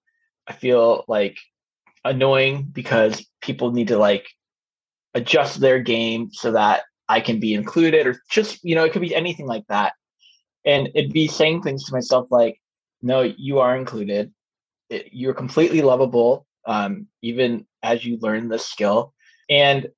I 0.46 0.52
feel 0.52 1.04
like 1.08 1.38
annoying 2.04 2.68
because 2.72 3.26
people 3.42 3.72
need 3.72 3.88
to 3.88 3.98
like 3.98 4.28
adjust 5.14 5.60
their 5.60 5.80
game 5.80 6.30
so 6.32 6.52
that 6.52 6.84
I 7.08 7.20
can 7.20 7.40
be 7.40 7.54
included, 7.54 8.06
or 8.06 8.20
just, 8.30 8.62
you 8.62 8.74
know, 8.74 8.84
it 8.84 8.92
could 8.92 9.02
be 9.02 9.14
anything 9.14 9.46
like 9.46 9.64
that. 9.68 9.92
And 10.64 10.88
it'd 10.94 11.12
be 11.12 11.28
saying 11.28 11.62
things 11.62 11.84
to 11.84 11.92
myself 11.92 12.26
like, 12.30 12.60
no, 13.02 13.22
you 13.22 13.60
are 13.60 13.76
included. 13.76 14.32
It, 14.90 15.10
you're 15.12 15.34
completely 15.34 15.82
lovable, 15.82 16.46
um, 16.66 17.06
even 17.22 17.66
as 17.82 18.04
you 18.04 18.18
learn 18.20 18.48
this 18.48 18.66
skill. 18.66 19.14
And 19.48 19.88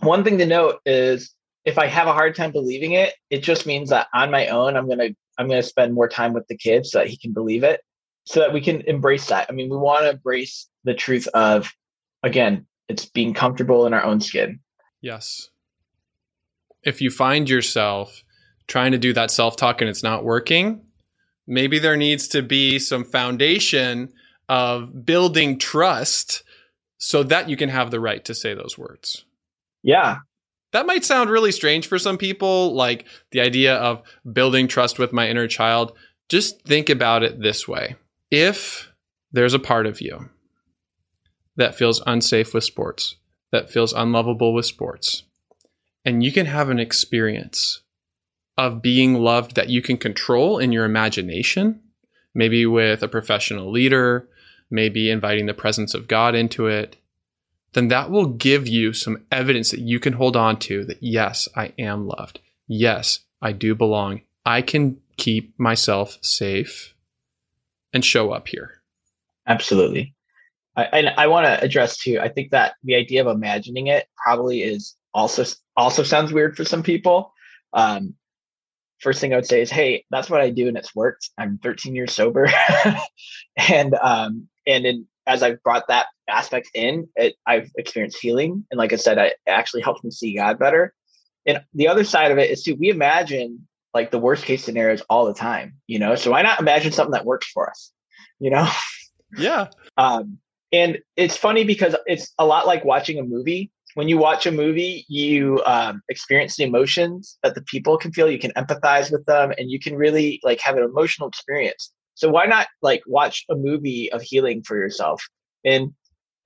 one 0.00 0.22
thing 0.22 0.38
to 0.38 0.46
note 0.46 0.80
is 0.86 1.34
if 1.64 1.78
I 1.78 1.86
have 1.86 2.06
a 2.06 2.12
hard 2.12 2.34
time 2.34 2.52
believing 2.52 2.92
it, 2.92 3.14
it 3.28 3.42
just 3.42 3.66
means 3.66 3.90
that 3.90 4.08
on 4.14 4.30
my 4.30 4.48
own, 4.48 4.76
I'm 4.76 4.88
gonna 4.88 5.10
I'm 5.38 5.48
gonna 5.48 5.62
spend 5.62 5.94
more 5.94 6.08
time 6.08 6.32
with 6.32 6.46
the 6.48 6.56
kid 6.56 6.86
so 6.86 6.98
that 6.98 7.08
he 7.08 7.16
can 7.16 7.32
believe 7.32 7.64
it, 7.64 7.80
so 8.24 8.40
that 8.40 8.52
we 8.52 8.60
can 8.60 8.82
embrace 8.82 9.26
that. 9.28 9.46
I 9.48 9.52
mean, 9.52 9.70
we 9.70 9.76
want 9.76 10.04
to 10.04 10.10
embrace 10.10 10.68
the 10.84 10.94
truth 10.94 11.26
of, 11.28 11.72
again, 12.22 12.66
it's 12.88 13.04
being 13.06 13.34
comfortable 13.34 13.86
in 13.86 13.94
our 13.94 14.02
own 14.02 14.20
skin. 14.20 14.60
Yes. 15.00 15.48
If 16.82 17.00
you 17.00 17.10
find 17.10 17.48
yourself 17.48 18.24
trying 18.66 18.92
to 18.92 18.98
do 18.98 19.12
that 19.12 19.30
self 19.30 19.56
talk 19.56 19.80
and 19.80 19.90
it's 19.90 20.02
not 20.02 20.24
working, 20.24 20.82
maybe 21.46 21.78
there 21.78 21.96
needs 21.96 22.28
to 22.28 22.42
be 22.42 22.78
some 22.78 23.04
foundation 23.04 24.12
of 24.48 25.04
building 25.04 25.58
trust 25.58 26.42
so 26.98 27.22
that 27.22 27.48
you 27.48 27.56
can 27.56 27.68
have 27.68 27.90
the 27.90 28.00
right 28.00 28.24
to 28.24 28.34
say 28.34 28.54
those 28.54 28.76
words. 28.76 29.24
Yeah. 29.82 30.18
That 30.72 30.86
might 30.86 31.04
sound 31.04 31.30
really 31.30 31.52
strange 31.52 31.86
for 31.86 31.98
some 31.98 32.16
people, 32.16 32.74
like 32.74 33.06
the 33.32 33.40
idea 33.40 33.74
of 33.76 34.02
building 34.32 34.68
trust 34.68 34.98
with 34.98 35.12
my 35.12 35.28
inner 35.28 35.48
child. 35.48 35.92
Just 36.28 36.62
think 36.62 36.88
about 36.88 37.22
it 37.22 37.40
this 37.40 37.66
way. 37.66 37.96
If 38.30 38.92
there's 39.32 39.54
a 39.54 39.58
part 39.58 39.86
of 39.86 40.00
you 40.00 40.30
that 41.56 41.74
feels 41.74 42.02
unsafe 42.06 42.54
with 42.54 42.64
sports, 42.64 43.16
that 43.50 43.70
feels 43.70 43.92
unlovable 43.92 44.54
with 44.54 44.66
sports, 44.66 45.24
and 46.04 46.22
you 46.22 46.30
can 46.30 46.46
have 46.46 46.70
an 46.70 46.78
experience 46.78 47.82
of 48.56 48.82
being 48.82 49.14
loved 49.14 49.56
that 49.56 49.70
you 49.70 49.82
can 49.82 49.96
control 49.96 50.58
in 50.58 50.70
your 50.70 50.84
imagination, 50.84 51.80
maybe 52.34 52.64
with 52.64 53.02
a 53.02 53.08
professional 53.08 53.70
leader, 53.70 54.28
maybe 54.70 55.10
inviting 55.10 55.46
the 55.46 55.54
presence 55.54 55.94
of 55.94 56.06
God 56.06 56.34
into 56.34 56.66
it, 56.66 56.96
then 57.72 57.88
that 57.88 58.10
will 58.10 58.26
give 58.26 58.66
you 58.66 58.92
some 58.92 59.24
evidence 59.30 59.70
that 59.70 59.80
you 59.80 60.00
can 60.00 60.14
hold 60.14 60.36
on 60.36 60.58
to 60.58 60.84
that 60.84 61.02
yes, 61.02 61.48
I 61.54 61.72
am 61.78 62.06
loved. 62.06 62.40
Yes, 62.66 63.20
I 63.40 63.52
do 63.52 63.74
belong. 63.74 64.22
I 64.44 64.62
can 64.62 65.00
keep 65.16 65.58
myself 65.58 66.18
safe 66.22 66.94
and 67.92 68.04
show 68.04 68.32
up 68.32 68.48
here. 68.48 68.80
Absolutely. 69.46 70.14
I, 70.76 70.84
and 70.84 71.08
I 71.16 71.26
want 71.26 71.46
to 71.46 71.60
address 71.62 71.98
too. 71.98 72.18
I 72.20 72.28
think 72.28 72.50
that 72.50 72.74
the 72.84 72.94
idea 72.94 73.20
of 73.20 73.34
imagining 73.34 73.88
it 73.88 74.06
probably 74.24 74.62
is 74.62 74.94
also 75.12 75.44
also 75.76 76.02
sounds 76.02 76.32
weird 76.32 76.56
for 76.56 76.64
some 76.64 76.82
people. 76.82 77.32
Um, 77.72 78.14
first 79.00 79.20
thing 79.20 79.32
I 79.32 79.36
would 79.36 79.46
say 79.46 79.60
is, 79.60 79.70
hey, 79.70 80.04
that's 80.10 80.30
what 80.30 80.40
I 80.40 80.50
do 80.50 80.68
and 80.68 80.76
it's 80.76 80.94
worked. 80.94 81.30
I'm 81.38 81.58
13 81.62 81.94
years 81.94 82.12
sober, 82.12 82.48
and 83.56 83.94
um, 83.94 84.48
and 84.66 84.86
in, 84.86 85.06
as 85.26 85.42
I've 85.42 85.62
brought 85.62 85.88
that 85.88 86.06
aspect 86.30 86.68
in, 86.74 87.08
it, 87.16 87.36
I've 87.46 87.70
experienced 87.76 88.18
healing, 88.20 88.64
and 88.70 88.78
like 88.78 88.92
I 88.92 88.96
said, 88.96 89.18
I, 89.18 89.26
it 89.26 89.36
actually 89.46 89.82
helps 89.82 90.02
me 90.04 90.10
see 90.10 90.36
God 90.36 90.58
better. 90.58 90.94
And 91.46 91.62
the 91.74 91.88
other 91.88 92.04
side 92.04 92.30
of 92.30 92.38
it 92.38 92.50
is 92.50 92.62
too, 92.62 92.76
we 92.76 92.90
imagine 92.90 93.66
like 93.94 94.10
the 94.10 94.18
worst 94.18 94.44
case 94.44 94.64
scenarios 94.64 95.02
all 95.10 95.26
the 95.26 95.34
time, 95.34 95.74
you 95.86 95.98
know. 95.98 96.14
So 96.14 96.30
why 96.30 96.42
not 96.42 96.60
imagine 96.60 96.92
something 96.92 97.12
that 97.12 97.24
works 97.24 97.50
for 97.50 97.68
us, 97.68 97.92
you 98.38 98.50
know? 98.50 98.68
Yeah. 99.36 99.68
Um, 99.96 100.38
and 100.72 100.98
it's 101.16 101.36
funny 101.36 101.64
because 101.64 101.94
it's 102.06 102.32
a 102.38 102.46
lot 102.46 102.66
like 102.66 102.86
watching 102.86 103.18
a 103.18 103.22
movie 103.22 103.70
when 103.94 104.08
you 104.08 104.16
watch 104.16 104.46
a 104.46 104.52
movie 104.52 105.04
you 105.08 105.60
um, 105.66 106.00
experience 106.08 106.56
the 106.56 106.64
emotions 106.64 107.36
that 107.42 107.54
the 107.54 107.62
people 107.62 107.98
can 107.98 108.12
feel 108.12 108.30
you 108.30 108.38
can 108.38 108.52
empathize 108.52 109.10
with 109.10 109.24
them 109.26 109.52
and 109.58 109.70
you 109.70 109.78
can 109.78 109.96
really 109.96 110.40
like 110.42 110.60
have 110.60 110.76
an 110.76 110.84
emotional 110.84 111.28
experience 111.28 111.92
so 112.14 112.30
why 112.30 112.46
not 112.46 112.68
like 112.82 113.02
watch 113.06 113.44
a 113.50 113.54
movie 113.54 114.10
of 114.12 114.22
healing 114.22 114.62
for 114.62 114.76
yourself 114.76 115.22
and 115.64 115.92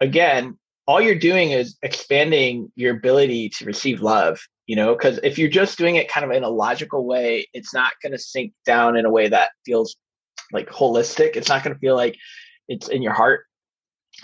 again 0.00 0.58
all 0.86 1.00
you're 1.00 1.14
doing 1.14 1.50
is 1.50 1.76
expanding 1.82 2.70
your 2.76 2.94
ability 2.94 3.48
to 3.48 3.64
receive 3.64 4.00
love 4.02 4.40
you 4.66 4.76
know 4.76 4.94
because 4.94 5.18
if 5.22 5.38
you're 5.38 5.48
just 5.48 5.78
doing 5.78 5.96
it 5.96 6.08
kind 6.08 6.24
of 6.24 6.32
in 6.32 6.44
a 6.44 6.48
logical 6.48 7.06
way 7.06 7.46
it's 7.52 7.72
not 7.72 7.92
going 8.02 8.12
to 8.12 8.18
sink 8.18 8.52
down 8.66 8.96
in 8.96 9.04
a 9.04 9.10
way 9.10 9.28
that 9.28 9.50
feels 9.64 9.96
like 10.52 10.68
holistic. 10.68 11.36
It's 11.36 11.48
not 11.48 11.62
going 11.62 11.74
to 11.74 11.80
feel 11.80 11.96
like 11.96 12.16
it's 12.68 12.88
in 12.88 13.02
your 13.02 13.12
heart. 13.12 13.44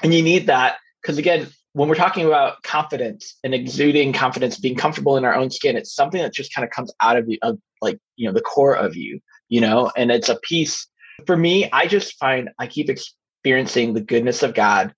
And 0.02 0.14
you 0.14 0.22
need 0.22 0.46
that 0.46 0.76
because 1.02 1.18
again 1.18 1.48
when 1.72 1.88
we're 1.88 1.94
talking 1.94 2.26
about 2.26 2.62
confidence 2.62 3.36
and 3.44 3.54
exuding 3.54 4.12
confidence 4.12 4.58
being 4.58 4.76
comfortable 4.76 5.16
in 5.16 5.24
our 5.24 5.34
own 5.34 5.50
skin 5.50 5.76
it's 5.76 5.94
something 5.94 6.22
that 6.22 6.32
just 6.32 6.54
kind 6.54 6.64
of 6.64 6.70
comes 6.70 6.92
out 7.00 7.16
of 7.16 7.28
you 7.28 7.38
of 7.42 7.58
like 7.82 7.98
you 8.16 8.26
know 8.26 8.32
the 8.32 8.40
core 8.40 8.74
of 8.74 8.96
you 8.96 9.20
you 9.48 9.60
know? 9.60 9.90
And 9.96 10.12
it's 10.12 10.28
a 10.28 10.38
piece 10.42 10.86
for 11.26 11.36
me 11.36 11.68
i 11.72 11.86
just 11.86 12.16
find 12.18 12.50
i 12.58 12.66
keep 12.66 12.88
experiencing 12.88 13.94
the 13.94 14.00
goodness 14.00 14.42
of 14.42 14.54
god 14.54 14.94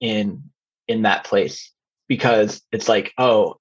in 0.00 0.44
in 0.88 1.02
that 1.02 1.24
place 1.24 1.72
because 2.08 2.62
it's 2.72 2.88
like 2.88 3.12
oh 3.18 3.56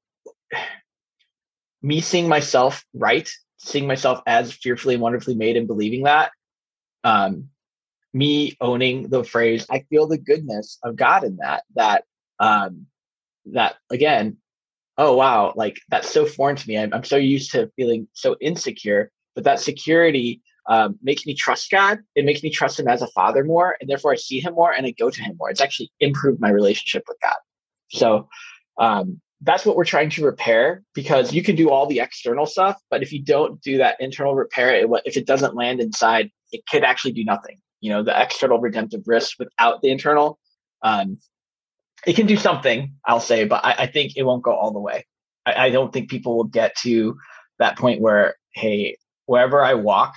me 1.81 2.01
seeing 2.01 2.27
myself 2.27 2.83
right 2.93 3.29
seeing 3.57 3.87
myself 3.87 4.21
as 4.25 4.51
fearfully 4.51 4.95
and 4.95 5.03
wonderfully 5.03 5.35
made 5.35 5.57
and 5.57 5.67
believing 5.67 6.03
that 6.03 6.31
um 7.03 7.49
me 8.13 8.57
owning 8.59 9.07
the 9.09 9.23
phrase 9.23 9.65
i 9.69 9.79
feel 9.89 10.07
the 10.07 10.17
goodness 10.17 10.79
of 10.83 10.95
god 10.95 11.23
in 11.23 11.37
that 11.37 11.63
that 11.75 12.03
um 12.39 12.87
that 13.45 13.75
again 13.91 14.37
oh 14.97 15.15
wow 15.15 15.53
like 15.55 15.79
that's 15.89 16.09
so 16.09 16.25
foreign 16.25 16.55
to 16.55 16.67
me. 16.67 16.77
I'm, 16.77 16.93
I'm 16.93 17.03
so 17.03 17.17
used 17.17 17.51
to 17.51 17.71
feeling 17.75 18.07
so 18.13 18.35
insecure 18.41 19.11
but 19.35 19.43
that 19.43 19.59
security 19.59 20.41
um, 20.69 20.97
makes 21.01 21.25
me 21.25 21.33
trust 21.33 21.69
god. 21.71 21.99
It 22.15 22.25
makes 22.25 22.43
me 22.43 22.51
trust 22.51 22.79
him 22.79 22.87
as 22.87 23.01
a 23.01 23.07
father 23.07 23.43
more 23.43 23.75
and 23.81 23.89
therefore 23.89 24.13
i 24.13 24.15
see 24.15 24.39
him 24.39 24.53
more 24.53 24.71
and 24.71 24.85
i 24.85 24.91
go 24.91 25.09
to 25.09 25.21
him 25.21 25.35
more. 25.37 25.49
It's 25.49 25.61
actually 25.61 25.91
improved 25.99 26.39
my 26.39 26.49
relationship 26.49 27.03
with 27.07 27.17
god. 27.21 27.35
So 27.89 28.29
um, 28.77 29.19
that's 29.41 29.65
what 29.65 29.75
we're 29.75 29.85
trying 29.85 30.09
to 30.11 30.23
repair 30.23 30.83
because 30.93 31.33
you 31.33 31.41
can 31.43 31.55
do 31.55 31.69
all 31.69 31.87
the 31.87 31.99
external 31.99 32.45
stuff 32.45 32.79
but 32.91 33.01
if 33.01 33.11
you 33.11 33.21
don't 33.21 33.61
do 33.61 33.77
that 33.79 33.97
internal 33.99 34.35
repair 34.35 34.73
it, 34.73 34.87
if 35.05 35.17
it 35.17 35.25
doesn't 35.25 35.55
land 35.55 35.81
inside 35.81 36.29
it 36.51 36.61
could 36.69 36.83
actually 36.83 37.11
do 37.11 37.25
nothing. 37.25 37.57
You 37.81 37.91
know 37.91 38.03
the 38.03 38.21
external 38.21 38.59
redemptive 38.59 39.03
risk 39.07 39.39
without 39.39 39.81
the 39.81 39.89
internal 39.89 40.39
um, 40.83 41.17
it 42.05 42.15
can 42.15 42.27
do 42.27 42.37
something 42.37 42.93
i'll 43.05 43.19
say 43.19 43.43
but 43.43 43.65
i, 43.65 43.73
I 43.79 43.87
think 43.87 44.13
it 44.15 44.23
won't 44.23 44.43
go 44.43 44.53
all 44.53 44.71
the 44.71 44.79
way. 44.79 45.05
I, 45.45 45.65
I, 45.65 45.69
don't 45.69 45.91
think 45.91 46.09
people 46.09 46.37
will 46.37 46.45
get 46.45 46.75
to 46.83 47.17
that 47.57 47.77
point 47.77 48.01
where 48.01 48.35
hey 48.53 48.97
wherever 49.25 49.63
i 49.63 49.73
walk 49.73 50.13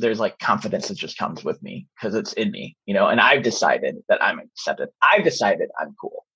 there's 0.00 0.20
like 0.20 0.38
confidence 0.38 0.88
that 0.88 0.96
just 0.96 1.18
comes 1.18 1.44
with 1.44 1.62
me 1.62 1.86
because 1.94 2.14
it's 2.14 2.32
in 2.34 2.50
me 2.50 2.76
you 2.86 2.94
know 2.94 3.06
and 3.06 3.20
i've 3.20 3.42
decided 3.42 3.96
that 4.08 4.22
i'm 4.22 4.38
accepted. 4.38 4.88
I've 5.02 5.24
decided 5.24 5.68
i'm 5.80 5.94
cool. 6.00 6.26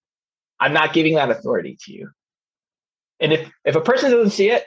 I'm 0.60 0.72
not 0.72 0.92
giving 0.92 1.14
that 1.16 1.30
authority 1.30 1.76
to 1.84 1.92
you. 1.92 2.10
And 3.20 3.32
if 3.32 3.50
if 3.64 3.74
a 3.74 3.80
person 3.80 4.10
doesn't 4.10 4.30
see 4.30 4.50
it 4.50 4.64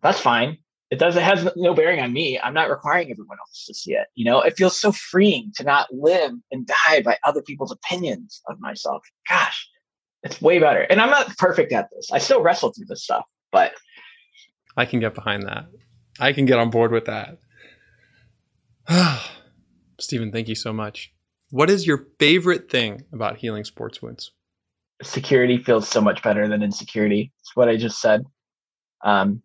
that's 0.00 0.20
fine. 0.20 0.58
It 0.90 0.98
does 0.98 1.16
it 1.16 1.22
has 1.22 1.48
no 1.56 1.74
bearing 1.74 2.00
on 2.00 2.12
me. 2.12 2.38
I'm 2.38 2.54
not 2.54 2.70
requiring 2.70 3.10
everyone 3.10 3.38
else 3.40 3.66
to 3.66 3.74
see 3.74 3.94
it 3.94 4.06
you 4.14 4.24
know? 4.24 4.40
It 4.40 4.56
feels 4.56 4.78
so 4.78 4.92
freeing 4.92 5.52
to 5.56 5.64
not 5.64 5.92
live 5.92 6.32
and 6.50 6.66
die 6.66 7.02
by 7.02 7.18
other 7.24 7.42
people's 7.42 7.72
opinions 7.72 8.42
of 8.48 8.60
myself. 8.60 9.02
Gosh 9.28 9.68
it's 10.22 10.40
way 10.40 10.58
better. 10.60 10.82
And 10.82 11.00
i'm 11.00 11.10
not 11.10 11.36
perfect 11.36 11.72
at 11.72 11.88
this. 11.90 12.10
I 12.12 12.18
still 12.18 12.42
wrestle 12.42 12.72
through 12.72 12.86
this 12.86 13.02
stuff 13.04 13.24
but 13.50 13.72
i 14.76 14.84
can 14.86 15.00
get 15.00 15.14
behind 15.14 15.42
that. 15.44 15.66
I 16.20 16.32
can 16.32 16.44
get 16.46 16.58
on 16.58 16.70
board 16.70 16.92
with 16.92 17.06
that 17.06 17.38
stephen 19.98 20.32
thank 20.32 20.48
you 20.48 20.54
so 20.54 20.72
much. 20.72 21.12
What 21.50 21.70
is 21.70 21.86
your 21.86 22.06
favorite 22.18 22.70
thing 22.70 23.04
about 23.12 23.36
healing 23.36 23.64
sports 23.64 24.00
wounds? 24.00 24.32
Security 25.02 25.58
feels 25.58 25.88
so 25.88 26.00
much 26.00 26.22
better 26.22 26.48
than 26.48 26.62
insecurity. 26.62 27.32
It's 27.40 27.56
what 27.56 27.68
i 27.68 27.76
just 27.76 28.00
said. 28.00 28.24
Um, 29.04 29.42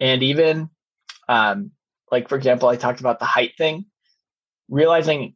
and 0.00 0.22
even 0.22 0.70
um, 1.28 1.72
like 2.10 2.28
for 2.28 2.36
example 2.36 2.68
i 2.68 2.76
talked 2.76 3.00
about 3.00 3.18
the 3.18 3.24
height 3.24 3.52
thing. 3.58 3.86
Realizing 4.68 5.34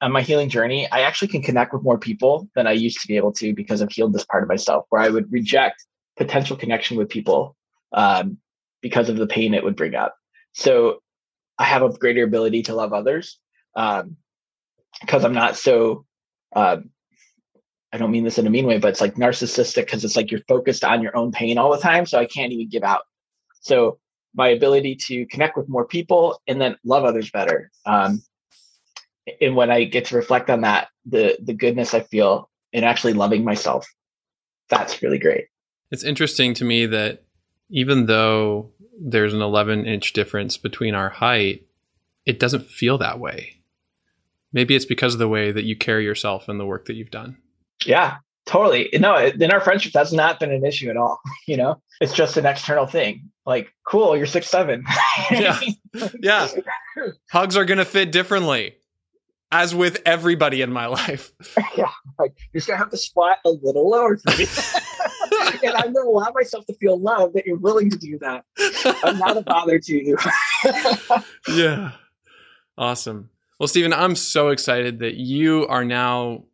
on 0.00 0.12
my 0.12 0.22
healing 0.22 0.48
journey 0.48 0.90
i 0.90 1.02
actually 1.02 1.28
can 1.28 1.42
connect 1.42 1.72
with 1.72 1.82
more 1.82 1.98
people 1.98 2.48
than 2.56 2.66
i 2.66 2.72
used 2.72 3.00
to 3.00 3.06
be 3.06 3.16
able 3.16 3.32
to 3.32 3.54
because 3.54 3.80
i've 3.80 3.92
healed 3.92 4.12
this 4.12 4.24
part 4.24 4.42
of 4.42 4.48
myself 4.48 4.84
where 4.88 5.00
i 5.00 5.08
would 5.08 5.30
reject 5.30 5.84
potential 6.16 6.56
connection 6.56 6.96
with 6.96 7.08
people 7.08 7.56
um, 7.92 8.38
because 8.80 9.08
of 9.08 9.16
the 9.16 9.26
pain 9.26 9.54
it 9.54 9.64
would 9.64 9.76
bring 9.76 9.94
up. 9.94 10.16
So 10.52 11.01
i 11.62 11.64
have 11.64 11.82
a 11.82 11.88
greater 11.90 12.24
ability 12.24 12.62
to 12.62 12.74
love 12.74 12.92
others 12.92 13.38
um, 13.76 14.16
because 15.00 15.24
i'm 15.24 15.34
not 15.34 15.56
so 15.56 16.04
um, 16.54 16.90
I 17.92 17.98
don't 17.98 18.10
mean 18.10 18.24
this 18.24 18.38
in 18.38 18.46
a 18.46 18.50
mean 18.50 18.66
way, 18.66 18.78
but 18.78 18.88
it's 18.88 19.00
like 19.00 19.16
narcissistic 19.16 19.84
because 19.84 20.02
it's 20.04 20.16
like 20.16 20.30
you're 20.30 20.40
focused 20.48 20.82
on 20.82 21.02
your 21.02 21.14
own 21.16 21.30
pain 21.30 21.58
all 21.58 21.70
the 21.70 21.78
time. 21.78 22.06
So 22.06 22.18
I 22.18 22.24
can't 22.24 22.52
even 22.52 22.68
give 22.68 22.82
out 22.82 23.02
so 23.60 23.98
my 24.34 24.48
ability 24.48 24.96
to 24.96 25.26
connect 25.26 25.56
with 25.56 25.68
more 25.68 25.86
people 25.86 26.40
and 26.46 26.60
then 26.60 26.76
love 26.84 27.04
others 27.04 27.30
better. 27.30 27.70
Um, 27.84 28.22
and 29.40 29.54
when 29.54 29.70
I 29.70 29.84
get 29.84 30.06
to 30.06 30.16
reflect 30.16 30.48
on 30.50 30.62
that, 30.62 30.88
the 31.04 31.36
the 31.40 31.52
goodness 31.52 31.94
I 31.94 32.00
feel 32.00 32.50
in 32.72 32.82
actually 32.82 33.12
loving 33.12 33.44
myself, 33.44 33.86
that's 34.68 35.02
really 35.02 35.18
great. 35.18 35.46
It's 35.90 36.02
interesting 36.02 36.54
to 36.54 36.64
me 36.64 36.86
that 36.86 37.24
even 37.70 38.06
though 38.06 38.70
there's 39.04 39.34
an 39.34 39.42
11 39.42 39.86
inch 39.86 40.12
difference 40.12 40.56
between 40.56 40.94
our 40.94 41.08
height, 41.08 41.66
it 42.24 42.38
doesn't 42.38 42.66
feel 42.66 42.98
that 42.98 43.18
way. 43.18 43.56
Maybe 44.52 44.76
it's 44.76 44.84
because 44.84 45.14
of 45.14 45.18
the 45.18 45.28
way 45.28 45.50
that 45.50 45.64
you 45.64 45.76
carry 45.76 46.04
yourself 46.04 46.48
and 46.48 46.60
the 46.60 46.66
work 46.66 46.86
that 46.86 46.94
you've 46.94 47.10
done. 47.10 47.38
Yeah, 47.84 48.18
totally. 48.46 48.90
No, 48.92 49.16
in 49.16 49.50
our 49.50 49.60
friendship, 49.60 49.92
that's 49.92 50.12
not 50.12 50.38
been 50.38 50.52
an 50.52 50.64
issue 50.64 50.90
at 50.90 50.96
all. 50.96 51.20
You 51.48 51.56
know, 51.56 51.82
it's 52.00 52.14
just 52.14 52.36
an 52.36 52.46
external 52.46 52.86
thing. 52.86 53.30
Like, 53.44 53.74
cool, 53.84 54.16
you're 54.16 54.26
six 54.26 54.48
seven. 54.48 54.84
yeah, 55.30 55.60
yeah. 56.20 56.48
Hugs 57.32 57.56
are 57.56 57.64
gonna 57.64 57.84
fit 57.84 58.12
differently, 58.12 58.76
as 59.50 59.74
with 59.74 60.00
everybody 60.06 60.62
in 60.62 60.72
my 60.72 60.86
life. 60.86 61.32
yeah, 61.76 61.90
like 62.20 62.32
you're 62.52 62.60
just 62.60 62.68
gonna 62.68 62.78
have 62.78 62.90
to 62.90 62.96
squat 62.96 63.38
a 63.44 63.50
little 63.50 63.90
lower 63.90 64.16
for 64.18 64.36
me. 64.38 64.46
And 65.62 65.74
I'm 65.74 65.92
going 65.92 66.06
to 66.06 66.10
allow 66.10 66.32
myself 66.34 66.66
to 66.66 66.74
feel 66.74 66.98
love 66.98 67.32
that 67.34 67.46
you're 67.46 67.58
willing 67.58 67.90
to 67.90 67.96
do 67.96 68.18
that. 68.18 68.44
I'm 69.04 69.18
not 69.18 69.36
a 69.36 69.42
bother 69.42 69.78
to 69.78 69.94
you. 69.94 70.16
yeah. 71.48 71.92
Awesome. 72.76 73.30
Well, 73.58 73.68
Stephen, 73.68 73.92
I'm 73.92 74.16
so 74.16 74.48
excited 74.48 74.98
that 75.00 75.14
you 75.14 75.66
are 75.68 75.84
now 75.84 76.44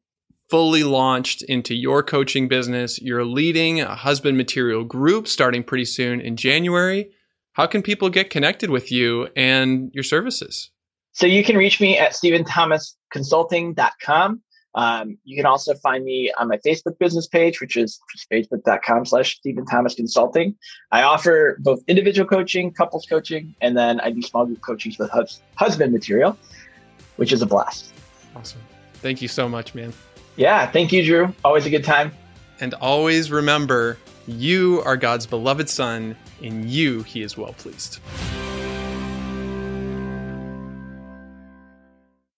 fully 0.50 0.82
launched 0.82 1.42
into 1.42 1.74
your 1.74 2.02
coaching 2.02 2.48
business. 2.48 3.00
You're 3.00 3.24
leading 3.24 3.80
a 3.80 3.94
husband 3.94 4.36
material 4.36 4.84
group 4.84 5.28
starting 5.28 5.62
pretty 5.62 5.84
soon 5.84 6.20
in 6.20 6.36
January. 6.36 7.12
How 7.52 7.66
can 7.66 7.82
people 7.82 8.08
get 8.08 8.30
connected 8.30 8.70
with 8.70 8.90
you 8.92 9.28
and 9.36 9.90
your 9.92 10.04
services? 10.04 10.70
So 11.12 11.26
you 11.26 11.42
can 11.42 11.56
reach 11.56 11.80
me 11.80 11.98
at 11.98 12.12
stephenthomasconsulting.com. 12.12 14.42
Um, 14.74 15.18
you 15.24 15.36
can 15.36 15.46
also 15.46 15.74
find 15.74 16.04
me 16.04 16.32
on 16.38 16.48
my 16.48 16.58
Facebook 16.58 16.98
business 16.98 17.26
page, 17.26 17.60
which 17.60 17.76
is 17.76 18.00
facebook.com 18.32 19.06
slash 19.06 19.36
Stephen 19.36 19.66
Thomas 19.66 19.94
Consulting. 19.94 20.54
I 20.92 21.02
offer 21.02 21.56
both 21.60 21.80
individual 21.88 22.28
coaching, 22.28 22.72
couples 22.72 23.06
coaching, 23.08 23.54
and 23.60 23.76
then 23.76 24.00
I 24.00 24.10
do 24.10 24.22
small 24.22 24.46
group 24.46 24.60
coaching 24.60 24.94
with 24.98 25.10
hus- 25.10 25.40
husband 25.56 25.92
material, 25.92 26.36
which 27.16 27.32
is 27.32 27.42
a 27.42 27.46
blast. 27.46 27.92
Awesome. 28.36 28.60
Thank 28.94 29.22
you 29.22 29.28
so 29.28 29.48
much, 29.48 29.74
man. 29.74 29.92
Yeah. 30.36 30.70
Thank 30.70 30.92
you, 30.92 31.04
Drew. 31.04 31.34
Always 31.44 31.66
a 31.66 31.70
good 31.70 31.84
time. 31.84 32.12
And 32.60 32.74
always 32.74 33.30
remember, 33.30 33.98
you 34.26 34.82
are 34.84 34.96
God's 34.96 35.26
beloved 35.26 35.68
son. 35.68 36.16
In 36.40 36.68
you, 36.68 37.02
he 37.02 37.22
is 37.22 37.36
well 37.36 37.54
pleased. 37.54 37.98